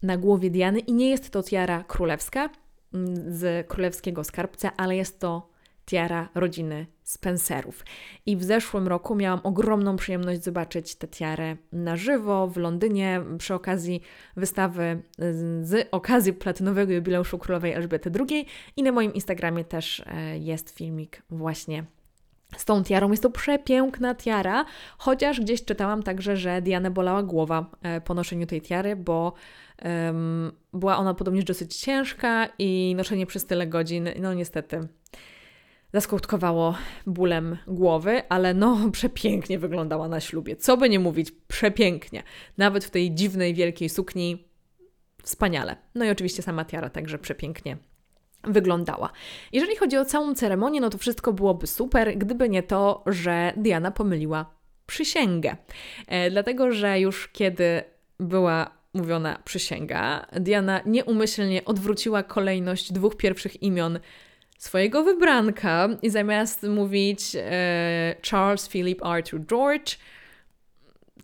na 0.03 0.17
głowie 0.17 0.49
Diany 0.49 0.79
i 0.79 0.93
nie 0.93 1.09
jest 1.09 1.29
to 1.29 1.43
tiara 1.43 1.83
królewska 1.83 2.49
mm, 2.93 3.15
z 3.33 3.67
królewskiego 3.67 4.23
skarbca, 4.23 4.71
ale 4.77 4.95
jest 4.95 5.19
to 5.19 5.49
tiara 5.85 6.29
rodziny 6.35 6.85
Spencerów. 7.03 7.85
I 8.25 8.38
w 8.38 8.43
zeszłym 8.43 8.88
roku 8.88 9.15
miałam 9.15 9.39
ogromną 9.43 9.95
przyjemność 9.95 10.43
zobaczyć 10.43 10.95
tę 10.95 11.07
tiarę 11.07 11.55
na 11.71 11.95
żywo 11.95 12.47
w 12.47 12.57
Londynie 12.57 13.21
przy 13.38 13.53
okazji 13.53 14.01
wystawy 14.35 15.01
z 15.61 15.88
okazji 15.91 16.33
platynowego 16.33 16.93
jubileuszu 16.93 17.38
królowej 17.38 17.73
Elżbiety 17.73 18.11
II 18.29 18.45
i 18.75 18.83
na 18.83 18.91
moim 18.91 19.13
Instagramie 19.13 19.65
też 19.65 20.03
e, 20.05 20.38
jest 20.38 20.69
filmik 20.69 21.23
właśnie 21.29 21.85
z 22.58 22.66
tą 22.66 22.84
tiarą. 22.84 23.12
Jest 23.12 23.24
to 23.24 23.30
przepiękna 23.30 24.16
tiara, 24.16 24.66
chociaż 24.98 25.41
gdzieś 25.41 25.66
czytałam 25.66 26.04
także, 26.04 26.38
że 26.38 26.62
Dianę 26.62 26.91
bolała 26.91 27.24
głowa 27.24 27.72
e, 27.82 28.02
po 28.02 28.14
noszeniu 28.14 28.48
tej 28.48 28.62
tiary, 28.62 28.95
bo 28.95 29.34
um, 29.86 30.52
była 30.74 30.98
ona 30.98 31.14
podobnież 31.14 31.43
dosyć 31.43 31.78
ciężka 31.78 32.50
i 32.60 32.93
noszenie 32.98 33.26
przez 33.26 33.45
tyle 33.45 33.68
godzin, 33.68 34.10
no 34.20 34.34
niestety 34.34 34.88
zaskutkowało 35.93 36.76
bólem 37.08 37.58
głowy, 37.68 38.22
ale 38.30 38.54
no 38.54 38.78
przepięknie 38.91 39.60
wyglądała 39.60 40.08
na 40.08 40.20
ślubie. 40.20 40.56
Co 40.56 40.78
by 40.78 40.89
nie 40.89 41.00
mówić, 41.00 41.32
przepięknie. 41.48 42.24
Nawet 42.58 42.86
w 42.86 42.89
tej 42.89 43.16
dziwnej, 43.16 43.54
wielkiej 43.54 43.89
sukni 43.89 44.48
wspaniale. 45.24 45.76
No 45.95 46.06
i 46.06 46.10
oczywiście 46.10 46.41
sama 46.41 46.66
tiara 46.66 46.89
także 46.89 47.20
przepięknie 47.20 47.78
wyglądała. 48.43 49.09
Jeżeli 49.51 49.75
chodzi 49.75 49.97
o 49.97 50.05
całą 50.05 50.35
ceremonię, 50.35 50.81
no 50.81 50.89
to 50.89 50.97
wszystko 50.97 51.33
byłoby 51.33 51.67
super, 51.67 52.17
gdyby 52.17 52.49
nie 52.49 52.63
to, 52.63 53.03
że 53.07 53.53
Diana 53.57 53.91
pomyliła 53.91 54.45
przysięgę. 54.85 55.57
E, 56.07 56.31
dlatego, 56.31 56.71
że 56.71 56.99
już 56.99 57.27
kiedy 57.27 57.83
była 58.19 58.77
mówiona 58.93 59.39
przysięga, 59.45 60.25
Diana 60.39 60.81
nieumyślnie 60.85 61.65
odwróciła 61.65 62.23
kolejność 62.23 62.91
dwóch 62.91 63.17
pierwszych 63.17 63.63
imion 63.63 63.99
swojego 64.57 65.03
wybranka 65.03 65.89
i 66.01 66.09
zamiast 66.09 66.63
mówić 66.63 67.35
e, 67.35 68.15
Charles 68.29 68.67
Philip 68.67 69.05
Arthur 69.05 69.45
George, 69.45 69.97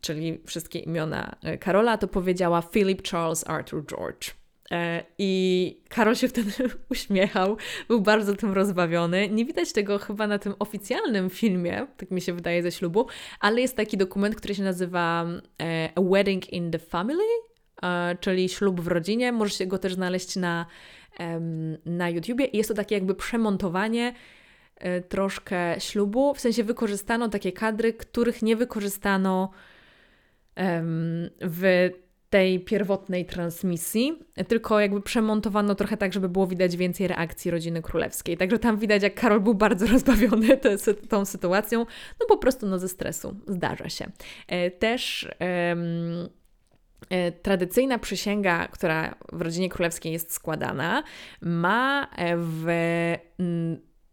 czyli 0.01 0.41
wszystkie 0.45 0.79
imiona 0.79 1.35
e, 1.43 1.57
Karola, 1.57 1.97
to 1.97 2.07
powiedziała 2.07 2.61
Philip 2.61 3.07
Charles 3.07 3.49
Arthur 3.49 3.85
George. 3.85 4.42
E, 4.71 5.03
I 5.17 5.81
Karol 5.89 6.15
się 6.15 6.27
wtedy 6.27 6.51
uśmiechał, 6.91 7.57
był 7.87 8.01
bardzo 8.01 8.35
tym 8.35 8.53
rozbawiony. 8.53 9.29
Nie 9.29 9.45
widać 9.45 9.73
tego 9.73 9.99
chyba 9.99 10.27
na 10.27 10.39
tym 10.39 10.53
oficjalnym 10.59 11.29
filmie, 11.29 11.87
tak 11.97 12.11
mi 12.11 12.21
się 12.21 12.33
wydaje, 12.33 12.63
ze 12.63 12.71
ślubu, 12.71 13.07
ale 13.39 13.61
jest 13.61 13.77
taki 13.77 13.97
dokument, 13.97 14.35
który 14.35 14.55
się 14.55 14.63
nazywa 14.63 15.25
e, 15.61 15.89
A 15.95 16.01
Wedding 16.01 16.53
in 16.53 16.71
the 16.71 16.79
Family, 16.79 17.23
e, 17.83 18.17
czyli 18.19 18.49
ślub 18.49 18.81
w 18.81 18.87
rodzinie. 18.87 19.31
Możecie 19.31 19.67
go 19.67 19.77
też 19.77 19.93
znaleźć 19.93 20.35
na, 20.35 20.65
na 21.85 22.09
YouTubie. 22.09 22.45
I 22.45 22.57
jest 22.57 22.69
to 22.69 22.75
takie 22.75 22.95
jakby 22.95 23.15
przemontowanie 23.15 24.13
troszkę 25.09 25.75
ślubu, 25.79 26.33
w 26.33 26.39
sensie 26.39 26.63
wykorzystano 26.63 27.29
takie 27.29 27.51
kadry, 27.51 27.93
których 27.93 28.41
nie 28.41 28.55
wykorzystano 28.55 29.51
w 31.41 31.89
tej 32.33 32.59
pierwotnej 32.59 33.25
transmisji, 33.25 34.19
tylko 34.47 34.79
jakby 34.79 35.01
przemontowano 35.01 35.75
trochę 35.75 35.97
tak, 35.97 36.13
żeby 36.13 36.29
było 36.29 36.47
widać 36.47 36.77
więcej 36.77 37.07
reakcji 37.07 37.51
rodziny 37.51 37.81
królewskiej. 37.81 38.37
Także 38.37 38.59
tam 38.59 38.77
widać, 38.77 39.03
jak 39.03 39.15
Karol 39.15 39.41
był 39.41 39.55
bardzo 39.55 39.87
rozbawiony 39.93 40.57
te, 40.57 40.77
tą 41.09 41.25
sytuacją, 41.25 41.79
no 42.19 42.25
po 42.27 42.37
prostu 42.37 42.67
no 42.67 42.79
ze 42.79 42.89
stresu, 42.89 43.35
zdarza 43.47 43.89
się. 43.89 44.11
E, 44.47 44.71
też 44.71 45.27
um, 45.39 46.29
tradycyjna 47.41 47.99
przysięga, 47.99 48.67
która 48.67 49.15
w 49.31 49.41
rodzinie 49.41 49.69
królewskiej 49.69 50.13
jest 50.13 50.33
składana, 50.33 51.03
ma 51.41 52.07
w 52.37 52.67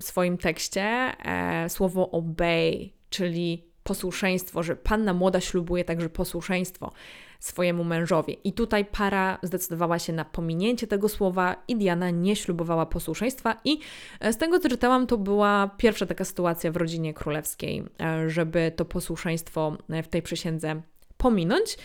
swoim 0.00 0.38
tekście 0.38 0.82
e, 0.82 1.68
słowo 1.68 2.10
obey, 2.10 2.94
czyli 3.10 3.69
posłuszeństwo, 3.90 4.62
że 4.62 4.76
panna 4.76 5.14
młoda 5.14 5.40
ślubuje 5.40 5.84
także 5.84 6.08
posłuszeństwo 6.08 6.92
swojemu 7.40 7.84
mężowi. 7.84 8.38
I 8.44 8.52
tutaj 8.52 8.84
para 8.84 9.38
zdecydowała 9.42 9.98
się 9.98 10.12
na 10.12 10.24
pominięcie 10.24 10.86
tego 10.86 11.08
słowa 11.08 11.56
i 11.68 11.76
Diana 11.76 12.10
nie 12.10 12.36
ślubowała 12.36 12.86
posłuszeństwa 12.86 13.60
i 13.64 13.78
e, 14.20 14.32
z 14.32 14.36
tego 14.36 14.58
co 14.58 14.68
czytałam, 14.68 15.06
to 15.06 15.18
była 15.18 15.70
pierwsza 15.76 16.06
taka 16.06 16.24
sytuacja 16.24 16.72
w 16.72 16.76
rodzinie 16.76 17.14
królewskiej, 17.14 17.84
e, 18.00 18.30
żeby 18.30 18.72
to 18.76 18.84
posłuszeństwo 18.84 19.76
e, 19.88 20.02
w 20.02 20.08
tej 20.08 20.22
przysiędze 20.22 20.82
pominąć. 21.16 21.78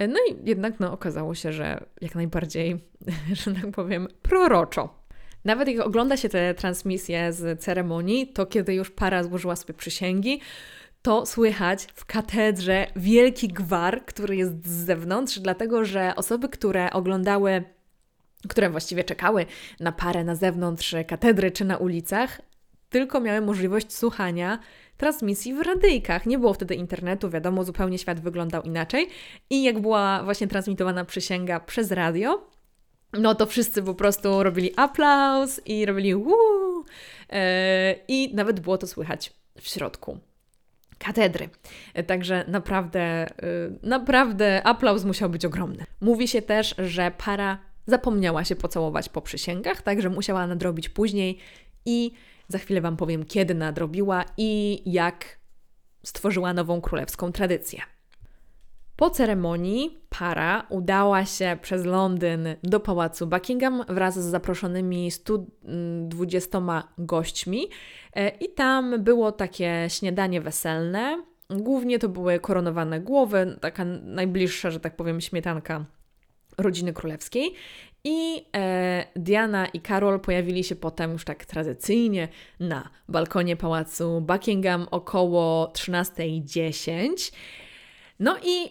No 0.00 0.16
i 0.30 0.48
jednak 0.48 0.80
no, 0.80 0.92
okazało 0.92 1.34
się, 1.34 1.52
że 1.52 1.84
jak 2.00 2.14
najbardziej, 2.14 2.84
że 3.44 3.54
tak 3.54 3.70
powiem, 3.70 4.08
proroczo. 4.22 5.06
Nawet 5.44 5.68
jak 5.68 5.86
ogląda 5.86 6.16
się 6.16 6.28
te 6.28 6.54
transmisje 6.54 7.32
z 7.32 7.60
ceremonii, 7.60 8.26
to 8.26 8.46
kiedy 8.46 8.74
już 8.74 8.90
para 8.90 9.24
złożyła 9.24 9.56
sobie 9.56 9.74
przysięgi, 9.74 10.40
to 11.06 11.26
słychać 11.26 11.86
w 11.94 12.04
katedrze 12.04 12.86
wielki 12.96 13.48
gwar, 13.48 14.04
który 14.04 14.36
jest 14.36 14.66
z 14.66 14.84
zewnątrz, 14.84 15.38
dlatego 15.38 15.84
że 15.84 16.12
osoby, 16.16 16.48
które 16.48 16.90
oglądały, 16.90 17.64
które 18.48 18.70
właściwie 18.70 19.04
czekały 19.04 19.46
na 19.80 19.92
parę 19.92 20.24
na 20.24 20.34
zewnątrz 20.34 20.94
katedry 21.08 21.50
czy 21.50 21.64
na 21.64 21.76
ulicach, 21.76 22.40
tylko 22.88 23.20
miały 23.20 23.40
możliwość 23.40 23.92
słuchania 23.92 24.58
transmisji 24.96 25.54
w 25.54 25.60
radyjkach. 25.60 26.26
Nie 26.26 26.38
było 26.38 26.54
wtedy 26.54 26.74
internetu, 26.74 27.30
wiadomo, 27.30 27.64
zupełnie 27.64 27.98
świat 27.98 28.20
wyglądał 28.20 28.62
inaczej. 28.62 29.08
I 29.50 29.62
jak 29.62 29.78
była 29.78 30.22
właśnie 30.24 30.48
transmitowana 30.48 31.04
przysięga 31.04 31.60
przez 31.60 31.90
radio, 31.90 32.50
no 33.12 33.34
to 33.34 33.46
wszyscy 33.46 33.82
po 33.82 33.94
prostu 33.94 34.42
robili 34.42 34.70
aplauz 34.76 35.60
i 35.66 35.86
robili 35.86 36.14
uuu, 36.14 36.84
yy, 37.32 37.38
i 38.08 38.34
nawet 38.34 38.60
było 38.60 38.78
to 38.78 38.86
słychać 38.86 39.32
w 39.60 39.68
środku 39.68 40.18
katedry. 40.98 41.48
Także 42.06 42.44
naprawdę, 42.48 43.26
y, 43.26 43.78
naprawdę 43.82 44.62
aplauz 44.66 45.04
musiał 45.04 45.30
być 45.30 45.44
ogromny. 45.44 45.84
Mówi 46.00 46.28
się 46.28 46.42
też, 46.42 46.74
że 46.78 47.12
para 47.24 47.58
zapomniała 47.86 48.44
się 48.44 48.56
pocałować 48.56 49.08
po 49.08 49.22
przysięgach, 49.22 49.82
także 49.82 50.10
musiała 50.10 50.46
nadrobić 50.46 50.88
później 50.88 51.38
i 51.84 52.12
za 52.48 52.58
chwilę 52.58 52.80
Wam 52.80 52.96
powiem, 52.96 53.24
kiedy 53.24 53.54
nadrobiła 53.54 54.24
i 54.36 54.82
jak 54.92 55.38
stworzyła 56.02 56.52
nową 56.52 56.80
królewską 56.80 57.32
tradycję. 57.32 57.82
Po 58.96 59.10
ceremonii 59.10 59.98
para 60.08 60.66
udała 60.68 61.24
się 61.24 61.58
przez 61.62 61.84
Londyn 61.84 62.48
do 62.62 62.80
pałacu 62.80 63.26
Buckingham 63.26 63.84
wraz 63.88 64.14
z 64.14 64.24
zaproszonymi 64.24 65.10
120 65.10 66.82
gośćmi 66.98 67.64
e, 67.64 67.68
i 68.40 68.48
tam 68.48 69.02
było 69.02 69.32
takie 69.32 69.86
śniadanie 69.88 70.40
weselne. 70.40 71.22
Głównie 71.50 71.98
to 71.98 72.08
były 72.08 72.40
koronowane 72.40 73.00
głowy, 73.00 73.56
taka 73.60 73.84
najbliższa, 73.84 74.70
że 74.70 74.80
tak 74.80 74.96
powiem, 74.96 75.20
śmietanka 75.20 75.84
rodziny 76.58 76.92
królewskiej. 76.92 77.54
I 78.04 78.46
e, 78.56 79.06
Diana 79.16 79.66
i 79.66 79.80
Karol 79.80 80.20
pojawili 80.20 80.64
się 80.64 80.76
potem 80.76 81.12
już 81.12 81.24
tak 81.24 81.44
tradycyjnie 81.44 82.28
na 82.60 82.90
balkonie 83.08 83.56
pałacu 83.56 84.20
Buckingham 84.20 84.86
około 84.90 85.66
13.10. 85.66 87.34
No 88.20 88.36
i 88.44 88.70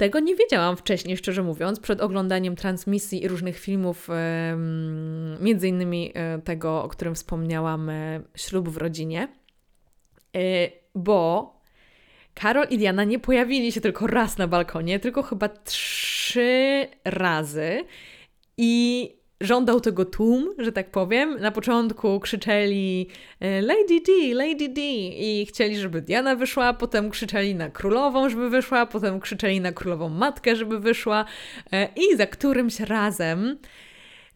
tego 0.00 0.20
nie 0.20 0.36
wiedziałam 0.36 0.76
wcześniej, 0.76 1.16
szczerze 1.16 1.42
mówiąc, 1.42 1.80
przed 1.80 2.00
oglądaniem 2.00 2.56
transmisji 2.56 3.22
i 3.22 3.28
różnych 3.28 3.58
filmów, 3.58 4.08
między 5.40 5.68
innymi 5.68 6.12
e, 6.14 6.38
tego, 6.38 6.82
o 6.82 6.88
którym 6.88 7.14
wspomniałam, 7.14 7.88
e, 7.90 8.20
ślub 8.36 8.68
w 8.68 8.76
rodzinie, 8.76 9.28
e, 10.36 10.40
bo 10.94 11.54
Karol 12.34 12.66
i 12.70 12.78
Diana 12.78 13.04
nie 13.04 13.18
pojawili 13.18 13.72
się 13.72 13.80
tylko 13.80 14.06
raz 14.06 14.38
na 14.38 14.48
balkonie, 14.48 15.00
tylko 15.00 15.22
chyba 15.22 15.48
trzy 15.48 16.86
razy. 17.04 17.84
I 18.56 19.19
żądał 19.40 19.80
tego 19.80 20.04
tłum, 20.04 20.54
że 20.58 20.72
tak 20.72 20.90
powiem. 20.90 21.40
Na 21.40 21.50
początku 21.50 22.20
krzyczeli 22.20 23.06
e, 23.40 23.62
Lady 23.62 24.00
D, 24.06 24.34
Lady 24.34 24.68
D 24.68 24.80
i 24.80 25.46
chcieli, 25.46 25.78
żeby 25.78 26.02
Diana 26.02 26.36
wyszła, 26.36 26.72
potem 26.72 27.10
krzyczeli 27.10 27.54
na 27.54 27.70
królową, 27.70 28.28
żeby 28.28 28.50
wyszła, 28.50 28.86
potem 28.86 29.20
krzyczeli 29.20 29.60
na 29.60 29.72
królową 29.72 30.08
matkę, 30.08 30.56
żeby 30.56 30.80
wyszła 30.80 31.24
e, 31.72 31.88
i 31.96 32.16
za 32.16 32.26
którymś 32.26 32.80
razem 32.80 33.58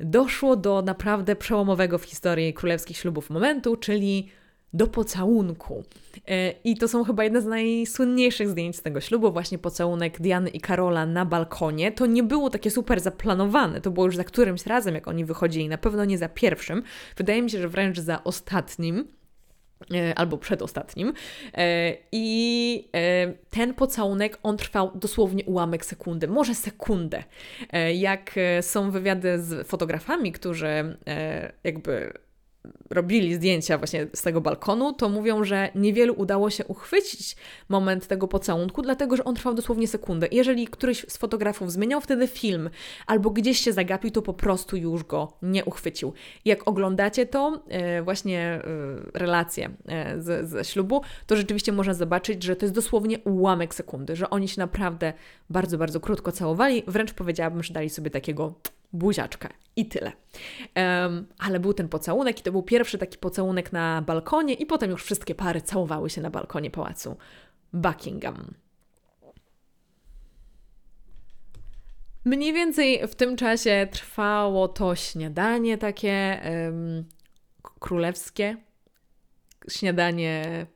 doszło 0.00 0.56
do 0.56 0.82
naprawdę 0.82 1.36
przełomowego 1.36 1.98
w 1.98 2.04
historii 2.04 2.54
królewskich 2.54 2.96
ślubów 2.96 3.30
momentu, 3.30 3.76
czyli 3.76 4.28
do 4.74 4.86
pocałunku. 4.86 5.84
E, 6.28 6.50
I 6.64 6.76
to 6.76 6.88
są 6.88 7.04
chyba 7.04 7.24
jedne 7.24 7.42
z 7.42 7.46
najsłynniejszych 7.46 8.48
zdjęć 8.48 8.76
z 8.76 8.82
tego 8.82 9.00
ślubu, 9.00 9.32
właśnie 9.32 9.58
pocałunek 9.58 10.20
Diany 10.20 10.50
i 10.50 10.60
Karola 10.60 11.06
na 11.06 11.24
balkonie. 11.26 11.92
To 11.92 12.06
nie 12.06 12.22
było 12.22 12.50
takie 12.50 12.70
super 12.70 13.00
zaplanowane, 13.00 13.80
to 13.80 13.90
było 13.90 14.06
już 14.06 14.16
za 14.16 14.24
którymś 14.24 14.66
razem, 14.66 14.94
jak 14.94 15.08
oni 15.08 15.24
wychodzili, 15.24 15.68
na 15.68 15.78
pewno 15.78 16.04
nie 16.04 16.18
za 16.18 16.28
pierwszym. 16.28 16.82
Wydaje 17.16 17.42
mi 17.42 17.50
się, 17.50 17.60
że 17.60 17.68
wręcz 17.68 17.98
za 17.98 18.24
ostatnim 18.24 19.08
e, 19.94 20.18
albo 20.18 20.38
przedostatnim. 20.38 21.12
E, 21.54 21.96
I 22.12 22.88
ten 23.50 23.74
pocałunek, 23.74 24.38
on 24.42 24.56
trwał 24.56 24.90
dosłownie 24.94 25.44
ułamek 25.44 25.84
sekundy, 25.84 26.28
może 26.28 26.54
sekundę. 26.54 27.24
Jak 27.94 28.34
są 28.60 28.90
wywiady 28.90 29.42
z 29.42 29.68
fotografami, 29.68 30.32
którzy 30.32 30.96
jakby 31.64 32.23
robili 32.90 33.34
zdjęcia 33.34 33.78
właśnie 33.78 34.06
z 34.14 34.22
tego 34.22 34.40
balkonu, 34.40 34.92
to 34.92 35.08
mówią, 35.08 35.44
że 35.44 35.68
niewielu 35.74 36.14
udało 36.16 36.50
się 36.50 36.64
uchwycić 36.64 37.36
moment 37.68 38.06
tego 38.06 38.28
pocałunku, 38.28 38.82
dlatego 38.82 39.16
że 39.16 39.24
on 39.24 39.34
trwał 39.34 39.54
dosłownie 39.54 39.88
sekundę. 39.88 40.28
Jeżeli 40.32 40.66
któryś 40.66 41.06
z 41.08 41.16
fotografów 41.16 41.72
zmieniał 41.72 42.00
wtedy 42.00 42.26
film 42.26 42.70
albo 43.06 43.30
gdzieś 43.30 43.60
się 43.60 43.72
zagapił, 43.72 44.10
to 44.10 44.22
po 44.22 44.34
prostu 44.34 44.76
już 44.76 45.04
go 45.04 45.32
nie 45.42 45.64
uchwycił. 45.64 46.12
Jak 46.44 46.68
oglądacie 46.68 47.26
to, 47.26 47.62
e, 47.68 48.02
właśnie 48.02 48.40
e, 48.40 48.60
relacje 49.14 49.70
e, 49.88 50.20
ze 50.46 50.64
ślubu, 50.64 51.02
to 51.26 51.36
rzeczywiście 51.36 51.72
można 51.72 51.94
zobaczyć, 51.94 52.42
że 52.42 52.56
to 52.56 52.64
jest 52.64 52.74
dosłownie 52.74 53.18
ułamek 53.18 53.74
sekundy, 53.74 54.16
że 54.16 54.30
oni 54.30 54.48
się 54.48 54.60
naprawdę 54.60 55.12
bardzo, 55.50 55.78
bardzo 55.78 56.00
krótko 56.00 56.32
całowali. 56.32 56.82
Wręcz 56.86 57.12
powiedziałabym, 57.12 57.62
że 57.62 57.74
dali 57.74 57.90
sobie 57.90 58.10
takiego 58.10 58.54
buziaczkę 58.94 59.48
i 59.76 59.86
tyle. 59.86 60.12
Um, 60.76 61.26
ale 61.38 61.60
był 61.60 61.74
ten 61.74 61.88
pocałunek 61.88 62.40
i 62.40 62.42
to 62.42 62.52
był 62.52 62.62
pierwszy 62.62 62.98
taki 62.98 63.18
pocałunek 63.18 63.72
na 63.72 64.02
balkonie 64.02 64.54
i 64.54 64.66
potem 64.66 64.90
już 64.90 65.04
wszystkie 65.04 65.34
pary 65.34 65.60
całowały 65.60 66.10
się 66.10 66.20
na 66.20 66.30
balkonie 66.30 66.70
pałacu 66.70 67.16
Buckingham. 67.72 68.54
Mniej 72.24 72.52
więcej 72.52 73.08
w 73.08 73.14
tym 73.14 73.36
czasie 73.36 73.88
trwało 73.90 74.68
to 74.68 74.96
śniadanie 74.96 75.78
takie 75.78 76.40
um, 76.44 77.04
królewskie, 77.80 78.56
śniadanie 79.70 80.66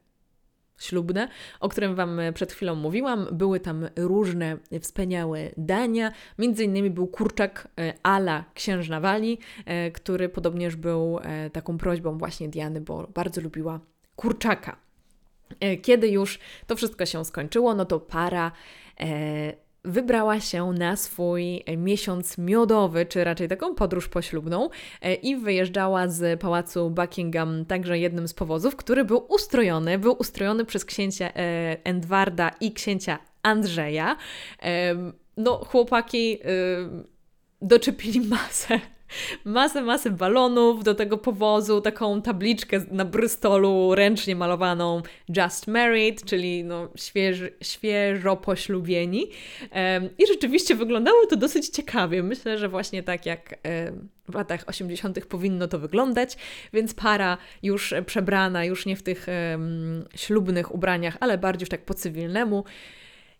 ślubne, 0.78 1.28
o 1.60 1.68
którym 1.68 1.94
Wam 1.94 2.20
przed 2.34 2.52
chwilą 2.52 2.74
mówiłam. 2.74 3.26
Były 3.32 3.60
tam 3.60 3.88
różne 3.96 4.56
wspaniałe 4.80 5.50
dania. 5.56 6.12
Między 6.38 6.64
innymi 6.64 6.90
był 6.90 7.06
kurczak 7.06 7.68
e, 7.80 7.94
ala 8.02 8.44
księżna 8.54 9.00
Wali, 9.00 9.38
e, 9.66 9.90
który 9.90 10.28
podobnież 10.28 10.76
był 10.76 11.18
e, 11.22 11.50
taką 11.50 11.78
prośbą 11.78 12.18
właśnie 12.18 12.48
Diany, 12.48 12.80
bo 12.80 13.08
bardzo 13.14 13.40
lubiła 13.40 13.80
kurczaka. 14.16 14.76
Kiedy 15.82 16.08
już 16.08 16.38
to 16.66 16.76
wszystko 16.76 17.06
się 17.06 17.24
skończyło, 17.24 17.74
no 17.74 17.84
to 17.84 18.00
para 18.00 18.52
wybrała 19.88 20.40
się 20.40 20.72
na 20.72 20.96
swój 20.96 21.64
miesiąc 21.76 22.38
miodowy, 22.38 23.06
czy 23.06 23.24
raczej 23.24 23.48
taką 23.48 23.74
podróż 23.74 24.08
poślubną 24.08 24.68
e, 25.02 25.14
i 25.14 25.36
wyjeżdżała 25.36 26.08
z 26.08 26.40
pałacu 26.40 26.90
Buckingham 26.90 27.64
także 27.64 27.98
jednym 27.98 28.28
z 28.28 28.34
powozów, 28.34 28.76
który 28.76 29.04
był 29.04 29.26
ustrojony, 29.28 29.98
był 29.98 30.16
ustrojony 30.18 30.64
przez 30.64 30.84
księcia 30.84 31.26
e, 31.26 31.76
Edwarda 31.84 32.50
i 32.60 32.72
księcia 32.72 33.18
Andrzeja. 33.42 34.16
No, 35.36 35.64
chłopaki 35.64 36.38
doczepili 37.62 38.20
masę 38.20 38.80
masę, 39.44 39.82
masę 39.82 40.10
balonów 40.10 40.84
do 40.84 40.94
tego 40.94 41.18
powozu, 41.18 41.80
taką 41.80 42.22
tabliczkę 42.22 42.80
na 42.90 43.04
Bristolu 43.04 43.94
ręcznie 43.94 44.36
malowaną 44.36 45.02
Just 45.36 45.66
Married, 45.66 46.24
czyli 46.24 46.64
no, 46.64 46.88
świeży, 46.96 47.52
świeżo 47.62 48.36
poślubieni. 48.36 49.30
I 50.18 50.26
rzeczywiście 50.26 50.74
wyglądało 50.74 51.26
to 51.26 51.36
dosyć 51.36 51.68
ciekawie. 51.68 52.22
Myślę, 52.22 52.58
że 52.58 52.68
właśnie 52.68 53.02
tak 53.02 53.26
jak 53.26 53.54
w 54.28 54.34
latach 54.34 54.64
80. 54.66 55.26
powinno 55.26 55.68
to 55.68 55.78
wyglądać, 55.78 56.36
więc 56.72 56.94
para 56.94 57.38
już 57.62 57.94
przebrana, 58.06 58.64
już 58.64 58.86
nie 58.86 58.96
w 58.96 59.02
tych 59.02 59.26
ślubnych 60.14 60.74
ubraniach, 60.74 61.16
ale 61.20 61.38
bardziej 61.38 61.62
już 61.62 61.68
tak 61.68 61.84
po 61.84 61.94
cywilnemu, 61.94 62.64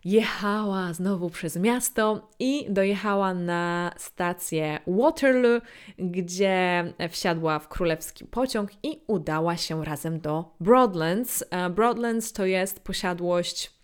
jechała 0.05 0.93
znowu 0.93 1.29
przez 1.29 1.55
miasto 1.55 2.29
i 2.39 2.65
dojechała 2.69 3.33
na 3.33 3.91
stację 3.97 4.79
Waterloo, 4.87 5.61
gdzie 5.97 6.93
wsiadła 7.09 7.59
w 7.59 7.67
królewski 7.67 8.25
pociąg 8.25 8.71
i 8.83 9.03
udała 9.07 9.57
się 9.57 9.85
razem 9.85 10.19
do 10.19 10.55
Broadlands. 10.59 11.43
E, 11.51 11.69
Broadlands 11.69 12.33
to 12.33 12.45
jest 12.45 12.79
posiadłość 12.79 13.79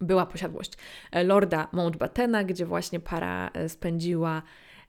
była 0.00 0.26
posiadłość 0.26 0.72
Lorda 1.24 1.68
Mountbattena, 1.72 2.44
gdzie 2.44 2.66
właśnie 2.66 3.00
para 3.00 3.50
e, 3.50 3.68
spędziła, 3.68 4.42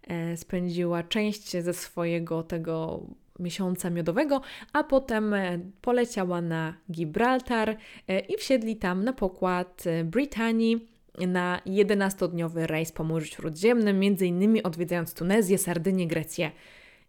e, 0.07 0.37
spędziła 0.37 1.03
część 1.03 1.51
ze 1.51 1.73
swojego 1.73 2.43
tego 2.43 3.03
miesiąca 3.39 3.89
miodowego, 3.89 4.41
a 4.73 4.83
potem 4.83 5.33
e, 5.33 5.59
poleciała 5.81 6.41
na 6.41 6.73
Gibraltar 6.91 7.77
e, 8.07 8.19
i 8.19 8.37
wsiedli 8.37 8.75
tam 8.75 9.03
na 9.03 9.13
pokład 9.13 9.83
e, 9.85 10.03
Brytanii 10.03 10.87
na 11.27 11.61
11-dniowy 11.65 12.67
rejs 12.67 12.91
po 12.91 13.03
Morzu 13.03 13.25
Śródziemnym, 13.25 14.03
innymi 14.03 14.63
odwiedzając 14.63 15.13
Tunezję, 15.13 15.57
Sardynię, 15.57 16.07
Grecję 16.07 16.51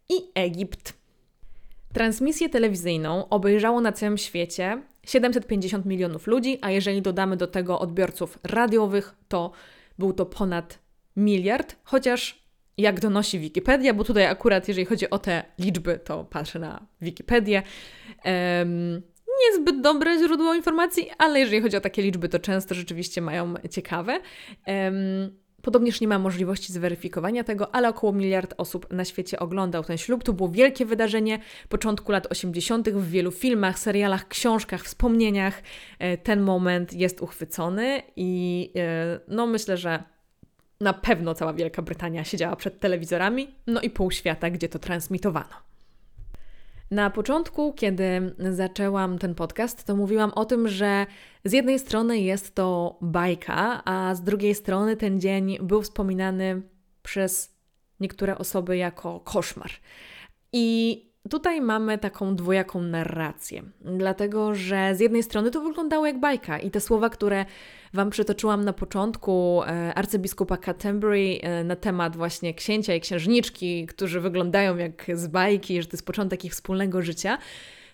i 0.09 0.15
Egipt. 0.35 0.95
Transmisję 1.93 2.49
telewizyjną 2.49 3.29
obejrzało 3.29 3.81
na 3.81 3.93
całym 3.93 4.19
świecie 4.19 4.83
750 5.07 5.87
milionów 5.87 6.27
ludzi, 6.27 6.59
a 6.61 6.71
jeżeli 6.71 7.03
dodamy 7.03 7.37
do 7.37 7.47
tego 7.47 7.81
odbiorców 7.81 8.39
radiowych, 8.45 9.15
to 9.29 9.53
był 9.99 10.13
to 10.13 10.27
ponad 10.27 10.79
miliard, 11.17 11.77
chociaż 11.85 12.40
jak 12.81 13.01
donosi 13.01 13.39
Wikipedia, 13.39 13.95
bo 13.95 14.05
tutaj 14.05 14.27
akurat 14.27 14.69
jeżeli 14.69 14.85
chodzi 14.85 15.11
o 15.11 15.19
te 15.19 15.45
liczby, 15.59 15.99
to 16.05 16.25
patrzę 16.25 16.59
na 16.59 16.87
Wikipedię. 17.01 17.63
Um, 18.25 19.03
niezbyt 19.41 19.81
dobre 19.81 20.19
źródło 20.19 20.55
informacji, 20.55 21.11
ale 21.19 21.41
jeżeli 21.41 21.63
chodzi 21.63 21.77
o 21.77 21.81
takie 21.81 22.03
liczby, 22.03 22.29
to 22.29 22.39
często 22.39 22.75
rzeczywiście 22.75 23.21
mają 23.21 23.55
ciekawe. 23.71 24.21
Um, 24.67 25.41
Podobnież 25.63 26.01
nie 26.01 26.09
ma 26.09 26.19
możliwości 26.19 26.73
zweryfikowania 26.73 27.45
tego, 27.45 27.75
ale 27.75 27.89
około 27.89 28.13
miliard 28.13 28.55
osób 28.59 28.93
na 28.93 29.05
świecie 29.05 29.39
oglądał 29.39 29.85
ten 29.85 29.99
ślub. 29.99 30.25
To 30.25 30.33
było 30.33 30.49
wielkie 30.49 30.87
wydarzenie 30.87 31.39
początku 31.69 32.13
lat 32.13 32.27
80. 32.31 32.91
w 32.91 33.11
wielu 33.11 33.31
filmach, 33.31 33.79
serialach, 33.79 34.29
książkach, 34.29 34.85
wspomnieniach. 34.85 35.63
E, 35.99 36.19
ten 36.19 36.41
moment 36.41 36.93
jest 36.93 37.21
uchwycony 37.21 38.03
i 38.17 38.73
e, 38.77 39.21
no 39.29 39.47
myślę, 39.47 39.77
że 39.77 40.03
na 40.81 40.93
pewno 40.93 41.35
cała 41.35 41.53
Wielka 41.53 41.83
Brytania 41.83 42.25
siedziała 42.25 42.57
przed 42.57 42.81
telewizorami, 42.81 43.55
no 43.67 43.81
i 43.81 43.91
pół 43.91 44.11
świata, 44.11 44.51
gdzie 44.51 44.69
to 44.69 44.79
transmitowano. 44.79 45.71
Na 46.91 47.11
początku, 47.11 47.73
kiedy 47.73 48.35
zaczęłam 48.39 49.19
ten 49.19 49.35
podcast, 49.35 49.85
to 49.85 49.97
mówiłam 49.97 50.31
o 50.31 50.45
tym, 50.45 50.69
że 50.69 51.07
z 51.45 51.53
jednej 51.53 51.79
strony 51.79 52.19
jest 52.19 52.55
to 52.55 52.99
bajka, 53.01 53.83
a 53.85 54.15
z 54.15 54.23
drugiej 54.23 54.55
strony 54.55 54.97
ten 54.97 55.21
dzień 55.21 55.59
był 55.63 55.83
wspominany 55.83 56.63
przez 57.03 57.55
niektóre 58.01 58.39
osoby 58.39 58.77
jako 58.77 59.21
koszmar. 59.21 59.71
I 60.53 61.10
Tutaj 61.29 61.61
mamy 61.61 61.99
taką 61.99 62.37
dwojaką 62.37 62.83
narrację, 62.83 63.63
dlatego 63.81 64.55
że 64.55 64.95
z 64.95 65.01
jednej 65.01 65.23
strony 65.23 65.51
to 65.51 65.61
wyglądało 65.61 66.07
jak 66.07 66.21
bajka 66.21 66.59
i 66.59 66.71
te 66.71 66.81
słowa, 66.81 67.11
które 67.11 67.47
Wam 67.95 68.11
przytoczyłam 68.11 68.65
na 68.65 68.73
początku 68.73 69.63
e, 69.63 69.95
arcybiskupa 69.95 70.57
Canterbury 70.57 71.39
e, 71.43 71.65
na 71.65 71.77
temat 71.77 72.17
właśnie 72.17 72.55
księcia 72.55 72.95
i 72.95 73.01
księżniczki, 73.01 73.87
którzy 73.87 74.21
wyglądają 74.21 74.77
jak 74.77 75.07
z 75.15 75.27
bajki, 75.27 75.83
że 75.83 75.89
to 75.89 75.95
jest 75.95 76.07
początek 76.07 76.45
ich 76.45 76.53
wspólnego 76.53 77.03
życia. 77.03 77.39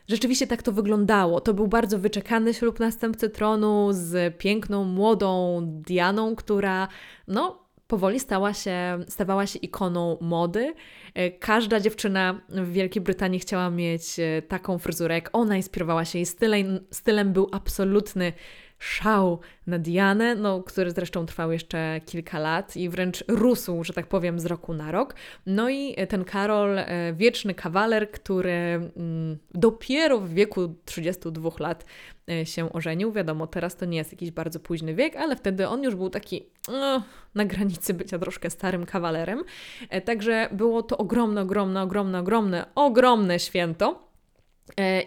Rzeczywiście 0.08 0.46
tak 0.46 0.62
to 0.62 0.72
wyglądało. 0.72 1.40
To 1.40 1.54
był 1.54 1.68
bardzo 1.68 1.98
wyczekany 1.98 2.54
ślub 2.54 2.80
następcy 2.80 3.30
tronu 3.30 3.88
z 3.90 4.38
piękną, 4.38 4.84
młodą 4.84 5.60
Dianą, 5.64 6.36
która 6.36 6.88
no, 7.28 7.66
powoli 7.86 8.20
stała 8.20 8.54
się, 8.54 8.98
stawała 9.08 9.46
się 9.46 9.58
ikoną 9.58 10.18
mody. 10.20 10.74
E, 11.16 11.30
każda 11.30 11.80
dziewczyna 11.80 12.40
w 12.48 12.72
Wielkiej 12.72 13.02
Brytanii 13.02 13.40
chciała 13.40 13.70
mieć 13.70 14.20
e, 14.20 14.42
taką 14.42 14.78
fryzurę, 14.78 15.14
jak 15.14 15.30
ona 15.32 15.56
inspirowała 15.56 16.04
się. 16.04 16.18
Jej 16.18 16.26
stylem, 16.26 16.80
stylem 16.90 17.32
był 17.32 17.48
absolutny 17.52 18.32
szał 18.78 19.40
na 19.66 19.78
Dianę, 19.78 20.34
no, 20.34 20.62
który 20.62 20.90
zresztą 20.90 21.26
trwał 21.26 21.52
jeszcze 21.52 22.00
kilka 22.06 22.38
lat 22.38 22.76
i 22.76 22.88
wręcz 22.88 23.24
rósł, 23.28 23.84
że 23.84 23.92
tak 23.92 24.06
powiem, 24.06 24.40
z 24.40 24.46
roku 24.46 24.74
na 24.74 24.92
rok. 24.92 25.14
No 25.46 25.70
i 25.70 25.96
ten 26.08 26.24
Karol, 26.24 26.78
e, 26.78 27.12
wieczny 27.12 27.54
kawaler, 27.54 28.10
który 28.10 28.52
mm, 28.52 29.38
dopiero 29.54 30.18
w 30.18 30.30
wieku 30.30 30.74
32 30.84 31.50
lat 31.58 31.84
e, 32.30 32.46
się 32.46 32.72
ożenił. 32.72 33.12
Wiadomo, 33.12 33.46
teraz 33.46 33.76
to 33.76 33.84
nie 33.84 33.98
jest 33.98 34.12
jakiś 34.12 34.30
bardzo 34.30 34.60
późny 34.60 34.94
wiek, 34.94 35.16
ale 35.16 35.36
wtedy 35.36 35.68
on 35.68 35.82
już 35.82 35.94
był 35.94 36.10
taki 36.10 36.46
no, 36.68 37.02
na 37.34 37.44
granicy 37.44 37.94
bycia 37.94 38.18
troszkę 38.18 38.50
starym 38.50 38.86
kawalerem. 38.86 39.44
E, 39.90 40.00
także 40.00 40.48
było 40.52 40.82
to 40.82 40.98
ogromne, 40.98 41.42
ogromne, 41.42 41.82
ogromne, 41.82 42.18
ogromne, 42.18 42.66
ogromne 42.74 43.38
święto. 43.38 44.06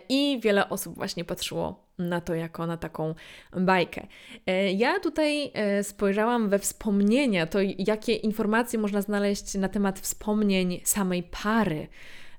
I 0.10 0.40
wiele 0.44 0.70
osób 0.70 0.96
właśnie 0.96 1.26
patrzyło 1.26 1.89
na 2.00 2.22
to 2.22 2.36
jako 2.36 2.68
na 2.68 2.78
taką 2.78 3.16
bajkę. 3.58 4.08
E, 4.46 4.72
ja 4.72 5.00
tutaj 5.00 5.52
e, 5.54 5.84
spojrzałam 5.84 6.50
we 6.50 6.60
wspomnienia, 6.60 7.46
to 7.46 7.60
jakie 7.78 8.14
informacje 8.14 8.80
można 8.80 9.02
znaleźć 9.02 9.56
na 9.56 9.70
temat 9.70 10.00
wspomnień 10.00 10.82
samej 10.84 11.24
pary, 11.24 11.88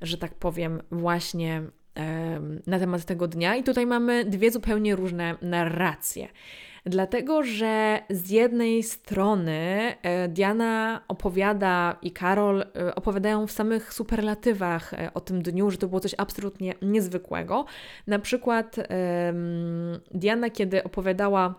że 0.02 0.18
tak 0.18 0.34
powiem, 0.34 0.82
właśnie 0.90 1.62
na 2.66 2.78
temat 2.78 3.04
tego 3.04 3.28
dnia. 3.28 3.56
I 3.56 3.62
tutaj 3.62 3.86
mamy 3.86 4.24
dwie 4.24 4.50
zupełnie 4.50 4.96
różne 4.96 5.34
narracje. 5.42 6.28
Dlatego, 6.86 7.42
że 7.42 8.02
z 8.10 8.30
jednej 8.30 8.82
strony 8.82 9.58
e, 10.02 10.28
Diana 10.28 11.00
opowiada 11.08 11.96
i 12.02 12.10
Karol 12.10 12.60
e, 12.60 12.94
opowiadają 12.94 13.46
w 13.46 13.52
samych 13.52 13.92
superlatywach 13.94 14.94
e, 14.94 15.14
o 15.14 15.20
tym 15.20 15.42
dniu, 15.42 15.70
że 15.70 15.78
to 15.78 15.88
było 15.88 16.00
coś 16.00 16.14
absolutnie 16.18 16.74
niezwykłego. 16.82 17.64
Na 18.06 18.18
przykład 18.18 18.76
Diana, 20.10 20.50
kiedy 20.50 20.84
opowiadała 20.84 21.54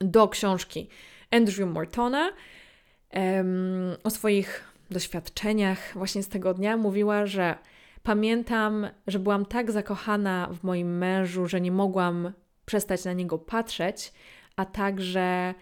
do 0.00 0.28
książki 0.28 0.88
Andrew 1.30 1.68
Mortona 1.68 2.32
o 4.04 4.10
swoich 4.10 4.64
doświadczeniach 4.90 5.78
właśnie 5.94 6.22
z 6.22 6.28
tego 6.28 6.54
dnia, 6.54 6.76
mówiła, 6.76 7.26
że 7.26 7.58
pamiętam, 8.02 8.86
że 9.06 9.18
byłam 9.18 9.46
tak 9.46 9.70
zakochana 9.70 10.48
w 10.52 10.64
moim 10.64 10.98
mężu, 10.98 11.48
że 11.48 11.60
nie 11.60 11.72
mogłam 11.72 12.32
przestać 12.66 13.04
na 13.04 13.12
niego 13.12 13.38
patrzeć, 13.38 14.12
a 14.56 14.64
także 14.64 15.54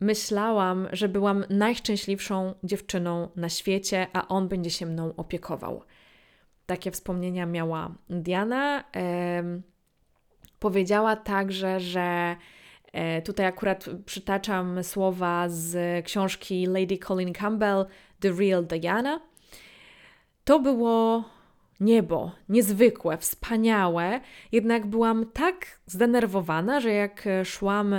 myślałam, 0.00 0.88
że 0.92 1.08
byłam 1.08 1.44
najszczęśliwszą 1.50 2.54
dziewczyną 2.64 3.28
na 3.36 3.48
świecie, 3.48 4.06
a 4.12 4.28
on 4.28 4.48
będzie 4.48 4.70
się 4.70 4.86
mną 4.86 5.16
opiekował. 5.16 5.82
Takie 6.66 6.90
wspomnienia 6.90 7.46
miała 7.46 7.94
Diana. 8.10 8.84
powiedziała 10.58 11.16
także, 11.16 11.80
że 11.80 12.36
e, 12.92 13.22
tutaj 13.22 13.46
akurat 13.46 13.86
przytaczam 14.06 14.84
słowa 14.84 15.48
z 15.48 16.04
książki 16.04 16.66
Lady 16.66 16.98
Colin 16.98 17.32
Campbell, 17.32 17.86
The 18.20 18.32
Real 18.32 18.66
Diana. 18.66 19.20
To 20.44 20.60
było 20.60 21.24
niebo, 21.80 22.32
niezwykłe, 22.48 23.18
wspaniałe, 23.18 24.20
jednak 24.52 24.86
byłam 24.86 25.26
tak 25.32 25.80
zdenerwowana, 25.86 26.80
że 26.80 26.92
jak 26.92 27.24
szłam 27.44 27.94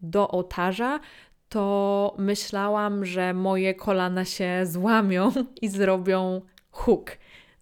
do 0.00 0.28
ołtarza, 0.28 1.00
to 1.48 2.14
myślałam, 2.18 3.04
że 3.04 3.34
moje 3.34 3.74
kolana 3.74 4.24
się 4.24 4.60
złamią 4.66 5.32
i 5.62 5.68
zrobią 5.68 6.40
huk, 6.70 7.10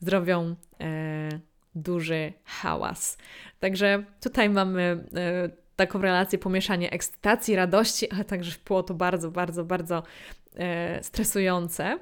zrobią 0.00 0.54
e, 0.80 1.28
duży 1.74 2.32
hałas. 2.44 3.18
Także 3.60 4.04
tutaj 4.20 4.50
mamy 4.50 5.04
e, 5.16 5.50
taką 5.76 6.02
relację, 6.02 6.38
pomieszanie 6.38 6.90
ekscytacji, 6.90 7.56
radości, 7.56 8.10
ale 8.10 8.24
także 8.24 8.56
było 8.66 8.82
to 8.82 8.94
bardzo, 8.94 9.30
bardzo, 9.30 9.64
bardzo 9.64 10.02
e, 10.56 11.02
stresujące. 11.04 11.98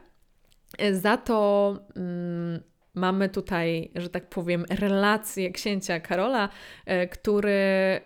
Za 0.93 1.17
to 1.17 1.77
mm, 1.97 2.61
Mamy 2.95 3.29
tutaj, 3.29 3.91
że 3.95 4.09
tak 4.09 4.29
powiem, 4.29 4.65
relację 4.71 5.51
księcia 5.51 6.01
Karola, 6.01 6.49
e, 6.87 7.09
który 7.09 7.51
e, 7.51 8.01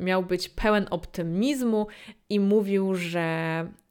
miał 0.00 0.22
być 0.22 0.48
pełen 0.48 0.86
optymizmu 0.90 1.86
i 2.28 2.40
mówił, 2.40 2.94
że 2.94 3.20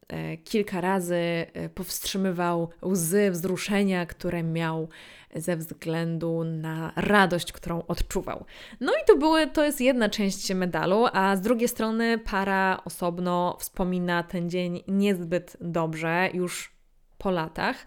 e, 0.07 0.37
kilka 0.37 0.81
razy 0.81 1.45
powstrzymywał 1.75 2.69
łzy 2.85 3.31
wzruszenia, 3.31 4.05
które 4.05 4.43
miał 4.43 4.89
ze 5.35 5.57
względu 5.57 6.43
na 6.43 6.93
radość, 6.95 7.51
którą 7.51 7.83
odczuwał. 7.87 8.45
No 8.79 8.91
i 8.91 9.05
to, 9.07 9.17
były, 9.17 9.47
to 9.47 9.63
jest 9.63 9.81
jedna 9.81 10.09
część 10.09 10.53
medalu, 10.53 11.05
a 11.13 11.35
z 11.35 11.41
drugiej 11.41 11.67
strony 11.67 12.17
para 12.17 12.81
osobno 12.85 13.57
wspomina 13.59 14.23
ten 14.23 14.49
dzień 14.49 14.83
niezbyt 14.87 15.57
dobrze, 15.61 16.29
już 16.33 16.71
po 17.17 17.31
latach. 17.31 17.85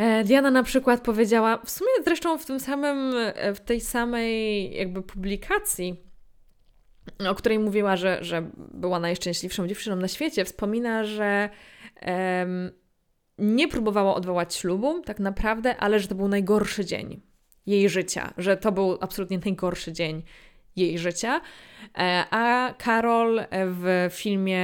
E, 0.00 0.24
Diana 0.24 0.50
na 0.50 0.62
przykład 0.62 1.00
powiedziała, 1.00 1.58
w 1.64 1.70
sumie 1.70 1.90
zresztą 2.04 2.38
w 2.38 2.46
tym 2.46 2.60
samym, 2.60 3.14
e, 3.16 3.54
w 3.54 3.60
tej 3.60 3.80
samej 3.80 4.72
jakby 4.76 5.02
publikacji, 5.02 6.04
o 7.28 7.34
której 7.34 7.58
mówiła, 7.58 7.96
że, 7.96 8.18
że 8.24 8.50
była 8.56 9.00
najszczęśliwszą 9.00 9.66
dziewczyną 9.66 9.96
na 9.96 10.08
świecie, 10.08 10.44
wspomina, 10.44 11.04
że 11.04 11.50
um, 12.06 12.70
nie 13.38 13.68
próbowała 13.68 14.14
odwołać 14.14 14.54
ślubu 14.54 15.00
tak 15.00 15.18
naprawdę, 15.20 15.76
ale 15.76 16.00
że 16.00 16.08
to 16.08 16.14
był 16.14 16.28
najgorszy 16.28 16.84
dzień 16.84 17.20
jej 17.66 17.88
życia, 17.88 18.34
że 18.36 18.56
to 18.56 18.72
był 18.72 18.98
absolutnie 19.00 19.38
najgorszy 19.44 19.92
dzień 19.92 20.22
jej 20.76 20.98
życia. 20.98 21.40
E, 21.98 22.24
a 22.30 22.74
Karol 22.78 23.40
w 23.52 24.08
filmie 24.10 24.60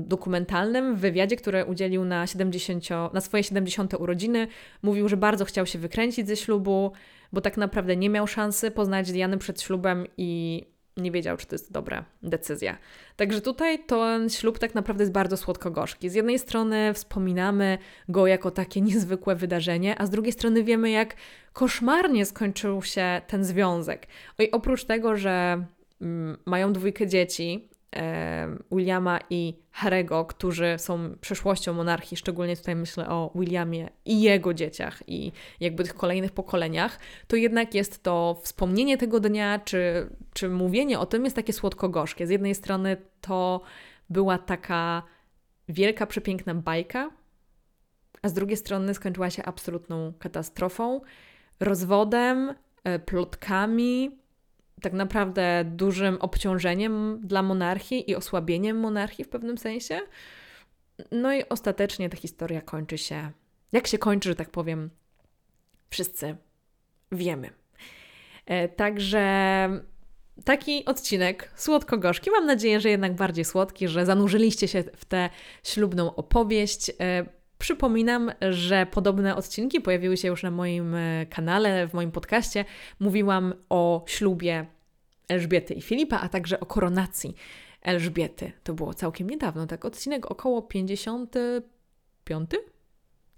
dokumentalnym, 0.00 0.96
w 0.96 1.00
wywiadzie, 1.00 1.36
który 1.36 1.64
udzielił 1.64 2.04
na, 2.04 2.26
70, 2.26 2.88
na 3.12 3.20
swoje 3.20 3.44
70. 3.44 3.94
urodziny, 3.94 4.46
mówił, 4.82 5.08
że 5.08 5.16
bardzo 5.16 5.44
chciał 5.44 5.66
się 5.66 5.78
wykręcić 5.78 6.28
ze 6.28 6.36
ślubu, 6.36 6.92
bo 7.32 7.40
tak 7.40 7.56
naprawdę 7.56 7.96
nie 7.96 8.10
miał 8.10 8.26
szansy 8.26 8.70
poznać 8.70 9.12
Diany 9.12 9.38
przed 9.38 9.62
ślubem 9.62 10.06
i 10.16 10.64
nie 10.98 11.10
wiedział, 11.10 11.36
czy 11.36 11.46
to 11.46 11.54
jest 11.54 11.72
dobra 11.72 12.04
decyzja. 12.22 12.78
Także 13.16 13.40
tutaj 13.40 13.84
ten 13.84 14.30
ślub 14.30 14.58
tak 14.58 14.74
naprawdę 14.74 15.02
jest 15.02 15.12
bardzo 15.12 15.36
słodko-gorzki. 15.36 16.10
Z 16.10 16.14
jednej 16.14 16.38
strony 16.38 16.94
wspominamy 16.94 17.78
go 18.08 18.26
jako 18.26 18.50
takie 18.50 18.80
niezwykłe 18.80 19.36
wydarzenie, 19.36 20.00
a 20.00 20.06
z 20.06 20.10
drugiej 20.10 20.32
strony 20.32 20.64
wiemy, 20.64 20.90
jak 20.90 21.16
koszmarnie 21.52 22.26
skończył 22.26 22.82
się 22.82 23.20
ten 23.26 23.44
związek. 23.44 24.06
I 24.38 24.50
oprócz 24.50 24.84
tego, 24.84 25.16
że 25.16 25.64
mm, 26.00 26.38
mają 26.46 26.72
dwójkę 26.72 27.06
dzieci, 27.06 27.67
Williama 28.72 29.20
i 29.30 29.54
Harego, 29.70 30.24
którzy 30.24 30.74
są 30.78 31.16
przeszłością 31.20 31.72
monarchii, 31.72 32.16
szczególnie 32.16 32.56
tutaj 32.56 32.76
myślę 32.76 33.08
o 33.08 33.30
Williamie 33.34 33.88
i 34.04 34.22
jego 34.22 34.54
dzieciach 34.54 35.02
i 35.06 35.32
jakby 35.60 35.84
tych 35.84 35.94
kolejnych 35.94 36.32
pokoleniach, 36.32 36.98
to 37.26 37.36
jednak 37.36 37.74
jest 37.74 38.02
to 38.02 38.40
wspomnienie 38.42 38.98
tego 38.98 39.20
dnia, 39.20 39.58
czy, 39.58 40.10
czy 40.34 40.48
mówienie 40.48 40.98
o 40.98 41.06
tym 41.06 41.24
jest 41.24 41.36
takie 41.36 41.52
słodko-gorzkie. 41.52 42.26
Z 42.26 42.30
jednej 42.30 42.54
strony 42.54 42.96
to 43.20 43.60
była 44.10 44.38
taka 44.38 45.02
wielka, 45.68 46.06
przepiękna 46.06 46.54
bajka, 46.54 47.10
a 48.22 48.28
z 48.28 48.32
drugiej 48.32 48.56
strony 48.56 48.94
skończyła 48.94 49.30
się 49.30 49.44
absolutną 49.44 50.12
katastrofą, 50.18 51.00
rozwodem, 51.60 52.54
e, 52.84 52.98
plotkami, 52.98 54.17
tak 54.82 54.92
naprawdę 54.92 55.64
dużym 55.64 56.16
obciążeniem 56.20 57.20
dla 57.24 57.42
monarchii 57.42 58.10
i 58.10 58.16
osłabieniem 58.16 58.80
monarchii 58.80 59.24
w 59.24 59.28
pewnym 59.28 59.58
sensie. 59.58 60.00
No 61.10 61.34
i 61.34 61.48
ostatecznie 61.48 62.10
ta 62.10 62.16
historia 62.16 62.60
kończy 62.60 62.98
się, 62.98 63.30
jak 63.72 63.86
się 63.86 63.98
kończy, 63.98 64.28
że 64.28 64.34
tak 64.34 64.50
powiem, 64.50 64.90
wszyscy 65.90 66.36
wiemy. 67.12 67.50
E, 68.46 68.68
także 68.68 69.68
taki 70.44 70.84
odcinek 70.84 71.52
słodko-gorzki. 71.56 72.30
Mam 72.30 72.46
nadzieję, 72.46 72.80
że 72.80 72.88
jednak 72.88 73.14
bardziej 73.14 73.44
słodki, 73.44 73.88
że 73.88 74.06
zanurzyliście 74.06 74.68
się 74.68 74.84
w 74.96 75.04
tę 75.04 75.30
ślubną 75.62 76.14
opowieść. 76.14 76.90
Przypominam, 77.58 78.32
że 78.50 78.86
podobne 78.86 79.36
odcinki 79.36 79.80
pojawiły 79.80 80.16
się 80.16 80.28
już 80.28 80.42
na 80.42 80.50
moim 80.50 80.94
e, 80.94 81.26
kanale, 81.26 81.88
w 81.88 81.94
moim 81.94 82.12
podcaście. 82.12 82.64
Mówiłam 83.00 83.54
o 83.68 84.04
ślubie 84.06 84.66
Elżbiety 85.28 85.74
i 85.74 85.82
Filipa, 85.82 86.20
a 86.20 86.28
także 86.28 86.60
o 86.60 86.66
koronacji 86.66 87.34
Elżbiety. 87.82 88.52
To 88.64 88.74
było 88.74 88.94
całkiem 88.94 89.30
niedawno, 89.30 89.66
tak 89.66 89.84
odcinek 89.84 90.30
około 90.30 90.62
55? 90.62 92.50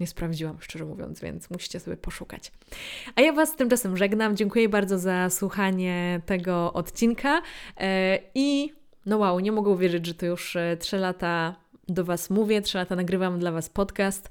Nie 0.01 0.07
sprawdziłam, 0.07 0.57
szczerze 0.61 0.85
mówiąc, 0.85 1.21
więc 1.21 1.51
musicie 1.51 1.81
sobie 1.81 1.97
poszukać. 1.97 2.53
A 3.17 3.21
ja 3.21 3.33
Was 3.33 3.57
tymczasem 3.57 3.97
żegnam. 3.97 4.37
Dziękuję 4.37 4.69
bardzo 4.69 4.99
za 4.99 5.31
słuchanie 5.31 6.21
tego 6.27 6.73
odcinka. 6.73 7.43
E, 7.77 8.19
I 8.35 8.73
no 9.07 9.19
wow, 9.19 9.41
nie 9.41 9.53
mogę 9.53 9.71
uwierzyć, 9.71 10.07
że 10.07 10.15
to 10.15 10.27
już 10.27 10.57
3 10.79 10.97
e, 10.97 11.01
lata 11.01 11.57
do 11.91 12.05
Was 12.05 12.31
mówię, 12.31 12.63
3 12.63 12.79
lata 12.79 12.97
nagrywam 12.97 13.39
dla 13.39 13.53
Was 13.53 13.69
podcast. 13.69 14.31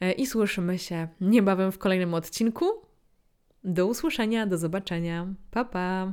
E, 0.00 0.12
I 0.12 0.26
słyszymy 0.26 0.78
się 0.78 1.08
niebawem 1.20 1.72
w 1.72 1.78
kolejnym 1.78 2.14
odcinku. 2.14 2.66
Do 3.64 3.86
usłyszenia, 3.86 4.46
do 4.46 4.58
zobaczenia. 4.58 5.26
Pa, 5.50 5.64
pa! 5.64 6.12